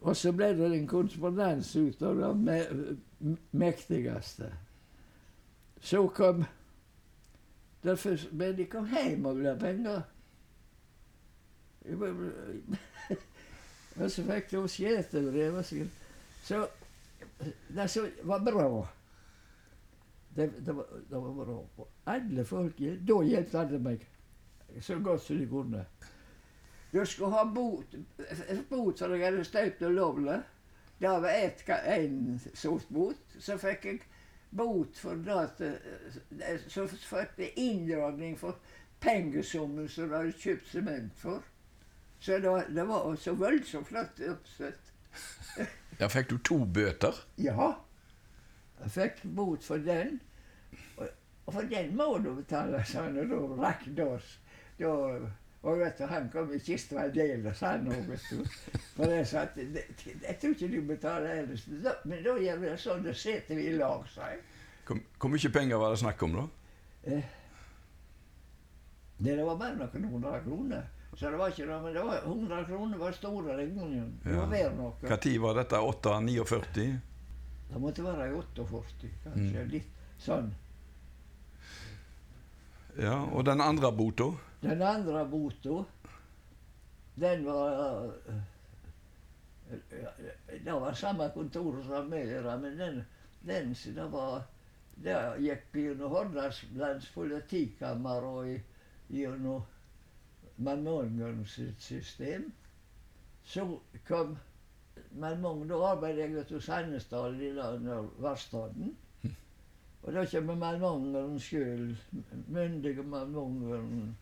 Og 0.00 0.16
så 0.16 0.32
ble 0.36 0.50
det 0.58 0.66
en 0.76 0.88
konspondens 0.88 1.70
ut 1.76 2.02
av 2.04 2.18
det 2.18 2.36
me 2.36 2.58
mektigste. 3.56 4.50
Så 5.80 6.02
kom 6.08 6.44
Derfor 7.84 8.20
ble 8.32 8.52
de 8.56 8.66
kom 8.68 8.86
hjem 8.88 9.26
og 9.26 9.36
ville 9.38 9.50
ha 9.52 9.58
penger. 9.60 10.02
Og 14.00 14.10
så 14.10 14.24
fikk 14.24 14.50
de 14.50 14.68
skjetebrev. 14.68 15.58
Så 16.44 16.66
det 17.68 17.88
som 17.90 18.06
var 18.28 18.44
bra 18.44 18.68
det, 20.36 20.50
det, 20.66 20.74
var, 20.74 20.86
det 21.10 21.20
var 21.22 21.44
bra. 21.44 21.60
Og 21.76 21.88
alle 22.10 22.44
folk 22.44 22.78
Da 22.78 23.20
hjalp 23.22 23.54
alle 23.54 23.78
meg 23.78 24.06
så 24.82 24.98
godt 24.98 25.22
som 25.22 25.38
de 25.38 25.46
kunne. 25.46 25.84
Du 26.92 27.04
skulle 27.06 27.30
ha 27.30 27.44
bot, 27.44 27.94
bot 28.70 28.98
som 28.98 29.12
jeg 29.14 29.24
hadde 29.24 29.44
støpt 29.44 29.82
ulovlig. 29.82 30.40
Det 31.00 31.08
var 31.10 31.28
én 31.28 32.02
en 32.02 32.40
sort 32.54 32.88
bot. 32.88 33.18
Så 33.38 33.58
fikk 33.58 33.84
jeg 33.84 34.00
bot 34.50 34.98
for 34.98 35.14
det 35.14 36.60
Så 36.68 36.86
fikk 36.86 37.38
jeg 37.38 37.52
inndragning 37.56 38.38
for 38.38 38.58
pengesummen 39.00 39.88
som 39.88 40.08
de 40.08 40.16
hadde 40.16 40.38
kjøpt 40.38 40.68
sement 40.70 41.18
for. 41.18 41.42
Så 42.20 42.38
det 42.38 42.50
var, 42.50 42.64
det 42.70 42.88
var 42.88 43.16
så 43.16 43.34
voldsomt 43.34 43.86
flott 43.86 44.20
oppsett. 44.30 44.92
Ja, 46.00 46.08
fikk 46.08 46.30
du 46.30 46.38
to 46.38 46.64
bøter? 46.64 47.14
Ja. 47.38 47.74
Jeg 48.84 48.92
fikk 48.94 49.22
bot 49.36 49.64
for 49.64 49.80
den. 49.82 50.20
Og, 50.98 51.08
og 51.46 51.54
for 51.56 51.68
den 51.70 51.94
må 51.96 52.10
du 52.24 52.30
betale, 52.36 52.82
sa 52.86 53.06
han. 53.08 53.16
Og 53.24 53.32
da 53.32 53.66
rakk 53.68 53.86
det 53.96 54.06
oss. 54.06 54.38
Da, 54.78 54.90
og 55.64 55.78
vet 55.80 55.96
du, 55.98 56.04
han 56.10 56.26
kom 56.32 56.50
i 56.52 56.58
kista 56.60 56.98
aldeles, 57.06 57.60
han 57.64 57.86
òg, 57.88 58.02
vet 58.10 58.24
du. 58.30 58.42
For 58.98 59.08
jeg 59.08 59.26
sa 59.30 59.46
at 59.46 59.56
jeg 59.56 60.36
tror 60.42 60.52
ikke 60.56 60.68
du 60.74 60.80
betaler 60.88 61.38
ellers. 61.44 61.64
Men 62.04 62.20
da 62.26 62.34
gjør 62.36 62.58
vi 62.60 62.68
det 62.68 62.80
sånn, 62.82 63.06
da 63.06 63.14
sitter 63.16 63.56
vi 63.56 63.70
i 63.70 63.76
lag, 63.78 64.04
sa 64.12 64.28
jeg. 64.34 64.42
Hvor 64.84 65.32
mye 65.32 65.52
penger 65.54 65.80
var 65.80 65.94
det 65.94 66.02
snakk 66.02 66.26
om, 66.26 66.36
da? 66.36 66.44
Eh, 67.08 67.32
det 69.24 69.38
var 69.46 69.56
bare 69.56 69.78
noen 69.78 70.04
hundre 70.10 70.40
kroner. 70.44 70.84
Så 71.14 71.30
det 71.30 71.38
var 71.38 71.48
ikke 71.52 71.66
det, 71.68 71.76
men 71.82 71.94
det 71.94 72.02
var 72.02 72.24
100 72.26 72.64
kroner 72.66 72.98
var 72.98 73.12
store 73.14 73.56
den. 73.56 73.74
Det 74.24 74.32
var 74.36 74.56
Ja. 74.56 74.70
noe. 74.74 74.92
Når 75.00 75.40
var 75.40 75.54
dette? 75.54 75.76
8-49? 75.78 77.00
Det 77.68 77.80
måtte 77.80 78.04
være 78.04 78.28
i 78.28 78.34
48, 78.36 79.10
kanskje. 79.24 79.62
Mm. 79.62 79.70
Litt 79.72 80.20
sånn. 80.22 80.52
Ja, 82.98 83.16
Og 83.32 83.44
den 83.46 83.60
andre 83.60 83.90
bota? 83.92 84.30
Den 84.62 84.82
andre 84.82 85.24
bota, 85.26 85.84
den 87.16 87.44
var 87.44 88.12
Det 90.64 90.72
var 90.72 90.92
samme 90.92 91.30
kontor 91.34 91.82
som 91.82 92.10
mer, 92.10 92.56
men 92.58 92.78
den, 92.78 93.04
den 93.42 93.74
det 93.94 94.12
var 94.12 94.42
Det 95.04 95.16
gikk 95.42 95.74
gjennom 95.74 96.10
Hordalands 96.10 97.08
politikammer 97.14 98.22
og 98.22 98.46
gjennom 99.10 99.64
Malmongen 100.56 101.42
sitt 101.46 101.82
system. 101.82 102.52
Så 103.44 103.80
kom 104.06 104.36
Malmong, 105.14 105.68
Da 105.68 105.78
arbeidet 105.92 106.24
jeg 106.24 106.36
ute 106.36 106.54
hos 106.54 106.66
Hennesdal 106.66 107.40
i 107.40 107.52
den. 107.54 108.96
Og 110.02 110.12
da 110.12 110.24
kommer 110.26 110.54
Malmongeren 110.54 111.40
sjøl, 111.40 111.96
myndige 112.48 113.02
Malmongeren 113.02 114.16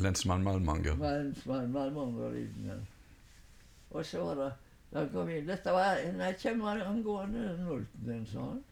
Lensmann 0.00 0.44
Melmanger. 0.44 0.96
Lensmann 0.96 1.72
Melmanger 1.72 2.36
inn 2.40 2.86
Og 3.90 4.06
så 4.06 4.22
var 4.24 4.34
det 4.34 4.52
Da 4.92 5.06
kom 5.12 5.28
inn 5.28 5.46
Dette 5.48 5.72
var 5.74 6.00
Nei, 6.16 6.32
kommer 6.42 6.80
angående 6.86 7.56
Nolten, 7.60 8.26
sa 8.26 8.46
han. 8.46 8.62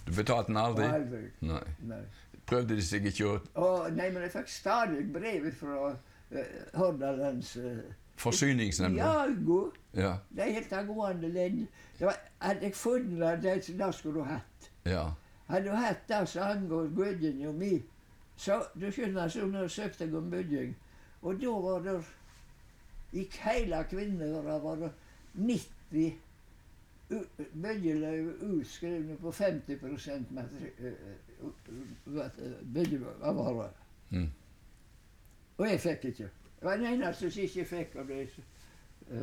Du 0.07 0.13
betalte 0.13 0.49
den 0.49 0.57
Og 0.57 0.65
aldri? 0.69 0.85
aldri. 0.85 1.23
Nei. 1.41 1.63
Nei. 1.89 2.01
Prøvde 2.47 2.77
de 2.77 2.83
seg 2.85 3.07
ikke 3.09 3.27
å 3.29 3.35
Og, 3.55 3.93
nei, 3.97 4.11
men 4.13 4.23
jeg 4.27 4.33
fikk 4.35 4.49
stadig 4.53 5.05
brev 5.13 5.47
fra 5.57 5.93
uh, 5.95 6.39
Hordalands 6.77 7.55
uh, 7.57 7.79
Forsyningsnemnda? 8.21 9.01
Jago. 9.05 9.61
Ja. 9.97 10.17
Det 10.31 10.45
er 10.45 10.53
helt 10.59 10.73
angående 10.73 11.29
lenge. 11.33 11.67
Det 11.99 12.07
var, 12.07 12.19
hadde 12.43 12.69
jeg 12.69 12.75
funnet 12.77 13.43
det, 13.43 13.55
det 13.79 13.89
skulle 13.95 14.21
du 14.21 14.29
hatt. 14.29 14.71
ja. 14.85 15.07
Hadde 15.49 15.69
du 15.69 15.75
hatt 15.77 16.07
det 16.09 16.23
som 16.29 16.43
angår 16.49 16.87
Gudjen 16.97 17.43
og 17.47 17.55
mi, 17.61 17.75
så 18.37 18.63
du 18.81 18.87
skjønner, 18.91 19.29
så 19.29 19.45
nå 19.47 19.67
søkte 19.69 20.07
jeg 20.07 20.15
om 20.17 20.31
bygging. 20.33 20.71
Og 21.23 21.37
da 21.43 21.51
var 21.61 21.83
det 21.85 21.99
I 23.13 23.27
hele 23.43 23.83
Kvinnøra 23.91 24.57
var 24.63 24.77
det 24.81 24.89
90 25.35 26.15
u- 27.11 27.45
byggeløyve 27.62 28.33
utskrevne 28.43 29.17
på 29.17 29.31
50 29.33 29.79
byggevarer. 32.75 33.71
Mm. 34.11 34.31
Og 35.59 35.69
jeg 35.71 35.81
fikk 35.81 36.05
ikke. 36.05 36.25
Det 36.25 36.62
var 36.71 36.77
den 36.77 36.87
eneste 36.87 37.31
som 37.31 37.43
ikke 37.43 37.64
fikk 37.64 37.97
av 38.01 38.07
de 38.09 38.27
som 38.35 38.45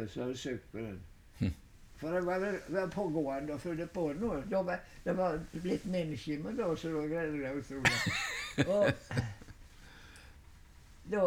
som 0.08 0.22
hadde 0.24 0.38
søkt 0.38 0.72
på 0.72 0.78
den. 0.78 1.00
Mm. 1.40 1.54
For 1.98 2.14
jeg 2.14 2.26
var, 2.26 2.58
var 2.70 2.88
pågående 2.90 3.54
og 3.54 3.62
fulgte 3.62 3.88
på 3.94 4.14
nå. 4.14 4.42
Da 4.52 4.62
var, 4.62 4.80
det 5.06 5.18
var 5.18 5.40
blitt 5.62 5.86
menneskeskimmer 5.86 6.52
da, 6.58 6.76
så 6.76 6.92
da 6.94 7.02
greide 7.10 7.38
jeg 7.42 7.58
å 7.58 7.64
tro 7.66 7.82
det. 7.82 8.02
Og 8.76 8.94
da 11.12 11.24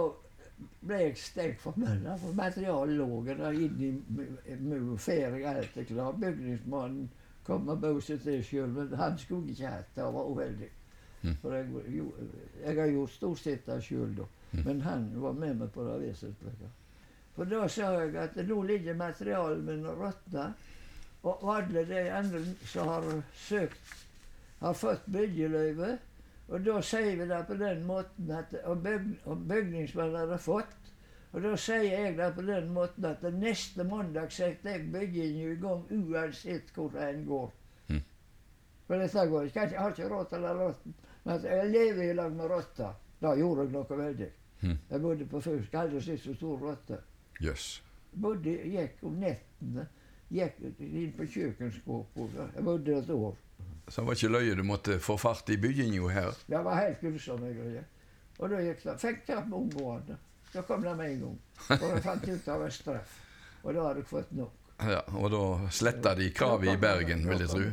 ble 0.85 1.01
jeg 1.01 1.17
stengt 1.19 1.61
for 1.61 1.77
munnen, 1.77 2.19
For 2.21 2.37
materialet 2.37 2.97
lå 2.99 3.23
der 3.27 3.53
inne 3.53 3.91
i 4.47 4.57
mur, 4.61 4.97
ferdig, 4.97 5.45
alt 5.49 5.77
er 5.77 5.89
klart. 5.89 6.21
Bygningsmannen 6.21 7.11
kom 7.45 7.69
og 7.69 8.03
seg 8.03 8.23
til 8.23 8.45
sjøl, 8.45 8.69
men 8.73 8.95
han 8.97 9.19
skulle 9.19 9.53
ikke 9.53 9.73
hatt 9.73 9.91
det. 9.97 10.05
Han 10.05 10.15
var 10.15 10.31
uheldig. 10.31 10.71
Mm. 11.25 11.35
For 11.41 11.57
jeg, 11.57 11.67
jo, 11.97 12.13
jeg 12.65 12.81
har 12.81 12.89
gjort 12.93 13.11
stort 13.11 13.39
sett 13.41 13.67
det 13.67 13.81
sjøl, 13.85 14.15
da. 14.17 14.29
Mm. 14.53 14.63
Men 14.65 14.81
han 14.85 15.11
var 15.23 15.33
med 15.33 15.61
meg 15.61 15.73
på 15.75 15.85
det 15.89 15.99
vesentlige. 16.05 16.71
For 17.35 17.51
da 17.51 17.67
sa 17.69 17.91
jeg 17.99 18.15
at 18.21 18.37
nå 18.47 18.61
ligger 18.63 18.95
materialet 18.95 19.65
med 19.65 19.87
råtner. 19.99 20.53
og 21.25 21.57
alle 21.57 21.87
de 21.89 22.01
andre 22.13 22.41
som 22.69 22.89
har 22.89 23.23
søkt, 23.33 23.95
har 24.61 24.73
fått 24.77 25.07
byggeløyve. 25.07 25.99
Og 26.49 26.65
da 26.65 26.81
sier 26.85 27.17
vi 27.17 27.27
det 27.29 27.41
på 27.49 27.57
den 27.57 27.85
måten 27.89 28.31
at 28.31 28.53
Og, 28.65 28.83
byg, 28.85 29.07
og 29.25 29.47
bygningsmannen 29.49 30.19
hadde 30.21 30.39
fått 30.39 30.91
Og 31.33 31.43
da 31.43 31.55
sier 31.57 31.87
jeg 31.89 32.17
det 32.19 32.31
på 32.37 32.45
den 32.47 32.69
måten 32.75 33.07
at 33.09 33.25
neste 33.33 33.85
mandag 33.89 34.33
setter 34.33 34.77
jeg 34.77 34.91
byggingen 34.93 35.55
i 35.55 35.61
gang 35.63 35.87
uansett 35.91 36.69
hvor 36.77 36.95
en 36.95 37.25
går. 37.27 37.49
Mm. 37.89 38.03
For 38.87 39.03
dette 39.03 39.25
går 39.33 39.49
ikke. 39.49 39.65
Jeg 39.73 39.81
har 39.81 39.97
ikke 39.97 40.11
råd 40.13 40.29
til 40.31 40.47
å 40.47 40.53
rotten. 40.61 40.95
Men 41.25 41.49
jeg 41.49 41.73
lever 41.73 42.05
i 42.05 42.15
lag 42.15 42.37
med 42.37 42.51
rotta. 42.53 42.93
Da 43.19 43.35
gjorde 43.35 43.65
jeg 43.65 43.75
noe 43.75 43.99
veldig. 43.99 44.31
Mm. 44.61 44.79
Jeg 44.91 45.03
bodde 45.03 45.27
på 45.33 45.41
Fausk, 45.41 45.75
hadde 45.75 46.05
sett 46.05 46.23
så 46.23 46.37
stor 46.37 46.63
rotte. 46.69 47.01
Yes. 47.43 47.83
Bodde, 48.13 48.55
gikk 48.71 49.03
om 49.03 49.19
nettene. 49.19 49.89
Gikk 50.31 50.63
inn 50.79 51.13
på 51.17 51.27
kjøkkenskapet. 51.35 52.39
Jeg 52.55 52.65
bodde 52.65 52.99
et 53.01 53.11
år. 53.11 53.35
Så 53.89 54.01
det 54.01 54.07
var 54.07 54.17
ikke 54.17 54.33
løye 54.33 54.55
du 54.57 54.63
måtte 54.65 54.99
få 55.03 55.17
fart 55.21 55.51
i 55.53 55.57
bygginga 55.61 56.09
her? 56.09 56.37
Det 56.49 56.61
var 56.65 56.81
helt 56.81 57.01
grusomme 57.05 57.53
greier. 57.53 57.85
Og 58.39 58.51
da 58.51 58.61
gikk 58.65 58.83
det. 58.85 58.95
Fikk 59.01 59.27
det 59.27 59.37
med 59.47 59.59
omgående. 59.59 60.17
Da 60.55 60.63
kom 60.63 60.83
det 60.83 60.97
med 60.97 61.11
en 61.11 61.21
gang. 61.21 61.39
Og 61.81 61.89
jeg 61.91 62.03
fant 62.03 62.29
ut 62.29 62.49
av 62.49 62.65
en 62.65 62.71
straff. 62.71 63.17
Og 63.63 63.75
da 63.75 63.87
hadde 63.89 64.03
jeg 64.03 64.09
fått 64.11 64.33
nok. 64.33 64.61
Ja, 64.83 65.01
Og 65.15 65.31
da 65.31 65.71
sletta 65.71 66.15
de 66.19 66.31
kravet 66.35 66.73
i 66.73 66.77
Bergen, 66.81 67.29
vil 67.29 67.45
jeg 67.45 67.49
tro. 67.49 67.69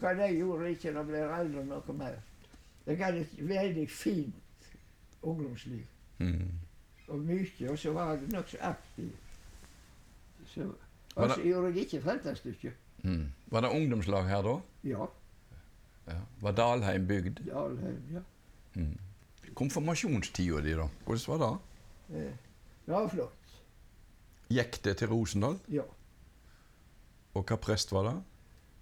Hva 0.00 0.14
de 0.16 0.28
gjorde 0.32 0.70
ikke, 0.74 0.92
det 0.96 1.04
ble 1.06 1.20
aldri 1.26 1.64
noe 1.68 1.94
mer. 1.98 2.16
Jeg 2.88 2.98
hadde 3.02 3.20
et 3.26 3.36
veldig 3.48 3.84
fint 3.92 4.70
ungdomsliv. 5.22 5.84
Mm. 6.18 6.48
Og 7.08 7.18
mye. 7.18 7.70
Og 7.70 7.78
så 7.78 7.92
var 7.92 8.14
jeg 8.14 8.30
nokså 8.32 8.58
aktiv. 8.60 9.10
Og 11.14 11.30
så 11.30 11.40
gjorde 11.44 11.72
jeg 11.74 11.84
ikke 11.84 12.02
feltestykket. 12.02 12.84
Mm. 13.02 13.28
Var 13.46 13.60
det 13.60 13.70
ungdomslag 13.70 14.28
her 14.28 14.42
da? 14.42 14.56
Ja. 14.84 15.06
Ja. 16.08 16.20
Var 16.40 16.56
Dalheim 16.56 17.06
bygd? 17.08 17.40
Dalheim, 17.46 18.02
ja. 18.12 18.20
Mm. 18.74 18.98
Konfirmasjonstida 19.54 20.60
di, 20.64 20.74
da? 20.76 20.88
Hvordan 21.04 21.28
var 21.28 21.38
det? 21.44 22.20
Eh, 22.20 22.32
Det 22.86 22.94
var 22.94 23.08
flott. 23.08 23.38
Gikk 24.48 24.84
det 24.84 24.96
til 24.96 25.08
Rosendal? 25.08 25.58
Ja. 25.68 25.82
Og 27.34 27.44
hva 27.44 27.56
prest 27.60 27.92
var 27.92 28.06
det? 28.06 28.14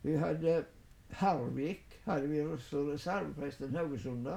Vi 0.02 0.14
hadde 0.16 0.64
Harvik, 1.10 2.00
hadde 2.04 2.28
vi 2.28 2.40
også 2.40 2.84
reservepresten 2.92 3.74
Haugesund 3.74 4.28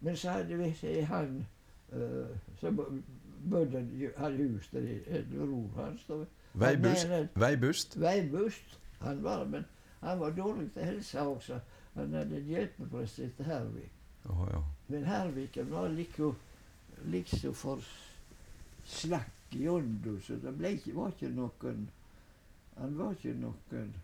Men 0.00 0.16
så 0.16 0.30
hadde 0.30 0.56
vi 0.56 1.00
han 1.00 1.46
uh, 1.92 2.26
som 2.60 3.04
bodde, 3.50 4.10
hadde 4.16 4.36
hus 4.36 4.68
der 4.72 4.80
i 4.80 5.18
en 5.18 5.26
bror 5.36 5.82
hans. 5.82 6.10
Veibust? 6.54 7.08
Veibust? 7.34 8.00
Veibust. 8.00 8.80
Han 9.00 9.22
var 9.24 9.44
men 9.44 9.64
han 10.00 10.20
var 10.20 10.30
dårlig 10.30 10.72
til 10.72 10.84
helse 10.84 11.20
også. 11.20 11.60
Han 11.94 12.14
hadde 12.14 12.36
en 12.36 12.50
hjelpeprest 12.52 13.18
etter 13.24 13.44
Hervik. 13.44 13.94
Oh, 14.28 14.44
ja. 14.52 14.62
Men 14.88 15.04
Herviken 15.04 15.70
var 15.70 15.88
liksom, 15.88 16.36
liksom 17.04 17.54
for 17.54 17.84
slakk 18.86 19.54
i 19.56 19.68
ånda, 19.68 20.20
så 20.20 20.36
det 20.36 20.72
ikke, 20.72 20.94
var 20.96 21.14
ikke 21.14 21.30
noen 21.32 21.88
Han 22.78 22.98
var 22.98 23.16
ikke 23.16 23.34
noen 23.34 23.94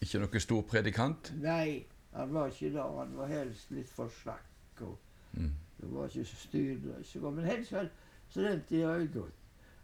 Ikke 0.00 0.20
noen 0.22 0.40
stor 0.40 0.62
predikant? 0.62 1.32
Nei, 1.42 1.84
han 2.12 2.34
var 2.34 2.52
ikke 2.52 2.72
det. 2.74 2.82
Han 2.82 3.16
var 3.16 3.26
helst 3.32 3.70
litt 3.70 3.88
for 3.88 4.12
slakk. 4.22 4.80
og 4.80 4.98
Mm. 5.32 5.52
Det 5.80 5.92
var 5.92 6.04
ikke 6.04 6.24
så 7.04 7.20
godt. 7.20 7.34
Men 7.34 7.44
helst 7.44 7.72
var 7.72 7.88
i 8.70 8.82
øynene. 8.82 9.30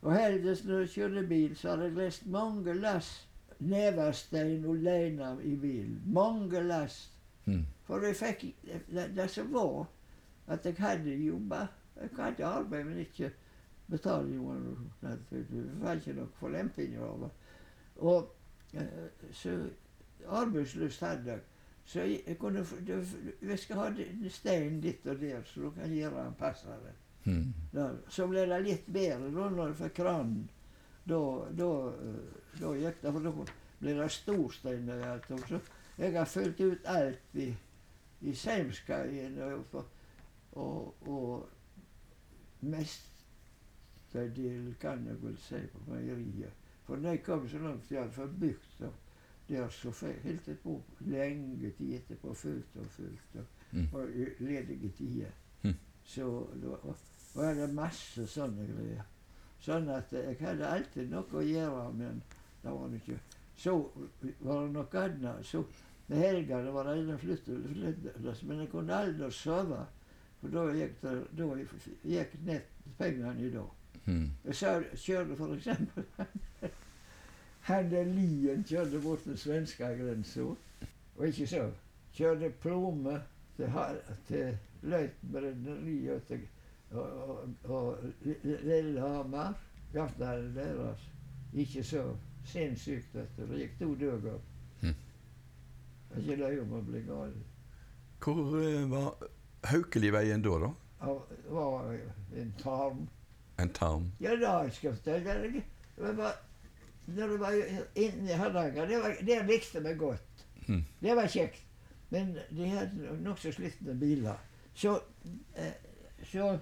Og 0.02 0.14
heldigvis 0.14 0.64
når 0.64 0.78
jeg 0.78 0.88
kjørte 0.88 1.26
bil, 1.26 1.56
så 1.56 1.70
hadde 1.70 1.84
jeg 1.84 1.92
lest 1.92 2.26
mange 2.26 2.74
lass 2.74 3.27
neverstein 3.60 4.62
leina 4.82 5.32
i 5.42 5.56
bilen. 5.56 6.02
Mange 6.06 6.60
lass. 6.62 7.10
Mm. 7.46 7.64
For 7.86 8.04
jeg 8.04 8.16
fikk 8.16 8.44
det, 8.92 9.08
det 9.16 9.28
som 9.30 9.52
var, 9.52 9.86
at 10.46 10.64
jeg 10.66 10.74
hadde 10.78 11.14
jobba. 11.16 11.66
Jeg 12.00 12.10
hadde 12.16 12.44
arbeid, 12.46 12.84
men 12.84 12.98
ikke 13.02 13.30
betaling. 13.88 14.40
Det 15.00 15.44
får 15.80 15.94
ikke 16.00 16.14
noe 16.20 16.28
forlemping 16.38 16.96
av 17.02 17.22
det. 17.24 17.30
Og 17.96 18.34
eh, 18.74 19.08
så 19.32 19.56
arbeidslyst 20.28 21.00
hadde 21.00 21.30
jeg. 21.32 21.40
Så 21.88 22.00
jeg, 22.04 22.20
jeg 22.26 22.38
kunne 22.38 22.64
du- 22.86 23.04
Vi 23.40 23.56
skal 23.56 23.76
ha 23.76 23.90
stein 24.28 24.80
ditt 24.80 25.06
og 25.06 25.20
der, 25.20 25.42
så 25.44 25.60
du 25.60 25.70
kan 25.70 25.90
gjøre 25.94 26.24
den 26.24 26.34
passende. 26.38 26.92
Mm. 27.24 27.54
Da, 27.72 27.90
så 28.08 28.26
ble 28.28 28.44
det 28.46 28.62
litt 28.64 28.86
bedre 28.92 29.30
da 29.34 29.48
når 29.50 29.66
jeg 29.66 29.76
fikk 29.76 29.94
kranen. 30.02 30.50
Da, 31.08 31.18
da, 31.56 31.68
eh, 31.88 32.60
da 32.60 32.72
gikk 32.76 32.98
det, 33.02 33.12
for 33.14 33.20
da 33.24 33.30
ble 33.80 33.94
det 34.00 34.10
storstein 34.12 34.90
og 34.92 35.02
alt. 35.08 35.30
Og 35.30 35.40
så 35.48 35.60
jeg 35.98 36.12
har 36.14 36.24
fylt 36.30 36.60
ut 36.60 36.84
alt 36.90 37.34
i, 37.34 37.48
i 38.20 38.34
Seimskaien 38.34 39.38
og, 39.42 39.84
og, 40.52 40.94
og 41.08 41.48
mestadel 42.60 44.74
kan 44.80 45.04
jeg 45.06 45.18
vel 45.22 45.36
si 45.42 45.60
på 45.72 45.78
meieriet. 45.90 46.52
For 46.86 46.96
når 46.96 47.10
jeg 47.16 47.22
kom 47.26 47.48
så 47.48 47.58
langt 47.62 47.90
jeg 47.92 48.00
hadde 48.02 48.14
fått 48.16 48.38
bygd 48.40 48.80
det, 48.80 48.90
der 49.48 49.68
så 49.72 49.90
holdt 50.00 50.48
jeg 50.48 50.58
på 50.62 50.74
lenge 51.08 51.70
tid 51.78 51.94
etterpå, 51.98 52.34
fullt 52.34 52.76
og 52.82 52.90
fullt. 52.98 53.38
Og, 53.40 53.46
Mm. 53.72 53.88
og 53.92 54.08
ledige 54.40 54.88
tider. 54.96 55.30
Mm. 55.62 55.74
Så 56.04 56.24
og, 56.26 56.96
og 57.34 57.42
jeg 57.44 57.56
hadde 57.58 57.74
masse 57.76 58.24
sånne 58.26 58.64
greier. 58.64 59.02
Sånn 59.62 59.88
at 59.90 60.12
jeg 60.14 60.38
hadde 60.40 60.66
alltid 60.68 61.10
noe 61.10 61.34
å 61.34 61.44
gjøre, 61.44 61.84
men 61.98 62.22
det 62.62 62.72
var 62.72 62.90
det 62.92 63.00
ikke. 63.02 63.18
Så 63.58 63.74
var 64.40 64.66
det 64.66 64.72
noe 64.76 65.02
annet. 65.02 65.46
Så 65.46 65.64
med 66.08 66.22
helgene 66.22 66.72
var 66.72 66.88
det 66.88 66.98
en 67.02 67.18
flyttet, 67.18 68.42
men 68.46 68.60
jeg 68.62 68.70
kunne 68.72 69.00
aldri 69.02 69.30
sove. 69.34 69.80
For 70.40 70.54
da 70.54 70.68
gikk, 70.70 71.00
det, 71.02 71.14
da 71.34 71.48
gikk 72.06 72.36
nett 72.46 72.70
pengene 72.98 73.42
i 73.42 73.50
dag. 73.50 73.74
Mm. 74.06 74.28
Jeg 74.44 74.54
sa, 74.56 74.76
kjørte 74.94 75.36
for 75.36 75.52
eksempel 75.52 76.04
Han 77.68 77.90
der 77.90 78.06
Lien 78.08 78.62
kjørte 78.64 79.00
bort 79.04 79.26
til 79.26 79.36
svenskegrensa, 79.36 80.46
og 81.18 81.26
ikke 81.26 81.48
så. 81.50 81.66
Kjørte 82.16 82.48
plomme 82.62 83.18
til, 83.58 83.74
til 84.30 84.54
Løitenbrenneriet 84.88 86.14
og 86.14 86.22
til 86.30 86.46
og, 86.92 87.02
og, 87.64 87.74
og 87.74 87.98
Lillehammer. 88.44 89.52
Hjertet 89.92 90.54
deres. 90.56 91.04
Ikke 91.52 91.82
så. 91.84 92.04
Sinnssykt, 92.48 93.14
vet. 93.14 93.36
Det 93.38 93.58
gikk 93.62 93.78
to 93.80 93.94
dager. 94.00 94.38
Mm. 94.82 94.94
Det 96.08 96.16
er 96.16 96.20
ikke 96.24 96.36
løye 96.42 96.60
om 96.62 96.72
å 96.78 96.82
bli 96.86 97.02
gal. 97.08 97.32
Hvor 98.24 98.54
uh, 98.56 98.84
var 98.90 99.28
Haukeliveien 99.68 100.42
da, 100.44 100.54
da? 100.64 100.70
Det 101.02 101.52
var 101.54 101.90
en 102.42 102.54
tarm. 102.62 103.04
En 103.60 103.72
tarm? 103.74 104.08
Ja, 104.20 104.36
da 104.40 104.54
skal 104.72 104.96
jeg 105.04 105.62
når 107.08 107.26
du 107.32 107.36
var 107.40 107.54
inne 107.96 108.28
i 108.30 108.36
Hardanger, 108.36 108.86
det, 108.86 108.98
var- 109.02 109.20
det 109.26 109.38
likte 109.48 109.80
vi 109.82 109.94
godt. 109.98 110.42
Mm. 110.68 110.82
Det 111.00 111.14
var 111.16 111.26
kjekt. 111.32 111.62
Men 112.10 112.34
de 112.50 112.68
hadde 112.68 113.14
nokså 113.24 113.52
slitne 113.52 113.94
biler. 114.00 114.36
Så, 114.74 114.98
eh, 115.56 115.72
så, 116.24 116.58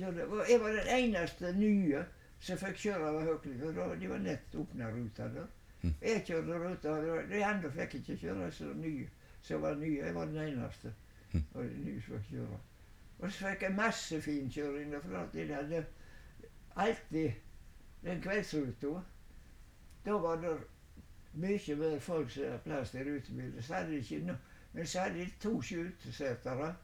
så 0.00 0.10
var, 0.10 0.44
Jeg 0.50 0.60
var 0.60 0.68
den 0.68 0.88
eneste 0.98 1.52
nye 1.56 2.04
som 2.40 2.58
fikk 2.58 2.76
kjøre 2.76 3.08
over 3.10 3.72
da- 3.74 3.94
de 4.00 4.08
var 4.10 4.18
nett 4.18 4.54
åpna 4.54 4.90
ruta 4.90 5.28
der. 5.28 5.46
Mm. 5.82 5.94
Jeg 6.02 6.24
kjørte 6.26 6.58
ruta, 6.58 6.94
de 7.30 7.44
andre 7.44 7.70
fikk 7.72 7.94
ikke 7.94 8.16
kjøre 8.16 8.50
så 8.52 8.64
nye. 8.74 9.08
som 9.42 9.62
var 9.62 9.74
nye. 9.74 10.04
Jeg 10.04 10.14
var 10.14 10.24
den 10.24 10.36
eneste 10.36 10.94
Og 11.32 11.62
av 11.62 11.62
de 11.62 11.78
nye 11.84 12.00
som 12.00 12.18
fikk 12.18 12.30
kjøre. 12.30 12.58
Og 13.18 13.32
så 13.32 13.48
fikk 13.48 13.62
jeg 13.62 13.74
masse 13.74 14.20
finkjøring. 14.22 14.94
At 14.94 15.32
de 15.32 15.54
hadde 15.54 15.86
alltid 16.76 17.32
den 18.04 18.22
kveldsruta. 18.22 19.00
Da 20.04 20.10
var 20.12 20.36
det 20.36 20.58
mye 21.34 21.76
mer 21.76 21.98
folk 21.98 22.30
som 22.30 22.42
hadde 22.44 22.58
plass 22.64 22.90
til 22.90 23.04
rutebiler. 23.04 23.62
Så 23.62 23.74
hadde 23.74 23.90
de 23.90 23.96
ikke 23.98 24.26
no 24.26 24.34
men 24.72 24.86
så 24.86 25.00
hadde 25.00 25.18
de 25.18 25.30
to 25.40 25.62
skytesetere. 25.62 26.74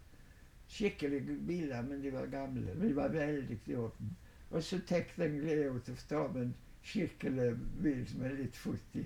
Skikkelige 0.69 1.37
biler, 1.47 1.83
men 1.83 2.03
de 2.03 2.13
var 2.13 2.27
gamle. 2.27 2.75
Men 2.75 2.89
de 2.89 2.97
var 2.97 3.09
veldig 3.15 3.59
i 3.67 3.75
orden. 3.75 4.17
Og 4.51 4.63
så 4.63 4.79
tenkte 4.87 5.23
jeg 5.23 5.41
glede 5.41 5.81
til 5.85 5.95
å 5.95 6.09
ta 6.09 6.23
med 6.33 6.43
en 6.43 6.55
skikkelig 6.87 7.51
bil 7.83 8.03
som 8.07 8.25
er 8.27 8.37
litt 8.39 8.57
fort 8.57 8.99
i, 8.99 9.03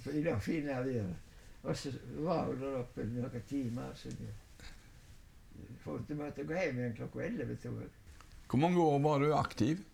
for 0.00 0.16
i 0.16 0.22
det 0.24 0.36
fine 0.44 0.78
været. 0.84 1.16
Og 1.62 1.76
så 1.76 1.92
var 2.24 2.46
hun 2.46 2.60
der 2.62 2.78
oppe 2.80 3.04
noen 3.04 3.44
timer. 3.48 3.92
Så 3.98 4.12
de, 4.16 4.30
du 6.08 6.14
måtte 6.16 6.46
gå 6.48 6.56
hjem 6.56 6.80
igjen 6.80 6.96
klokka 6.96 7.24
elleve, 7.26 7.58
jeg. 7.64 7.90
Hvor 8.48 8.62
mange 8.62 8.80
år 8.80 8.98
var 9.04 9.20
du 9.20 9.34
aktiv? 9.36 9.84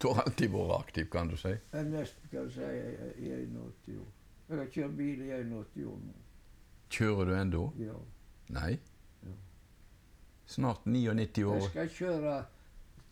Du 0.00 0.08
har 0.08 0.24
alltid 0.24 0.50
vært 0.52 0.74
aktiv, 0.78 1.08
kan 1.12 1.28
du 1.28 1.36
si. 1.40 1.52
Jeg 1.72 1.88
nesten 1.90 2.30
kan 2.32 2.48
si 2.52 2.64
er 2.64 3.12
81 3.16 3.58
år. 4.00 4.08
Jeg 4.48 4.58
har 4.58 4.72
kjørt 4.72 4.96
bil 4.98 5.22
i 5.24 5.30
81 5.32 5.86
år 5.90 6.00
nå. 6.04 6.16
Kjører 6.94 7.30
du 7.30 7.34
ennå? 7.36 7.62
Ja. 7.80 7.94
Nei. 8.54 8.72
Snart 10.46 10.84
99 10.86 11.38
Jeg 11.38 11.46
år. 11.46 11.68
skal 11.68 11.88
kjøre 11.88 12.44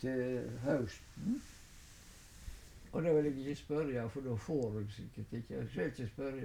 til 0.00 0.50
høsten. 0.64 1.42
Og 2.92 3.02
da 3.04 3.12
vil 3.12 3.24
jeg 3.24 3.36
ikke 3.36 3.54
spørre, 3.56 4.08
for 4.10 4.20
da 4.20 4.34
får 4.36 4.74
jeg 4.78 4.86
sikkert 4.96 5.32
ikke. 5.38 5.54
Jeg 5.54 5.68
skal 5.70 5.86
ikke 5.86 6.08
spørre, 6.08 6.40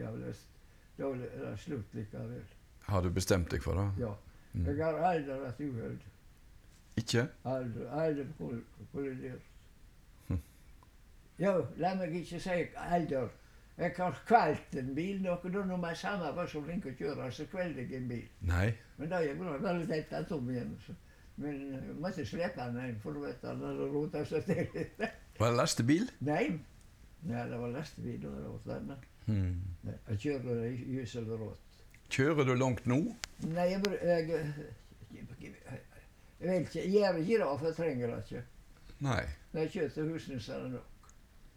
da 0.97 1.09
er 1.09 1.17
det 1.17 1.59
slutt 1.59 1.93
likevel. 1.93 2.43
Har 2.87 3.01
du 3.01 3.09
bestemt 3.09 3.51
deg 3.51 3.63
for 3.63 3.73
det? 3.81 3.87
Ja. 4.05 4.13
Mm. 4.53 4.65
Jeg 4.65 4.85
har 4.85 4.93
aldri 5.09 5.39
hatt 5.45 5.59
uhell. 5.59 5.97
Ikke? 6.97 7.27
Aldri, 7.45 7.83
aldri 7.91 8.23
koll- 8.37 8.63
kollidert. 8.93 9.41
Hm. 10.27 10.39
Jo, 11.39 11.65
la 11.77 11.91
meg 11.99 12.15
ikke 12.15 12.39
si 12.39 12.49
alder. 12.75 13.27
Jeg 13.77 13.93
har 13.97 14.15
kvalt 14.25 14.73
en 14.79 14.93
bil 14.97 15.19
noe, 15.21 15.37
da 15.53 15.61
når 15.69 15.83
jeg 15.91 15.97
samme 16.01 16.31
var 16.35 16.47
så 16.49 16.61
flink 16.65 16.85
å 16.89 16.93
kjøre, 16.97 17.27
så 17.31 17.45
kvelte 17.51 17.83
jeg 17.83 17.99
en 17.99 18.07
bil. 18.09 18.23
Nei. 18.49 18.71
Men 18.97 19.11
da 19.11 19.19
gikk 19.21 19.37
det 19.43 19.59
veldig 19.67 19.87
tett 19.91 20.15
at 20.17 20.31
om 20.33 20.49
igjen. 20.49 20.71
Så. 20.81 20.95
Men 21.37 21.59
jeg 21.75 21.97
måtte 22.01 22.25
slepe 22.25 22.65
den 22.71 22.79
inn, 22.87 22.97
for 23.03 23.13
du 23.13 23.21
vet 23.21 23.43
han 23.45 23.61
hadde 23.61 23.89
rota 23.93 24.23
seg 24.25 24.47
til. 24.49 24.89
Var 25.37 25.51
det 25.51 25.59
lastebil? 25.59 26.09
Nei. 26.25 26.41
Nei, 27.27 27.43
det 27.49 27.57
var 27.59 27.69
lastebil 27.75 28.25
og 28.29 28.35
det 28.39 28.49
var 28.49 28.65
denne. 28.73 28.97
Hmm. 29.27 29.93
Jeg 30.09 30.19
kjører 30.23 30.63
i 30.71 31.05
rått. 31.37 31.79
Kjører 32.13 32.47
du 32.47 32.53
langt 32.55 32.85
nå? 32.89 32.97
Nei, 33.45 33.65
jeg, 33.73 33.81
br- 33.83 33.99
jeg, 34.01 34.29
jeg, 34.31 35.25
jeg 36.39 36.49
vet 36.49 36.61
ikke, 36.61 36.79
jeg 36.81 36.91
gjør 36.93 37.17
ikke 37.21 37.39
det, 37.41 37.47
for 37.59 37.65
jeg 37.67 37.75
trenger 37.77 38.13
det 38.13 38.19
ikke. 38.23 38.43
Nei. 39.05 39.21
Når 39.53 39.61
jeg 39.65 39.71
kjører 39.75 39.93
til 39.97 40.11
Husnes 40.13 40.49
er 40.49 40.63
det 40.63 40.71
nok. 40.77 41.11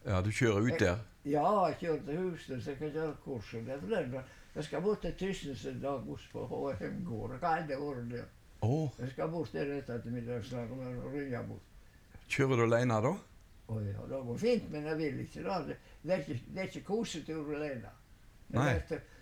Ja, 0.04 0.20
du 0.24 0.30
kjører 0.32 0.66
ut 0.68 0.80
der? 0.80 1.00
Ja, 1.24 1.66
jeg 1.66 1.76
kjørte 1.80 2.06
til 2.06 2.18
Husnes, 2.18 2.66
jeg 2.66 2.76
kan 2.76 2.92
gjøre 2.92 3.16
kurset. 3.24 3.66
Det 3.66 3.74
er 3.74 3.80
for. 3.80 4.22
Jeg 4.54 4.64
skal 4.64 4.82
bort 4.82 5.00
til 5.00 5.14
Tysnes 5.14 5.66
en 5.66 5.80
dag 5.80 5.98
hos 5.98 6.28
på 6.32 6.46
HM 6.46 7.04
gård. 7.04 7.30
Jeg 7.30 7.38
har 7.42 7.56
aldri 7.56 7.76
vært 7.76 8.10
der. 8.10 8.24
Oh. 8.60 8.88
Jeg 8.98 9.10
skal 9.10 9.28
bort 9.28 9.52
der 9.52 9.74
etter 9.76 9.94
ettermiddagslag 9.94 10.70
og 10.70 11.12
rynge 11.12 11.42
bort. 11.48 11.66
kjører 12.28 12.56
du 12.56 12.62
alene 12.62 12.96
da? 13.04 13.12
Å 13.70 13.80
ja, 13.84 14.04
det 14.10 14.20
går 14.26 14.38
fint, 14.38 14.70
men 14.72 14.86
jeg 14.86 14.98
vil 14.98 15.20
ikke. 15.20 15.42
Det, 15.42 15.76
det, 16.02 16.12
er 16.14 16.18
ikke, 16.18 16.38
det 16.54 16.62
er 16.62 16.68
ikke 16.70 16.84
kosetur 16.88 17.54
alene. 17.54 17.92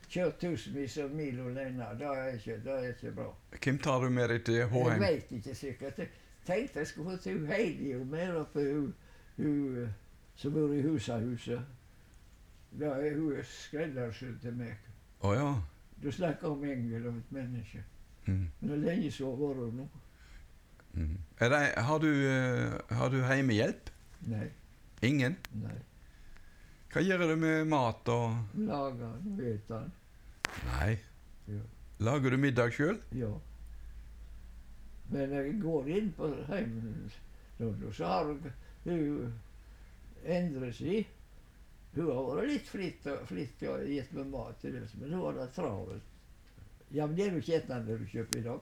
Kjørt 0.08 0.38
tusenvis 0.40 0.96
av 1.02 1.10
mil 1.12 1.40
alene, 1.44 1.88
det 1.98 2.06
er 2.08 2.28
ikke, 2.38 2.60
det 2.64 2.76
er 2.76 2.86
ikke 2.94 3.12
bra. 3.18 3.26
Hvem 3.58 3.80
tar 3.84 4.04
du 4.04 4.08
med 4.08 4.30
deg 4.32 4.44
til 4.46 4.62
HM? 4.70 4.92
Jeg 4.94 5.00
vet 5.02 5.32
ikke 5.40 5.54
sikkert. 5.54 5.98
Jeg 5.98 6.08
tenkte 6.46 6.78
jeg 6.78 6.92
skulle 6.92 7.10
få 7.10 7.22
til 7.26 7.42
Heidi 7.46 7.90
og 7.98 8.06
mer 8.06 8.38
hun, 8.54 8.94
hun 9.36 9.82
eh, 9.82 9.90
som 10.38 10.54
bor 10.54 10.72
i 10.72 10.80
Husahuset. 10.86 11.77
Da 12.80 12.92
er 13.00 13.16
hun 13.16 13.38
skreddersydd 13.44 14.40
til 14.42 14.56
meg. 14.58 14.76
Oh, 15.20 15.34
ja. 15.34 15.54
Du 16.02 16.10
snakker 16.12 16.48
om 16.52 16.64
engel 16.64 17.06
og 17.10 17.16
et 17.16 17.32
menneske. 17.32 17.82
Mm. 18.26 18.48
Men 18.60 18.70
det 18.70 18.76
er 18.76 18.84
lenge 18.84 19.10
siden 19.10 19.34
hun 19.34 19.48
har 19.48 19.60
vært 19.62 19.74
nå. 19.78 19.88
Mm. 20.92 21.18
Det, 21.40 21.60
har, 21.88 21.98
du, 21.98 22.08
eh, 22.28 22.96
har 22.96 23.08
du 23.08 23.16
hjemmehjelp? 23.22 23.90
Nei, 24.28 24.48
Ingen? 25.02 25.36
nei. 25.54 25.76
Hva 26.92 27.02
gjør 27.04 27.26
du 27.28 27.34
med 27.38 27.68
mat 27.68 28.08
og 28.10 28.32
Lager 28.66 29.10
og 29.12 29.26
vet 29.38 29.68
den. 29.68 29.90
Nei. 30.72 30.96
Ja. 31.48 31.60
Lager 32.00 32.30
du 32.34 32.38
middag 32.40 32.72
sjøl? 32.74 32.98
Ja. 33.14 33.28
Men 35.12 35.34
jeg 35.36 35.58
går 35.62 35.90
inn 35.98 36.08
på 36.16 36.30
heimen 36.48 37.10
nå, 37.58 37.92
så 37.92 38.08
har 38.08 38.24
hun 38.28 39.32
endret 40.24 40.74
seg. 40.78 41.06
Hun 41.94 42.10
har 42.10 42.26
vært 42.36 42.50
litt 42.52 42.68
flittig 42.68 43.70
og 43.70 43.86
gitt 43.88 44.12
meg 44.14 44.26
mat 44.32 44.62
det, 44.62 44.82
men 45.00 45.14
hun 45.14 45.22
var 45.24 45.38
det 45.38 45.48
travelt. 45.56 46.14
Ja, 46.90 47.06
men 47.06 47.16
det 47.16 47.26
er 47.26 47.32
jo 47.32 47.40
ikke 47.42 47.56
et 47.56 47.68
når 47.68 47.88
du 47.88 48.04
kjøper 48.12 48.38
i 48.38 48.44
dag. 48.44 48.60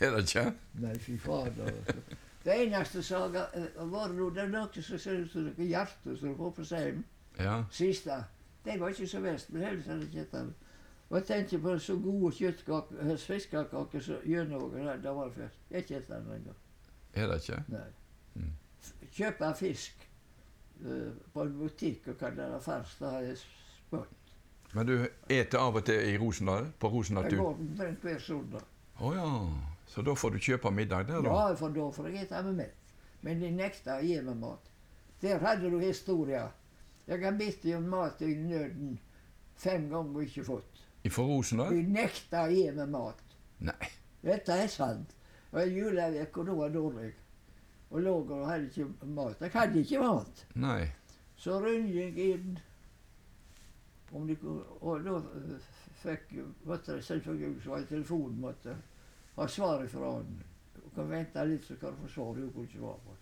Er 0.00 0.14
det 0.14 0.22
ikke? 0.22 0.52
Nei, 0.82 0.94
fy 0.98 1.18
fader. 1.18 1.66
altså. 1.66 2.22
Det 2.44 2.54
eneste 2.62 3.02
saga 3.02 3.46
har 3.52 4.08
eh, 4.10 4.14
nå, 4.14 4.30
det 4.30 4.42
er 4.44 4.50
noe 4.52 4.82
som 4.82 4.98
ser 4.98 5.24
ut 5.24 5.30
som 5.32 5.46
noe 5.48 5.66
hjerte 5.66 6.14
som 6.18 6.36
får 6.38 6.52
på 6.58 6.66
seg. 6.66 7.00
Ja. 7.38 7.56
Siste. 7.74 8.20
De 8.66 8.76
var 8.80 8.94
ikke 8.94 9.08
så 9.10 9.20
verst, 9.22 9.50
men 9.50 9.64
heller 9.66 9.82
hadde 9.86 10.06
ikke 10.06 10.26
hatt 10.30 10.54
Og 11.08 11.16
jeg 11.18 11.26
tenker 11.26 11.62
på 11.62 11.78
så 11.78 11.96
gode 12.02 12.32
kjøttkaker, 12.34 13.00
eh, 13.02 13.16
fiskekaker 13.18 14.00
som 14.00 14.22
Gjønågen 14.24 14.86
der, 14.86 15.02
det 15.02 15.14
var 15.14 15.30
først. 15.30 15.58
Det 15.68 15.76
er 15.76 15.78
ikke 15.82 16.00
spist 16.00 16.08
den 16.08 16.30
engang. 16.38 16.62
Er 17.14 17.26
det 17.26 17.40
ikke? 17.42 17.62
Nei. 17.68 17.88
Mm. 18.34 18.52
Kjøpe 19.12 19.52
fisk 19.58 20.05
på 21.32 21.42
en 21.42 21.54
butikk 21.58 22.08
og 22.12 22.18
kalle 22.20 22.48
det 22.52 22.62
fersk, 22.64 22.98
det 23.00 23.10
har 23.10 23.20
jeg 23.26 23.38
spurt. 23.40 24.12
Men 24.74 24.86
du 24.86 24.94
eter 25.32 25.58
av 25.62 25.76
og 25.78 25.84
til 25.86 26.02
i 26.10 26.16
Rosendal? 26.20 26.66
På 26.78 26.90
Rosendal 26.92 27.24
Jeg 27.24 27.32
tur? 27.36 27.42
går 27.44 27.60
omtrent 27.64 28.02
hver 28.04 28.18
søndag. 28.20 28.64
Å 29.00 29.12
ja. 29.14 29.30
Så 29.86 30.02
da 30.02 30.14
får 30.18 30.30
du 30.34 30.38
kjøpe 30.42 30.70
middag 30.74 31.06
der, 31.06 31.22
da? 31.22 31.30
Ja, 31.30 31.54
for 31.56 31.72
da 31.72 31.86
får 31.94 32.08
jeg 32.10 32.26
spise 32.26 32.42
meg 32.48 32.56
mett. 32.60 32.94
Men 33.22 33.40
de 33.40 33.50
nekta 33.54 33.98
å 34.00 34.04
gi 34.04 34.20
meg 34.26 34.36
mat. 34.42 34.70
Der 35.22 35.38
hadde 35.40 35.70
du 35.70 35.78
historia. 35.80 36.48
Jeg 37.06 37.22
har 37.22 37.36
bedt 37.38 37.64
om 37.78 37.86
mat 37.88 38.20
i 38.26 38.32
nøden 38.34 38.98
fem 39.56 39.86
ganger 39.90 40.18
og 40.18 40.26
ikke 40.26 40.44
fått. 40.44 40.82
Fra 41.06 41.22
Rosendal? 41.24 41.70
De 41.72 41.82
nekta 41.94 42.44
å 42.48 42.50
gi 42.52 42.66
meg 42.74 42.90
mat. 42.90 43.22
Nei. 43.64 43.88
Dette 44.26 44.52
er 44.52 44.66
sant. 44.68 45.14
Og 45.52 45.60
og 46.42 46.46
da 46.50 46.56
var 46.58 46.74
dårlig. 46.74 47.12
Og 47.90 48.02
lå 48.02 48.14
og 48.20 48.46
hadde 48.50 48.66
ikke 48.66 48.86
mat. 49.06 49.40
De 49.40 49.48
hadde 49.52 49.80
ikke 49.80 49.98
mat. 50.02 50.46
Nei. 50.54 50.88
Så 51.36 51.60
jeg 51.66 52.18
inn 52.18 52.58
om 54.12 54.26
de, 54.26 54.36
kunne- 54.36 54.64
Og 54.80 55.04
da 55.04 55.20
fikk 56.02 56.32
måtte 56.64 56.92
jeg 56.94 57.04
selvfølgelig 57.04 57.62
så 57.62 57.70
var 57.70 57.82
telefonen 57.88 58.40
måtte 58.40 58.76
ha 59.36 59.46
svar 59.46 59.86
fra 59.86 60.12
han. 60.16 60.42
Du 60.74 60.88
kan 60.94 61.10
vente 61.10 61.44
litt, 61.44 61.64
så 61.64 61.76
kan 61.76 61.90
du 61.92 61.96
få 62.06 62.08
svar. 62.14 62.34
Hun 62.34 62.52
kunne 62.52 62.64
ikke 62.66 62.78
svare 62.78 62.98
på. 63.06 63.16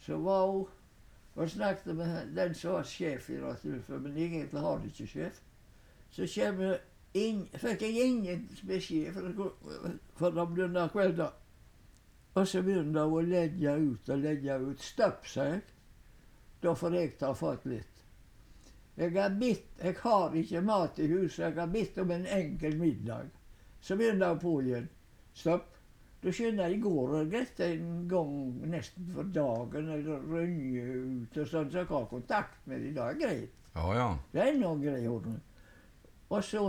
Så 0.00 0.18
var 0.18 0.46
hun 0.46 0.66
og 1.36 1.50
snakket 1.50 1.96
med 1.96 2.34
den 2.36 2.54
som 2.54 2.72
var 2.72 2.82
sjef 2.88 3.30
i 3.30 3.34
det 3.36 3.56
men 4.00 4.16
egentlig 4.16 4.60
har 4.60 4.78
de 4.78 4.86
ikke 4.86 5.06
sjef. 5.06 5.40
Så 6.10 6.26
kommer 6.34 6.78
inn, 7.14 7.42
fikk 7.54 7.82
jeg 7.82 8.06
ingen 8.06 8.46
beskjed 8.66 9.12
for, 9.12 9.52
for 10.16 10.30
det 10.30 10.46
begynner 10.54 10.88
kvelden. 10.88 11.28
Og 12.36 12.48
så 12.48 12.60
begynner 12.62 12.92
det 12.92 13.04
å 13.08 13.20
legge 13.24 13.76
ut 13.80 14.10
og 14.12 14.18
legge 14.20 14.56
ut. 14.60 14.82
Stopp, 14.84 15.24
sa 15.28 15.46
jeg. 15.48 15.62
Da 16.60 16.74
får 16.76 16.96
jeg 16.98 17.14
ta 17.20 17.32
fatt 17.36 17.64
litt. 17.68 18.02
Jeg 18.96 19.12
har 19.12 19.32
bitt, 19.36 19.72
jeg 19.80 19.96
har 20.00 20.36
ikke 20.36 20.62
mat 20.64 20.98
i 21.00 21.06
huset, 21.10 21.42
jeg 21.44 21.56
har 21.58 21.72
bitt 21.72 21.98
om 22.00 22.12
en 22.14 22.28
enkel 22.32 22.78
middag. 22.80 23.32
Så 23.80 23.96
begynner 23.96 24.32
jeg 24.32 24.40
på 24.40 24.54
igjen. 24.64 24.86
Stopp. 25.36 25.72
Da 26.24 26.32
skjønner 26.32 26.72
i 26.72 26.78
går 26.80 27.12
og 27.18 27.28
greit 27.30 27.60
en 27.62 28.06
gang 28.08 28.30
nesten 28.72 29.10
for 29.14 29.28
dagen, 29.36 29.90
eller 29.92 30.24
rønge 30.24 30.86
ut 30.96 31.36
og 31.42 31.50
sånn, 31.50 31.68
så 31.70 31.82
jeg 31.82 31.90
har 31.90 32.08
kontakt 32.10 32.64
med 32.64 32.82
dem. 32.82 32.94
Det 32.96 33.02
er 33.04 33.18
det 33.18 33.20
greit. 33.20 33.60
Ja, 33.76 33.90
ja. 33.94 34.08
Det 34.32 34.42
er 34.42 34.56
noe 34.58 34.80
grei 34.80 35.02
ordning. 35.08 35.42
Og 36.32 36.40
så 36.44 36.64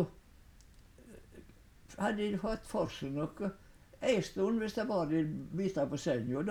hadde 1.98 2.22
de 2.22 2.42
fått 2.44 2.68
for 2.68 2.92
seg 2.92 3.16
noe. 3.16 3.54
En 4.02 4.22
stund, 4.22 4.60
hvis 4.60 4.74
det 4.74 4.88
var 4.88 5.06
de 5.06 5.24
biter 5.58 5.86
på 5.90 5.98
senga, 5.98 6.42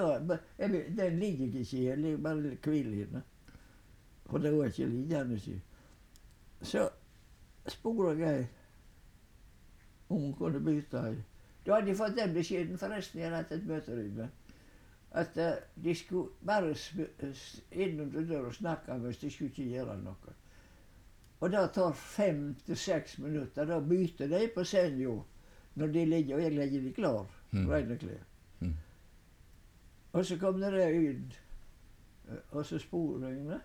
Den 0.97 1.19
ligger 1.19 1.47
jeg 1.47 1.55
ikke 1.55 1.77
i, 1.77 1.87
jeg 1.87 1.99
ligger 1.99 2.19
bare 2.19 2.57
hviler 2.63 3.07
inne. 3.07 3.23
For 4.27 4.39
det 4.39 4.59
var 4.59 4.65
ikke 4.65 4.87
liggende. 4.87 5.61
Så 6.63 6.89
spurte 7.69 8.19
jeg 8.19 8.49
om 10.09 10.21
hun 10.21 10.35
kunne 10.35 10.61
bytte. 10.61 11.17
Da 11.67 11.75
hadde 11.75 11.87
de 11.87 11.95
fått 11.97 12.17
den 12.17 12.35
beskjeden, 12.35 12.79
forresten, 12.79 13.21
jeg 13.21 13.29
hadde 13.31 13.43
hatt 13.43 13.53
et 13.53 13.67
møterom 13.67 14.29
at 15.17 15.37
uh, 15.37 15.85
de 15.85 15.95
skulle 15.95 16.29
bare 16.47 16.75
inn 17.73 18.01
under 18.01 18.25
døra 18.29 18.51
og 18.51 18.55
snakke 18.55 18.99
hvis 19.01 19.19
de 19.23 19.31
skulle 19.31 19.51
ikke 19.51 19.71
gjøre 19.71 19.97
noe. 20.03 20.35
Og 21.41 21.53
det 21.53 21.63
tar 21.73 21.93
fem 21.93 22.55
til 22.67 22.77
seks 22.77 23.19
minutter. 23.19 23.65
Da 23.65 23.81
bytter 23.81 24.29
de 24.29 24.49
på 24.55 24.65
senga 24.65 25.15
når 25.77 25.87
de 25.87 26.05
ligger, 26.05 26.37
og 26.37 26.43
egentlig 26.43 26.75
ikke 26.75 26.93
klar. 26.93 27.27
Mm. 27.51 27.97
Klær. 27.99 28.23
Mm. 28.61 28.75
Og 30.13 30.27
så 30.27 30.39
kom 30.39 30.61
det 30.61 30.73
der 30.73 30.89
eh, 32.29 32.37
og 32.51 32.67
så 32.67 32.79
sporene 32.79 33.61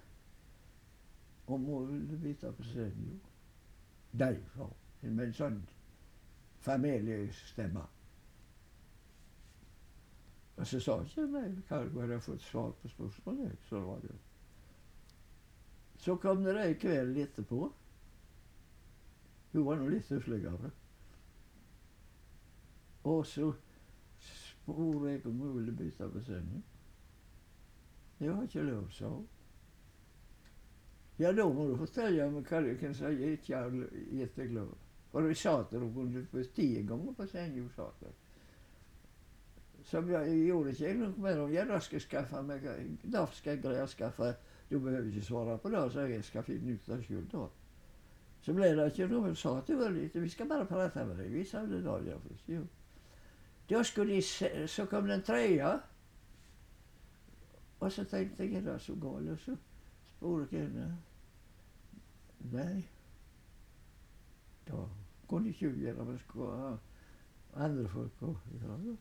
Og 1.47 1.59
hun 1.59 1.87
ville 1.87 2.17
bytte 2.17 2.51
på 2.51 2.63
senga. 2.63 3.19
jo. 4.57 4.69
hun, 5.01 5.15
med 5.15 5.27
en 5.27 5.33
sånn 5.33 5.61
familiestemme. 6.61 7.83
Og 10.57 10.67
så 10.67 10.79
sa 10.79 10.99
ikke 11.01 11.25
nei, 11.31 11.47
kan 11.67 12.11
jeg 12.11 12.21
fått 12.21 12.41
svar 12.41 12.71
på 12.81 12.87
spørsmålet. 12.87 13.57
Så 13.69 13.79
var 13.79 14.03
det. 14.03 14.15
Så 15.97 16.15
kom 16.15 16.43
det 16.43 16.57
ei 16.61 16.73
kveld 16.73 17.17
etterpå. 17.17 17.71
Hun 19.53 19.65
var 19.65 19.79
nå 19.79 19.89
litt 19.89 20.09
høfligere. 20.09 20.71
Og 23.03 23.25
så 23.25 23.51
spurte 24.19 25.09
jeg 25.09 25.25
om 25.25 25.39
hun 25.39 25.55
ville 25.57 25.75
bytte 25.75 26.09
på 26.09 26.21
sønnen. 26.21 26.63
Det 28.19 28.29
var 28.29 28.43
ikke 28.43 28.61
lov, 28.61 28.89
sa 28.89 29.07
hun. 29.09 29.27
Ja, 31.19 31.31
da 31.31 31.45
må 31.49 31.67
du 31.69 31.75
fortelle 31.77 32.29
meg 32.33 32.49
hva 32.49 32.61
du 32.65 32.71
kan 32.81 32.93
si 32.97 33.05
jeg 33.05 33.37
ikke 33.37 33.57
har 33.57 33.73
gitt 34.09 34.37
deg 34.37 34.53
lov. 34.55 34.73
For 35.11 35.27
vi 35.27 35.35
satt 35.35 35.73
der 35.73 35.83
og 35.83 35.93
kunne 35.93 36.23
på 36.31 36.43
ti 36.55 36.67
ganger 36.87 37.13
på 37.17 37.27
senga. 37.27 37.63
sa 37.75 37.89
der. 37.99 38.13
Så 39.83 40.01
jeg 40.07 40.45
gjorde 40.45 40.69
ikke 40.71 40.93
noe 40.93 41.13
med 41.17 41.37
det. 41.37 41.53
Ja, 41.53 41.65
da 41.65 41.79
skal 41.79 41.97
jeg 41.97 42.01
skaffe 42.01 42.41
meg 42.41 42.65
Da 43.13 43.25
skal 43.33 43.55
jeg 43.55 43.63
greie 43.63 43.83
å 43.83 43.89
skaffe 43.89 44.35
Du 44.69 44.79
behøver 44.79 45.09
ikke 45.09 45.25
svare 45.25 45.57
på 45.57 45.69
det, 45.69 45.81
så 45.91 46.05
jeg 46.07 46.23
skal 46.23 46.43
finne 46.43 46.73
ut 46.73 46.89
av 46.89 46.97
det 46.97 47.05
sjøl 47.05 47.25
da. 47.31 47.47
Så 48.41 48.53
ble 48.53 48.69
det 48.77 48.85
ikke 48.91 49.07
noe. 49.11 49.25
Hun 49.27 49.35
sa 49.35 49.57
til 49.61 49.75
det 49.75 49.83
var 49.83 49.97
litt 49.97 50.15
Vi 50.15 50.29
skal 50.29 50.47
bare 50.47 50.65
prate 50.65 51.05
med 51.05 51.17
deg. 51.17 51.33
Vi 51.33 51.43
sa 51.45 51.65
det 51.65 51.83
da. 51.85 51.97
Ja, 52.05 52.17
jo. 52.47 52.63
Da 53.71 53.83
skulle 53.83 54.15
de 54.15 54.21
se, 54.21 54.67
Så 54.67 54.85
kom 54.85 55.07
den 55.07 55.21
tredje. 55.23 55.79
Og 57.79 57.91
så 57.91 58.03
tenkte 58.03 58.43
jeg 58.43 58.53
er 58.53 58.61
det 58.61 58.81
så 58.81 58.95
galt? 58.95 59.29
Og 59.29 59.39
så 59.39 59.55
spurte 60.05 60.55
jeg 60.55 60.65
henne. 60.67 60.97
Nei. 62.51 62.83
Da 64.67 64.83
kunne 65.29 65.49
ikke 65.49 65.69
hun 65.69 65.79
gjøre 65.79 66.05
det. 66.11 66.19
Skulle 66.19 66.57
ha 66.57 66.75
andre 67.65 67.87
folk 67.89 68.21
å 68.21 68.35
gjøre 68.51 68.77
det. 68.83 68.97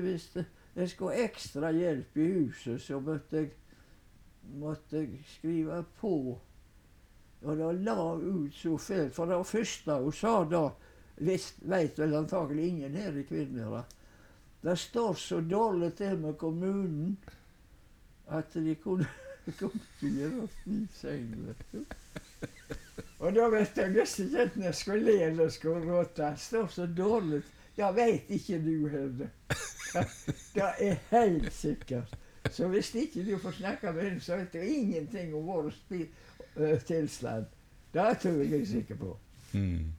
Hvis 0.00 0.30
jeg 0.74 0.88
skulle 0.88 1.16
ha 1.16 1.26
ekstra 1.26 1.72
hjelp 1.74 2.16
i 2.16 2.28
huset, 2.32 2.80
så 2.80 3.00
måtte 3.00 3.36
jeg, 3.36 3.50
måtte 4.42 5.02
jeg 5.02 5.20
skrive 5.34 5.82
på. 5.98 6.38
Og 7.42 7.56
det 7.56 7.74
la 7.84 8.14
ut 8.14 8.54
så 8.54 8.76
fælt. 8.78 9.14
For 9.14 9.26
det 9.26 9.46
første 9.46 9.98
hun 10.00 10.12
sa 10.12 10.44
da, 10.48 10.68
veit 11.22 11.98
vel 11.98 12.14
antagelig 12.18 12.68
ingen 12.68 12.96
her 12.96 13.18
i 13.18 13.24
Kvinnherad 13.28 13.98
Det 14.62 14.76
står 14.78 15.14
så 15.18 15.40
dårlig 15.40 15.94
til 15.98 16.18
med 16.18 16.36
kommunen 16.38 17.16
at 18.30 18.54
de 18.54 18.74
kunne 18.74 19.06
kom 19.58 19.72
oss 20.42 20.58
ny 20.64 20.84
seng. 20.94 21.32
Og 23.18 23.34
da 23.34 23.48
vet 23.50 23.78
jeg 23.78 23.90
nesten 23.94 24.28
ikke 24.28 24.44
at 24.46 24.58
jeg 24.64 24.74
skal 24.78 25.02
le 25.02 25.16
eller 25.26 25.50
skal 25.50 25.82
gråte. 25.82 26.22
Det 26.22 26.40
står 26.40 26.66
så 26.66 26.86
dårlig 26.86 27.42
Jeg 27.76 27.94
veit 27.96 28.30
ikke 28.30 28.58
du 28.62 28.88
heller. 28.88 29.28
Det 30.54 30.68
er 30.78 30.96
helt 31.10 31.52
sikkert. 31.52 32.14
Så 32.50 32.68
hvis 32.68 32.94
ikke 32.94 33.24
du 33.24 33.38
får 33.38 33.50
snakke 33.50 33.92
med 33.92 34.02
henne, 34.02 34.20
så 34.20 34.36
vet 34.36 34.52
du 34.52 34.58
ingenting 34.58 35.34
om 35.34 35.46
vår 35.46 35.72
uh, 35.92 36.78
tilstand. 36.86 37.46
Det 37.94 38.18
tror 38.20 38.30
jeg 38.42 38.50
jeg 38.50 38.60
er 38.60 38.66
sikker 38.66 38.96
på. 38.96 39.16
Mm. 39.52 39.92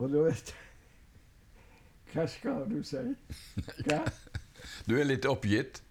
Og 0.00 0.08
da 0.12 0.22
vet 0.26 0.50
du 0.50 0.56
Hva 2.14 2.24
skal 2.26 2.64
du 2.70 2.80
si? 2.82 3.02
Hva? 3.86 4.00
Du 4.88 4.96
er 4.98 5.06
litt 5.06 5.26
oppgitt? 5.30 5.82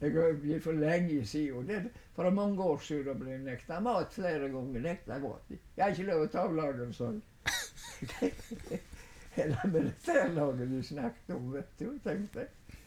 Jeg 0.00 0.12
har 0.16 0.32
blitt 0.40 0.62
for 0.64 0.76
lenge 0.76 1.20
siden. 1.28 1.66
Det, 1.68 1.80
for 2.16 2.30
mange 2.34 2.62
år 2.64 2.80
siden 2.84 3.18
ble 3.20 3.30
jeg 3.34 3.42
nekta 3.44 3.78
mat 3.84 4.12
flere 4.12 4.48
ganger. 4.52 4.80
nekta 4.84 5.18
mat. 5.22 5.52
Jeg 5.52 5.82
har 5.84 5.92
ikke 5.92 6.06
lov 6.08 6.24
å 6.24 6.30
ta 6.32 6.42
av 6.46 6.56
lager 6.56 6.86
med 6.92 6.96
det 9.34 9.70
militærlaget 9.72 10.70
du 10.70 10.82
snakket 10.86 11.30
om, 11.34 11.46
vet 11.54 11.70
du? 11.80 11.86
tenkte 12.04 12.44
jeg. 12.44 12.80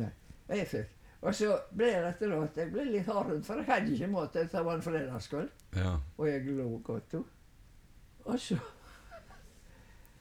Nei, 0.00 0.10
jeg 0.50 0.66
fikk. 0.68 0.96
Og 1.20 1.34
så 1.36 1.54
ble 1.76 1.88
det 2.04 2.12
til 2.18 2.32
at 2.36 2.56
jeg 2.60 2.72
ble 2.72 2.84
litt 2.88 3.08
hard, 3.08 3.32
for 3.44 3.60
jeg 3.60 3.68
hadde 3.68 3.94
ikke 3.94 4.08
mat. 4.12 4.32
Det 4.36 4.62
var 4.64 4.74
en 4.78 4.84
fredagskveld, 4.84 5.50
Ja. 5.76 5.94
og 6.16 6.28
jeg 6.28 6.44
lå 6.56 6.68
godt. 6.84 7.14
Og 8.24 8.38
så 8.40 8.56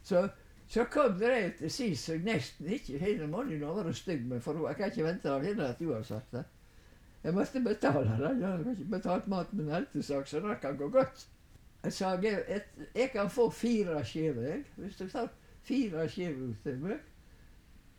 Så, 0.10 0.28
så 0.68 0.86
kom 0.90 1.18
det 1.20 1.34
ei 1.34 1.50
til 1.58 1.72
sist 1.74 2.10
som 2.10 2.24
nesten 2.26 2.70
ikke 2.74 3.02
Henne 3.02 3.28
må 3.30 3.44
jo 3.50 3.60
nå 3.62 3.74
være 3.78 3.94
stygg 3.94 4.24
med, 4.26 4.42
for 4.42 4.58
jeg 4.68 4.78
kan 4.80 4.94
ikke 4.94 5.06
vente 5.06 5.34
av 5.34 5.46
henne 5.46 5.68
at 5.70 5.82
du 5.82 5.92
har 5.94 6.06
sagt 6.08 6.32
det. 6.34 6.46
Jeg 7.24 7.36
måtte 7.36 7.62
betale 7.62 8.16
det. 8.18 8.32
Jeg 8.40 8.48
har 8.48 8.64
ikke 8.72 8.92
betalt 8.92 9.28
mat 9.28 9.54
med 9.54 9.66
en 9.66 9.76
heltesak, 9.76 10.28
så 10.28 10.40
det 10.40 10.56
kan 10.62 10.78
gå 10.78 10.88
godt. 10.90 11.28
Jeg 11.84 11.94
sa 11.94 12.14
jeg, 12.24 12.62
jeg 12.96 13.10
kan 13.12 13.30
få 13.30 13.50
fire 13.50 14.06
skiver, 14.06 14.42
jeg. 14.42 14.64
Hvis 14.76 14.96
du 14.96 15.08
tar 15.10 15.28
fire 15.64 16.10
skiver 16.10 16.54
til 16.64 16.80
meg, 16.80 17.00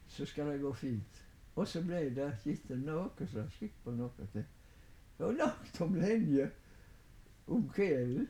så 0.09 0.27
skal 0.27 0.51
det 0.53 0.61
gå 0.61 0.73
fint. 0.73 1.23
Og 1.55 1.69
så 1.69 1.83
ble 1.85 2.09
det 2.17 2.33
ikke 2.47 2.77
noe 2.81 3.29
så 3.29 3.45
skikk 3.57 3.77
på 3.85 3.95
noe 3.95 4.29
til. 4.33 4.45
Og 5.21 5.35
langt 5.37 5.81
om 5.81 5.95
lenge 5.95 6.49
om 7.47 7.69
kvelden 7.75 8.29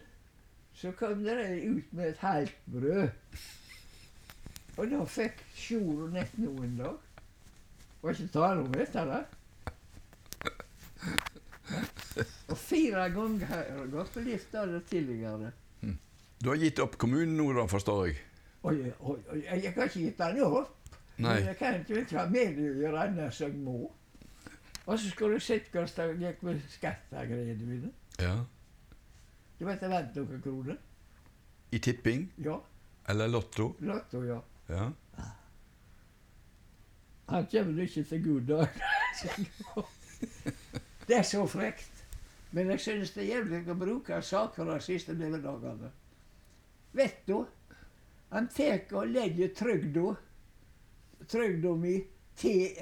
så 0.75 0.93
kom 0.93 1.25
det 1.25 1.39
ut 1.69 1.93
med 1.93 2.09
et 2.09 2.23
halvt 2.23 2.61
brød. 2.73 3.09
Og 4.79 4.91
da 4.91 5.05
fikk 5.09 5.41
Sjolo 5.57 6.09
nett 6.13 6.37
noen 6.39 6.77
dag. 6.79 6.97
Var 8.01 8.17
ikke 8.17 8.33
tale 8.33 8.63
om 8.65 8.73
dette, 8.73 9.05
da. 9.05 9.25
Og 12.51 12.57
fire 12.59 13.07
ganger 13.15 13.47
har 13.51 13.67
jeg 13.69 13.91
gått 13.93 14.13
på 14.15 14.23
lista 14.27 14.65
tidligere. 14.91 15.53
Du 16.41 16.49
har 16.49 16.57
gitt 16.57 16.79
opp 16.81 16.97
kommunen 16.99 17.37
nå, 17.37 17.51
da, 17.53 17.67
forstår 17.69 18.07
jeg? 18.09 18.21
Og 18.65 18.77
jeg, 18.79 18.93
og, 19.01 19.19
og, 19.29 19.37
jeg 19.45 19.73
har 19.77 19.91
ikke 19.91 20.05
gitt 20.07 20.21
den 20.21 20.39
opp. 20.47 20.77
Nei. 21.21 21.35
Men 21.37 21.51
jeg 21.51 21.57
kan 21.59 21.81
ikke 21.85 22.17
ha 22.17 22.25
med 22.33 22.57
å 22.61 22.69
gjøre 22.81 23.03
annet 23.05 23.35
som 23.37 23.51
jeg 23.51 23.61
må. 23.61 23.91
Og 24.87 24.95
så 24.97 25.11
skulle 25.13 25.37
du 25.37 25.45
sett 25.45 25.69
hvordan 25.75 26.17
det 26.17 26.31
gikk 26.31 26.41
med 26.49 26.63
skattegreiene 26.73 27.69
mine. 27.69 27.91
Ja. 28.21 28.39
Du 29.59 29.67
vet 29.69 29.85
jeg 29.85 29.93
vant 29.93 30.17
noen 30.17 30.41
kroner. 30.45 30.79
I 31.71 31.79
tipping 31.79 32.25
Ja. 32.43 32.57
eller 33.13 33.29
Lotto? 33.29 33.75
Lotto, 33.85 34.25
ja. 34.25 34.41
Ja. 34.71 34.91
Han 37.31 37.47
kommer 37.47 37.83
ikke 37.83 38.05
til 38.05 38.25
god 38.25 38.41
dag. 38.49 38.81
det 41.09 41.17
er 41.17 41.27
så 41.27 41.45
frekt. 41.47 42.05
Men 42.51 42.71
jeg 42.71 42.81
synes 42.81 43.13
det 43.15 43.23
er 43.23 43.37
jævlig 43.37 43.61
å 43.71 43.79
bruke 43.79 44.23
saker 44.23 44.73
de 44.73 44.81
siste 44.83 45.15
levedagene. 45.15 45.93
Vet 46.99 47.23
du, 47.29 47.45
han 48.31 48.49
tar 48.51 48.83
og 48.99 49.13
legger 49.15 49.55
trygda 49.55 50.17
trygda 51.31 51.75
mi 51.79 51.97
til 52.37 52.77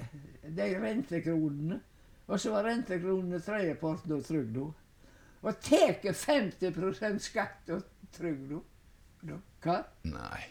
de 0.56 0.68
rentekronene. 0.80 1.80
Og 2.28 2.40
så 2.40 2.52
var 2.52 2.66
rentekronene 2.68 3.40
tredjeparten 3.40 4.12
av 4.16 4.24
trygda. 4.24 4.66
Og 5.42 5.60
tar 5.64 6.00
50% 6.02 7.24
skatt 7.24 7.72
av 7.72 7.84
trygda. 8.16 8.60
Hva? 9.64 9.78
Nei. 10.08 10.42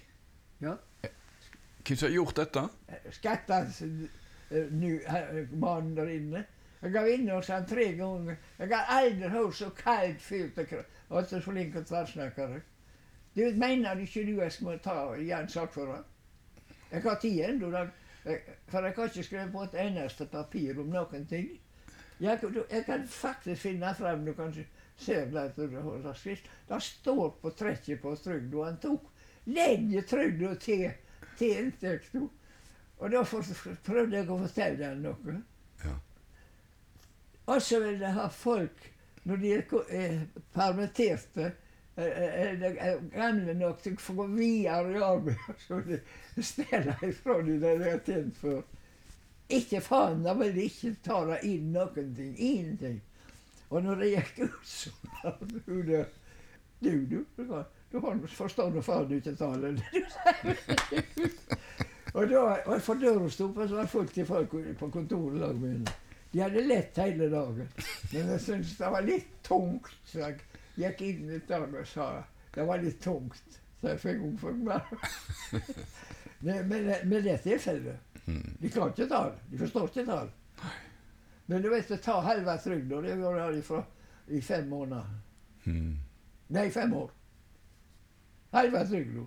Ja. 0.62 0.78
Hvem 1.88 1.98
som 1.98 2.08
har 2.08 2.16
gjort 2.16 2.36
dette? 2.36 2.70
skattemannen 3.16 5.96
der 5.96 6.10
inne. 6.12 6.42
Jeg 6.82 6.92
gav 6.94 7.08
inn 7.10 7.22
inne 7.22 7.34
hos 7.38 7.48
han 7.50 7.66
tre 7.66 7.94
ganger. 7.98 8.36
Jeg 8.60 8.70
har 8.74 8.86
aldri 9.00 9.30
hørt 9.30 9.56
så 9.56 9.70
kaldt 9.76 10.22
fylt 10.22 10.60
og 10.60 10.66
og 11.10 11.26
så 11.26 11.40
flink 11.42 11.74
til 11.74 11.82
å 11.82 11.86
tverrsnakke. 11.88 12.62
Du 13.36 13.42
mener 13.56 14.00
ikke 14.04 14.26
du 14.28 14.42
jeg 14.42 14.52
skal 14.52 14.80
ta 14.84 15.16
igjen 15.16 15.50
sak 15.50 15.74
for 15.74 15.86
ham? 15.94 16.04
Jeg 16.92 17.02
har 17.04 17.16
tid 17.22 17.40
ennå, 17.46 17.72
for 18.68 18.84
jeg 18.84 18.94
har 18.96 19.08
ikke 19.08 19.24
skrevet 19.24 19.52
på 19.52 19.64
et 19.64 19.80
eneste 19.88 20.26
papir 20.26 20.80
om 20.80 20.90
noen 20.92 21.26
ting. 21.30 21.50
Jeg, 22.20 22.40
jeg 22.72 22.86
kan 22.86 23.08
faktisk 23.08 23.62
finne 23.62 23.96
frem 23.96 24.26
Du 24.26 24.34
kan 24.34 24.54
se 24.98 25.14
det 25.14 25.56
det 25.56 25.84
har 26.04 26.14
skrift. 26.14 26.50
Det 26.70 26.84
står 26.84 27.30
på 27.42 27.50
trekket 27.50 28.02
på 28.02 28.16
trygda. 28.16 28.66
Han 28.66 28.78
tok 28.82 29.04
legger 29.48 30.02
trygda 30.02 30.56
til, 30.56 30.92
til 31.38 31.62
inntekta. 31.62 32.24
Og 32.98 33.12
da 33.14 33.22
for, 33.30 33.46
prøvde 33.86 34.18
jeg 34.18 34.30
å 34.30 34.40
fortelle 34.42 34.90
ham 34.90 35.04
noe. 35.06 35.38
Ja. 35.84 35.94
Og 37.48 37.62
så 37.62 37.80
vil 37.84 38.02
jeg 38.02 38.16
ha 38.18 38.28
folk, 38.34 38.88
når 39.28 39.42
de 39.44 39.54
er 39.54 39.76
er 39.90 40.18
permitterte, 40.56 41.52
eh, 41.98 42.06
eh, 42.06 42.64
er 42.64 42.78
er 42.80 43.04
gamle 43.14 43.54
nok 43.54 43.84
til 43.84 43.94
å 43.94 44.02
få 44.02 44.14
gå 44.14 44.28
videre 44.34 44.98
i 44.98 45.04
arbeid, 45.04 45.54
så 45.68 45.82
de 45.86 46.02
stjeler 46.44 47.04
ifra 47.04 47.38
dem 47.42 47.62
det 47.62 47.78
de 47.80 47.92
har 47.92 48.04
tjent 48.06 48.38
før. 48.38 48.62
Ikke 49.50 49.82
faen, 49.82 50.24
da 50.24 50.34
vil 50.36 50.56
de 50.56 50.66
ikke 50.68 50.96
ta 51.04 51.22
det 51.30 51.40
inn 51.48 51.72
noen 51.72 52.16
ting. 52.16 52.34
Ingenting. 52.36 53.02
Og 53.70 53.84
når 53.84 54.02
det 54.02 54.10
gikk 54.12 54.40
ut 54.44 54.68
så 54.68 54.92
var 55.22 55.38
du 55.66 55.82
der 55.84 56.08
Du, 56.80 57.06
du, 57.10 57.26
du, 57.92 58.00
har- 58.04 58.28
forstand 58.28 58.78
og 58.78 58.84
ferd 58.86 59.12
nå 59.12 59.20
faen 59.22 59.78
ikke 59.84 61.32
og 62.18 62.30
da, 62.32 62.42
og 62.66 62.82
for 62.82 62.98
døra 62.98 63.30
sto 63.30 63.48
på, 63.54 63.68
så 63.70 63.76
var 63.78 63.90
fullt 63.92 64.18
av 64.24 64.26
folk 64.32 64.54
på 64.80 64.88
kontoret 64.94 65.38
lag 65.42 65.56
med 65.60 65.74
henne. 65.76 65.92
De 66.32 66.40
hadde 66.42 66.64
lett 66.66 66.98
hele 66.98 67.28
dagen. 67.30 67.68
Men 68.12 68.32
jeg 68.34 68.42
syntes 68.42 68.72
det 68.80 68.90
var 68.92 69.06
litt 69.06 69.28
tungt, 69.46 69.92
så 70.08 70.24
jeg 70.24 70.40
gikk 70.82 71.04
inn 71.06 71.30
et 71.38 71.46
dag 71.50 71.68
og 71.70 71.86
sa 71.88 72.08
det 72.56 72.66
var 72.66 72.82
litt 72.82 72.98
tungt. 73.04 73.60
Så 73.82 73.92
jeg 73.92 74.02
fikk 74.02 74.24
hun 74.24 74.38
for 74.42 74.58
meg. 74.66 74.82
Men 76.42 76.68
med 77.12 77.24
det 77.28 77.40
tilfellet 77.46 78.04
Mm. 78.28 78.42
De 78.60 78.68
kan 78.70 78.90
ikke 78.92 79.06
tale. 79.08 79.38
De 79.48 79.56
forstår 79.62 79.86
ikke 79.88 80.04
tale. 80.04 80.74
Men 81.48 81.62
du 81.64 81.70
vet, 81.72 81.88
det 81.88 82.02
tar 82.04 82.26
halve 82.26 82.58
trygda. 82.60 82.98
Det 83.06 83.14
gjorde 83.22 83.46
jeg 83.46 83.84
i 84.36 84.42
fem 84.44 84.66
måneder. 84.68 85.06
Mm. 85.64 85.94
Nei, 86.58 86.66
fem 86.76 86.92
år. 86.94 87.14
Halve 88.58 88.84
trygda. 88.90 89.26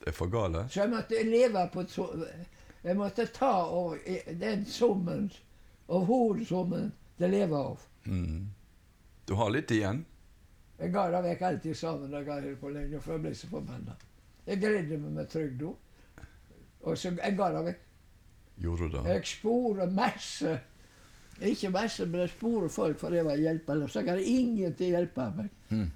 Det 0.00 0.10
er 0.10 0.16
for 0.16 0.32
gale. 0.32 0.66
Så 0.68 0.82
jeg 0.82 0.90
måtte 0.92 1.22
leve 1.28 1.68
på 1.72 1.86
så 1.88 2.08
Jeg 2.84 2.96
måtte 2.98 3.24
ta 3.32 3.52
av 3.64 3.94
den 4.40 4.66
summen, 4.68 5.30
av 5.88 6.04
hovedsummen, 6.04 6.90
det 7.16 7.30
lever 7.32 7.56
av. 7.56 7.86
Mm. 8.04 8.50
Du 9.24 9.32
har 9.34 9.54
litt 9.54 9.70
igjen? 9.72 10.02
Jeg 10.76 10.92
ga 10.92 11.06
det 11.14 11.22
vekk 11.24 11.46
alltid 11.48 11.78
sammen 11.78 12.12
jeg 12.12 12.26
ga 12.26 12.36
det 12.44 12.52
på 12.60 12.74
lenge, 12.74 13.00
for 13.00 13.14
jeg 13.14 13.24
ble 13.24 13.32
så 13.38 13.48
forbanna. 13.48 13.96
Jeg 14.44 14.60
greide 14.60 14.98
meg 15.00 15.16
med 15.16 15.32
trygda. 15.32 15.72
Og 16.84 16.98
så 17.00 17.14
jeg 17.16 17.36
ga 17.38 17.50
det 17.54 17.64
vekk. 17.70 17.82
Gjorde 18.60 18.88
du 18.90 18.96
det? 18.98 19.04
Jeg 19.14 19.26
sporer 19.32 19.90
masse. 19.90 20.58
Ikke 21.40 21.70
masse, 21.74 22.06
men 22.06 22.20
jeg 22.26 22.34
sporer 22.36 22.68
folk 22.68 23.00
for 23.00 23.14
det 23.14 23.24
var 23.24 23.40
hjelp. 23.40 23.70
Så 23.88 24.02
jeg 24.02 24.10
hadde 24.12 24.28
ingen 24.28 24.74
til 24.76 24.92
å 24.92 24.98
hjelpe 24.98 25.30
meg. 25.38 25.48
Mm. 25.70 25.88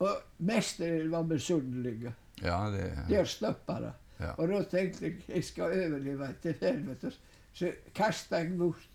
Og 0.00 0.44
mest 0.48 0.80
var 1.12 1.22
misunnelige. 1.28 2.14
Ja, 2.42 2.70
det 2.72 2.92
Der 3.08 3.24
stoppa 3.24 3.80
det. 3.80 3.92
Ja. 4.20 4.32
Og 4.32 4.48
da 4.48 4.62
tenkte 4.62 5.04
jeg 5.06 5.14
jeg 5.28 5.44
skal 5.44 5.64
overleve 5.64 6.28
til 6.42 6.54
helvete. 6.60 7.12
Så 7.52 7.72
kasta 7.94 8.36
jeg 8.36 8.58
bort 8.58 8.88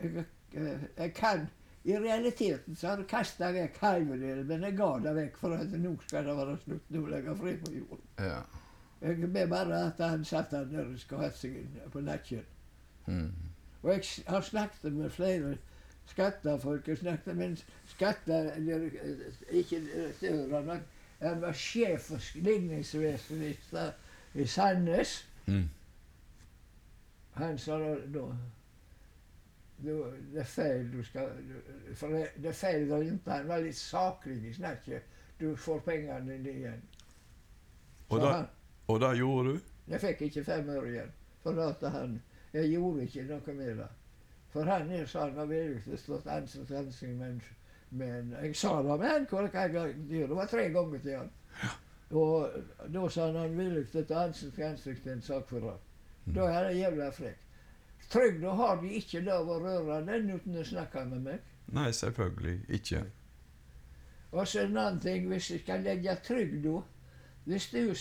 jeg, 0.00 0.24
jeg, 0.54 0.78
jeg 0.98 1.14
kan 1.14 1.46
I 1.84 1.96
realiteten 1.98 2.76
så 2.76 2.88
hadde 2.88 3.02
jeg 3.06 3.08
kasta 3.08 3.52
vekk 3.52 3.76
halvdelen, 3.80 4.46
men 4.46 4.64
jeg 4.68 4.76
ga 4.76 4.88
det 5.04 5.14
vekk 5.16 5.38
for 5.40 5.56
at 5.56 5.72
nå 5.72 5.94
skal 6.06 6.26
det 6.28 6.36
være 6.36 6.56
slutt. 6.64 6.90
Nå 6.92 7.06
legger 7.06 7.30
jeg 7.30 7.38
fred 7.38 7.62
på 7.64 7.72
jorden. 7.78 8.08
ja. 8.18 8.40
Jeg 9.00 9.32
ber 9.32 9.46
bare 9.46 9.78
at 9.86 10.00
han 10.04 10.24
satt 10.24 10.50
der 10.50 10.66
nede 10.68 10.90
og 10.92 10.98
skulle 11.00 11.24
hatt 11.24 11.36
seg 11.40 11.54
inn 11.56 11.78
på 11.92 12.02
nakken. 12.04 12.42
Mm. 13.06 13.30
Og 13.82 13.92
jeg 13.94 14.02
har 14.26 14.40
snakket 14.44 14.92
med 14.92 15.10
flere 15.10 15.54
skattefolk. 16.06 16.88
Jeg 16.88 16.98
snakket 16.98 17.36
med 17.36 17.46
en 17.46 17.58
skatte... 17.86 18.38
eller, 18.56 18.86
eh, 18.86 19.58
Ikke 19.58 19.80
men 20.64 20.80
han 21.20 21.40
var 21.40 21.52
sjef 21.52 22.00
for 22.00 22.38
ligningsvesenet 22.38 23.58
i, 24.34 24.46
Sandnes. 24.46 25.28
Mm. 25.46 25.68
Han 27.32 27.58
sa 27.58 27.78
da, 27.78 28.24
Det 29.82 30.40
er 30.40 30.44
feil 30.44 30.92
du 30.92 31.02
skal 31.04 31.28
For 31.94 32.08
det, 32.08 32.26
det 32.36 32.48
er 32.48 32.52
feil 32.56 32.92
å 32.92 32.98
ikke 33.00 33.30
Han 33.32 33.48
var 33.48 33.62
litt 33.64 33.76
saklig 33.76 34.40
i 34.48 34.54
snakket. 34.54 35.02
Du 35.40 35.56
får 35.56 35.78
pengene 35.84 36.36
dine 36.36 36.50
igjen. 36.50 36.82
Og 38.08 38.20
da, 38.20 38.32
han, 38.32 38.48
og 38.86 39.00
da 39.00 39.12
gjorde 39.14 39.54
du? 39.54 39.60
jeg 39.90 40.00
fikk 40.00 40.20
ikke 40.22 40.44
fem 40.44 40.68
øre 40.68 40.88
igjen. 40.90 41.12
For 41.42 41.88
han 41.88 42.20
Jeg 42.52 42.70
gjorde 42.72 43.02
ikke 43.02 43.22
noe 43.28 43.54
med 43.54 43.76
det. 43.78 43.88
For 44.50 44.66
han 44.66 44.90
er 44.90 45.06
sånn 45.06 45.36
har 45.38 45.46
virkelig 45.46 46.00
stått 46.02 46.26
ansikt 46.26 46.66
til 46.70 46.80
ansikt 46.80 47.18
med 47.18 47.28
en 47.28 47.42
med 47.90 48.34
hva. 48.62 48.96
Det 50.10 50.28
var 50.30 50.50
tre 50.50 50.68
ganger 50.70 50.98
til 50.98 51.16
han. 51.18 51.30
Og 52.10 52.50
da 52.90 53.08
sa 53.08 53.26
han 53.28 53.38
han 53.38 53.56
ville 53.58 53.84
ikke 53.84 54.04
ta 54.08 54.24
ansikt 54.26 54.54
til 54.54 54.66
ansikt 54.66 55.02
til 55.02 55.12
en 55.12 55.22
sakfører. 55.22 55.78
Da 56.34 56.50
er 56.50 56.68
det 56.68 56.78
jævla 56.78 57.10
frekt. 57.14 57.46
Trygd 58.10 58.44
har 58.44 58.80
de 58.82 58.90
ikke 58.98 59.20
lov 59.22 59.50
å 59.50 59.58
røre 59.62 60.00
den 60.06 60.30
uten 60.34 60.58
å 60.58 60.66
snakke 60.66 61.04
med 61.06 61.26
meg. 61.26 61.42
Nei, 61.70 61.90
selvfølgelig 61.94 62.56
ikke. 62.80 63.04
Og 64.32 64.48
så 64.48 64.64
en 64.64 64.78
annen 64.78 65.00
ting, 65.02 65.28
hvis 65.30 65.50
jeg 65.50 65.60
skal 65.64 65.82
legge 65.82 66.14
trygda 66.24 66.80
Hvis 67.44 67.70
du 67.70 67.94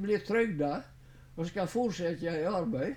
blir 0.00 0.24
trygda 0.26 0.82
og 1.36 1.46
skal 1.46 1.68
fortsette 1.68 2.26
i 2.26 2.44
arbeid, 2.48 2.96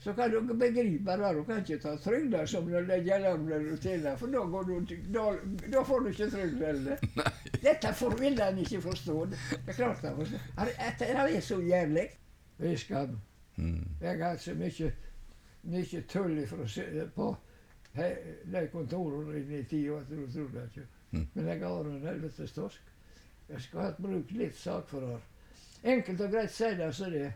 så 0.00 0.12
kan 0.14 0.30
du 0.30 0.36
ikke 0.40 0.54
begripe 0.54 1.16
det. 1.18 1.30
Du 1.36 1.42
kan 1.44 1.58
ikke 1.58 1.78
ta 1.82 1.96
trygda 1.96 2.44
som 2.46 2.66
du 2.70 2.76
legger 2.86 3.18
lønna 3.24 3.58
du 3.58 3.76
tjener, 3.82 4.16
for 4.16 4.26
da, 4.30 4.38
går 4.46 4.62
du, 4.68 4.96
da, 5.14 5.24
da 5.72 5.82
får 5.84 6.00
du 6.00 6.08
ikke 6.12 6.28
trygd 6.30 6.62
heller. 6.62 6.98
Dette 7.64 7.92
for, 7.98 8.14
vil 8.20 8.38
han 8.40 8.58
ikke 8.62 8.80
forstå. 8.84 9.16
Det 9.32 9.38
er 9.66 9.72
klart 9.72 10.04
han 10.06 10.16
forstår. 10.16 10.38
Han- 10.58 10.68
Det 10.98 11.36
er 11.36 11.40
så 11.40 11.60
jævlig. 11.60 12.06
Det 12.58 12.90
er. 12.90 13.08
Mm. 13.56 13.88
Jeg 14.00 14.18
har 14.22 14.28
hatt 14.30 14.40
så 14.42 14.54
mye, 14.54 14.92
mye 15.62 16.00
tull 16.08 16.46
på 17.16 17.36
he- 17.98 18.52
de 18.52 18.68
kontorene 18.72 19.38
inne 19.40 19.58
i 19.58 19.64
ti 19.64 19.88
år, 19.90 20.04
du 20.10 20.26
tror 20.32 20.48
det 20.54 20.62
ikke. 20.70 20.86
Mm. 21.10 21.26
Men 21.34 21.46
jeg 21.48 21.58
har 21.60 21.80
en 21.90 22.02
helvetes 22.06 22.52
torsk. 22.52 22.80
Jeg 23.48 23.60
skulle 23.60 23.84
hatt 23.84 23.98
brukt 23.98 24.30
litt 24.30 24.54
sakfører. 24.56 25.18
Enkelt 25.84 26.20
og 26.20 26.30
greit 26.30 26.50
si 26.52 26.64
det 26.76 26.94
som 26.94 27.10
det 27.10 27.22
er. 27.26 27.32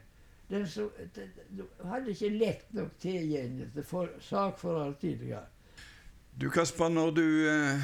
Den 0.52 0.66
som 0.68 0.90
det- 1.14 1.30
Du 1.56 1.62
hadde 1.88 2.12
ikke 2.12 2.28
lett 2.38 2.72
nok 2.76 2.90
tilgjengelig 3.00 3.70
til 3.72 3.84
for- 3.88 4.18
alt 4.84 4.98
tidligere. 5.00 5.46
Du 6.40 6.50
Kasper, 6.50 6.88
når 6.88 7.10
du 7.14 7.22
eh, 7.48 7.80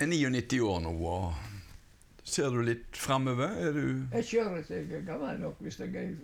er 0.00 0.06
99 0.06 0.60
år 0.60 0.80
nå, 0.84 0.92
og 1.06 1.34
ser 2.24 2.50
du 2.50 2.60
litt 2.62 2.96
framover? 2.96 3.48
Er 3.56 3.72
du 3.72 3.86
Jeg 4.12 4.24
kjører 4.24 4.62
til 4.66 4.88
jeg 4.90 4.98
er 5.00 5.06
gammel 5.06 5.40
nok 5.40 5.60
hvis 5.60 5.78
jeg 5.80 5.94
er 5.96 6.14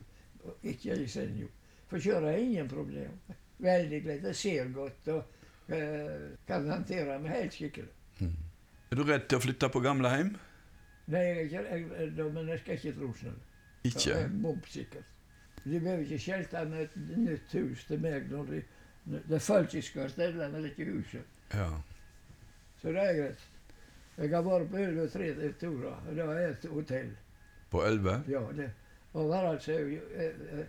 ikke 0.64 0.90
er 1.02 1.06
senior. 1.06 1.48
For 1.88 1.98
kjøre 1.98 2.32
er 2.32 2.38
ingen 2.38 2.68
problem. 2.68 3.10
Veldig 3.58 4.02
greit. 4.04 4.22
Jeg 4.22 4.36
ser 4.36 4.68
godt 4.72 5.08
og 5.08 5.24
eh, 5.68 6.30
kan 6.48 6.68
håndtere 6.70 7.18
meg 7.20 7.30
helt 7.32 7.52
skikkelig. 7.54 7.88
Er 8.90 8.96
du 8.96 9.02
redd 9.04 9.28
til 9.28 9.38
å 9.38 9.42
flytte 9.44 9.68
på 9.70 9.80
gamlehjem? 9.84 10.34
Nei, 11.10 11.20
jeg 11.20 11.50
jeg, 11.52 12.12
da, 12.16 12.28
men 12.28 12.48
jeg 12.48 12.58
skal 12.60 12.74
ikke 12.78 12.92
tro 12.98 13.12
sånn. 13.14 13.36
Ikke? 13.84 14.08
Jeg 14.10 14.24
er 14.24 14.28
bombsikker. 14.42 15.04
De 15.64 15.80
behøver 15.80 16.04
ikke 16.06 16.18
skjelte 16.18 16.64
med 16.68 16.86
et 16.86 17.00
nytt 17.18 17.52
hus 17.52 17.84
til 17.88 18.00
meg 18.00 18.30
når 18.30 18.52
de 18.54 18.62
det 19.10 19.34
er 19.34 19.38
folk 19.38 19.70
som 19.70 19.82
skal 19.82 20.10
stelle, 20.10 20.48
med 20.52 20.62
dette 20.62 20.84
huset. 20.84 21.24
Ja. 21.54 21.68
Så 22.82 22.92
det 22.92 23.00
er 23.00 23.16
greit. 23.16 23.46
Jeg 24.18 24.30
har 24.34 24.42
vært 24.44 24.70
på 24.70 24.76
Ølve 24.76 25.06
tre 25.08 25.52
turer, 25.60 26.02
det 26.14 26.24
er 26.24 26.50
et 26.50 26.66
hotell. 26.70 27.10
På 27.70 27.84
Ølve? 27.86 28.22
Ja, 28.28 28.42
det. 28.56 28.70
Og 29.12 29.28
var 29.28 29.48
altså 29.50 29.72
eh, 29.72 30.24
eh, 30.24 30.66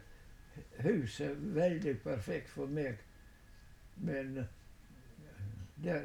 Huset 0.82 1.38
veldig 1.56 2.00
perfekt 2.04 2.50
for 2.50 2.68
meg, 2.68 2.98
men 3.96 4.38
eh, 4.38 4.46
det 5.84 5.98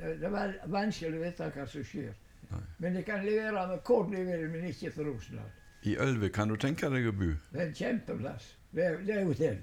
det 0.00 0.28
er 0.30 0.52
vanskelig 0.72 1.18
å 1.18 1.22
vite 1.24 1.48
hva 1.54 1.64
som 1.68 1.84
skjer. 1.84 2.12
Nei. 2.50 2.60
Men 2.78 2.94
de 2.96 3.02
kan 3.04 3.24
levere 3.24 3.66
med 3.68 3.82
de 4.14 4.22
vil, 4.24 4.46
men 4.50 4.68
ikke 4.70 4.90
til 4.90 5.08
Rosendal. 5.10 5.50
I 5.82 5.96
Ølve 5.98 6.28
kan 6.28 6.48
du 6.48 6.56
tenke 6.60 6.90
deg 6.92 7.06
å 7.08 7.12
bo? 7.16 7.30
Det 7.52 7.60
er 7.60 7.66
en 7.70 7.74
kjempeplass. 7.74 8.50
Det 8.74 8.84
er, 8.84 8.96
det 9.06 9.14
er 9.16 9.24
hotell. 9.24 9.60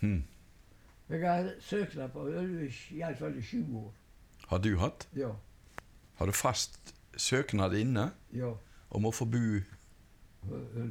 Hmm. 0.00 0.22
Jeg 1.10 1.22
har 1.28 1.48
søknad 1.60 2.12
på 2.14 2.26
Ølve 2.30 2.68
iallfall 2.94 3.34
i 3.38 3.42
sju 3.44 3.62
år. 3.76 3.90
Har 4.48 4.58
du 4.62 4.70
hatt? 4.78 5.08
Ja. 5.16 5.32
Har 6.20 6.26
du 6.26 6.32
fast 6.32 6.94
søknad 7.16 7.74
inne 7.74 8.10
Ja. 8.32 8.52
om 8.90 9.04
å 9.06 9.10
få 9.12 9.24
bo 9.24 9.60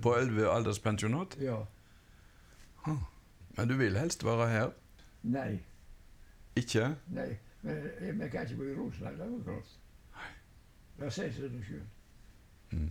på 0.04 0.16
Ølve 0.18 0.50
alderspensjonat? 0.52 1.38
Ja. 1.42 1.62
Men 3.58 3.68
du 3.68 3.76
vil 3.78 3.98
helst 3.98 4.24
være 4.26 4.48
her? 4.50 4.70
Nei. 5.24 5.60
Ikke? 6.56 6.96
Nei. 7.08 7.38
Men 7.62 7.76
jeg, 8.02 8.20
jeg 8.20 8.32
kan 8.32 8.42
ikke 8.48 8.58
bo 8.58 8.64
i 8.64 8.76
Rosendal. 8.76 9.18
Det 9.18 9.40
er 9.40 9.44
klart. 9.44 9.78
Det 11.00 11.14
sier 11.14 11.32
seg 11.36 11.58
sjøl. 11.68 12.90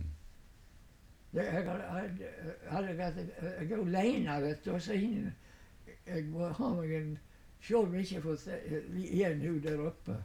Jeg, 1.33 1.45
jeg, 1.45 2.31
hadde 2.67 2.97
vært 2.97 3.19
jeg 3.21 3.71
er 3.71 3.77
alene, 3.77 4.33
vet 4.43 4.65
du, 4.65 4.73
og 4.75 4.81
så 4.83 4.97
inn 4.99 5.29
Jeg 6.07 6.25
må 6.27 6.49
ha 6.57 6.71
meg 6.75 6.91
en 6.97 7.13
Selv 7.61 7.85
om 7.85 7.93
jeg 7.95 8.07
ikke 8.07 8.21
får 8.25 8.45
igjen 8.97 9.41
hun 9.45 9.61
der 9.63 9.83
oppe. 9.85 10.15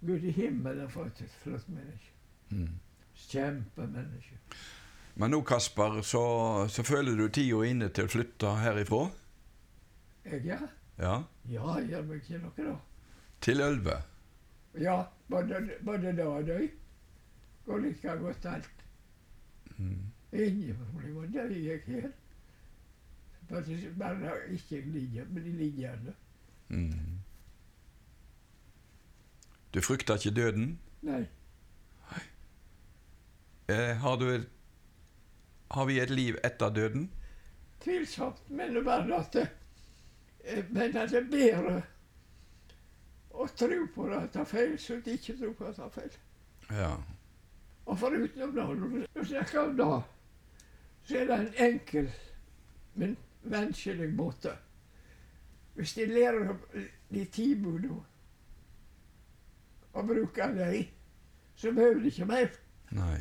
Gud 0.00 0.24
i 0.26 0.32
himmelen 0.34 0.88
for 0.90 1.06
et 1.06 1.22
flott 1.44 1.68
menneske. 1.68 2.10
Mm. 2.50 2.72
Kjempemenneske. 3.14 4.38
Men 5.14 5.30
nå, 5.30 5.40
Kasper, 5.46 6.00
så, 6.02 6.22
så 6.68 6.82
føler 6.82 7.14
du 7.14 7.28
tida 7.28 7.62
inne 7.68 7.92
til 7.94 8.08
å 8.08 8.10
flytte 8.10 8.54
herifra? 8.64 9.04
Jeg, 10.24 10.42
ja? 10.48 10.58
Ja? 10.98 11.14
Ja, 11.52 11.78
gjør 11.86 12.06
meg 12.08 12.24
ikke 12.24 12.42
noe, 12.42 12.66
da. 12.66 12.76
Til 13.46 13.62
Ølve? 13.64 14.00
Ja, 14.80 14.96
både, 15.30 15.62
både 15.86 16.16
da 16.18 16.26
og 16.34 16.50
da. 16.50 16.58
Går 17.66 17.84
like 17.86 18.16
godt 18.24 18.46
alt. 18.50 18.86
Mm. 19.76 20.09
Da 20.32 20.36
er 20.36 21.50
jeg 21.50 21.80
her. 21.86 22.10
Bare 23.98 24.20
bare 24.20 24.52
ikke 24.52 24.80
ligger, 24.80 25.24
bli 25.24 25.52
liggende. 25.52 26.14
Mm. 26.68 27.18
Du 29.74 29.80
frykter 29.80 30.14
ikke 30.14 30.36
døden? 30.36 30.80
Nei. 31.02 31.26
Eh, 33.68 33.96
har, 33.96 34.16
du 34.16 34.44
har 35.70 35.84
vi 35.86 36.00
et 36.00 36.10
liv 36.10 36.36
etter 36.44 36.70
døden? 36.74 37.10
Tvilsomt, 37.80 38.50
men 38.50 38.84
var 38.84 39.06
at 39.18 39.32
det, 39.32 39.48
eh, 40.44 40.64
Men 40.70 40.96
at 40.96 41.10
det 41.10 41.18
er 41.18 41.30
bedre 41.30 41.82
å 43.30 43.46
tro 43.46 43.86
på 43.94 44.08
det 44.08 44.16
at 44.16 44.32
det 44.32 44.40
er 44.40 44.44
feil, 44.44 44.78
så 44.78 44.98
de 45.04 45.14
ikke 45.14 45.36
tror 45.38 45.52
på 45.52 45.64
at 45.64 45.76
det 45.76 45.84
er 45.84 45.94
feil. 45.94 46.16
Ja. 46.70 46.90
Og 47.86 47.98
foruten 47.98 48.56
det, 48.56 48.64
når 48.66 49.06
du 49.14 49.24
snakker 49.24 49.60
om 49.60 49.76
det, 49.76 50.02
så 51.10 51.18
er 51.18 51.26
det 51.26 51.38
en 51.40 51.54
enkel, 51.66 52.12
men 52.94 53.16
vanskelig 53.42 54.12
måte. 54.14 54.52
Hvis 55.74 55.94
de 55.94 56.06
lærer 56.06 56.54
de 57.10 57.24
tilbudene 57.24 58.02
og 59.92 60.06
bruker 60.06 60.54
dem, 60.54 60.84
så 61.54 61.72
behøver 61.72 62.00
de 62.00 62.06
ikke 62.06 62.24
mer. 62.24 62.46
Nei. 62.90 63.18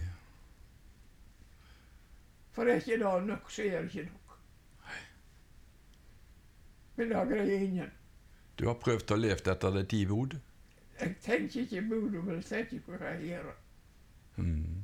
For 2.52 2.64
er 2.64 2.76
ikke 2.76 2.92
det 2.92 3.26
nok, 3.28 3.52
så 3.52 3.64
er 3.64 3.82
det 3.82 3.96
ikke 3.96 4.10
nok. 4.12 4.38
Men 6.96 7.10
det 7.10 7.28
greier 7.28 7.60
ingen. 7.60 7.92
Du 8.60 8.68
har 8.68 8.78
prøvd 8.78 9.12
å 9.12 9.18
leve 9.18 9.52
etter 9.52 9.72
det 9.72 9.88
ti 9.90 10.04
bud? 10.06 10.38
Jeg 11.00 11.16
tenker 11.24 11.62
ikke 11.62 11.82
på 11.90 11.96
det, 11.96 12.24
men 12.24 12.36
jeg 12.36 12.46
tenker 12.46 12.86
på 12.86 12.98
hva 13.00 13.14
jeg 13.16 13.30
gjør. 13.32 13.54
Mm. 14.36 14.84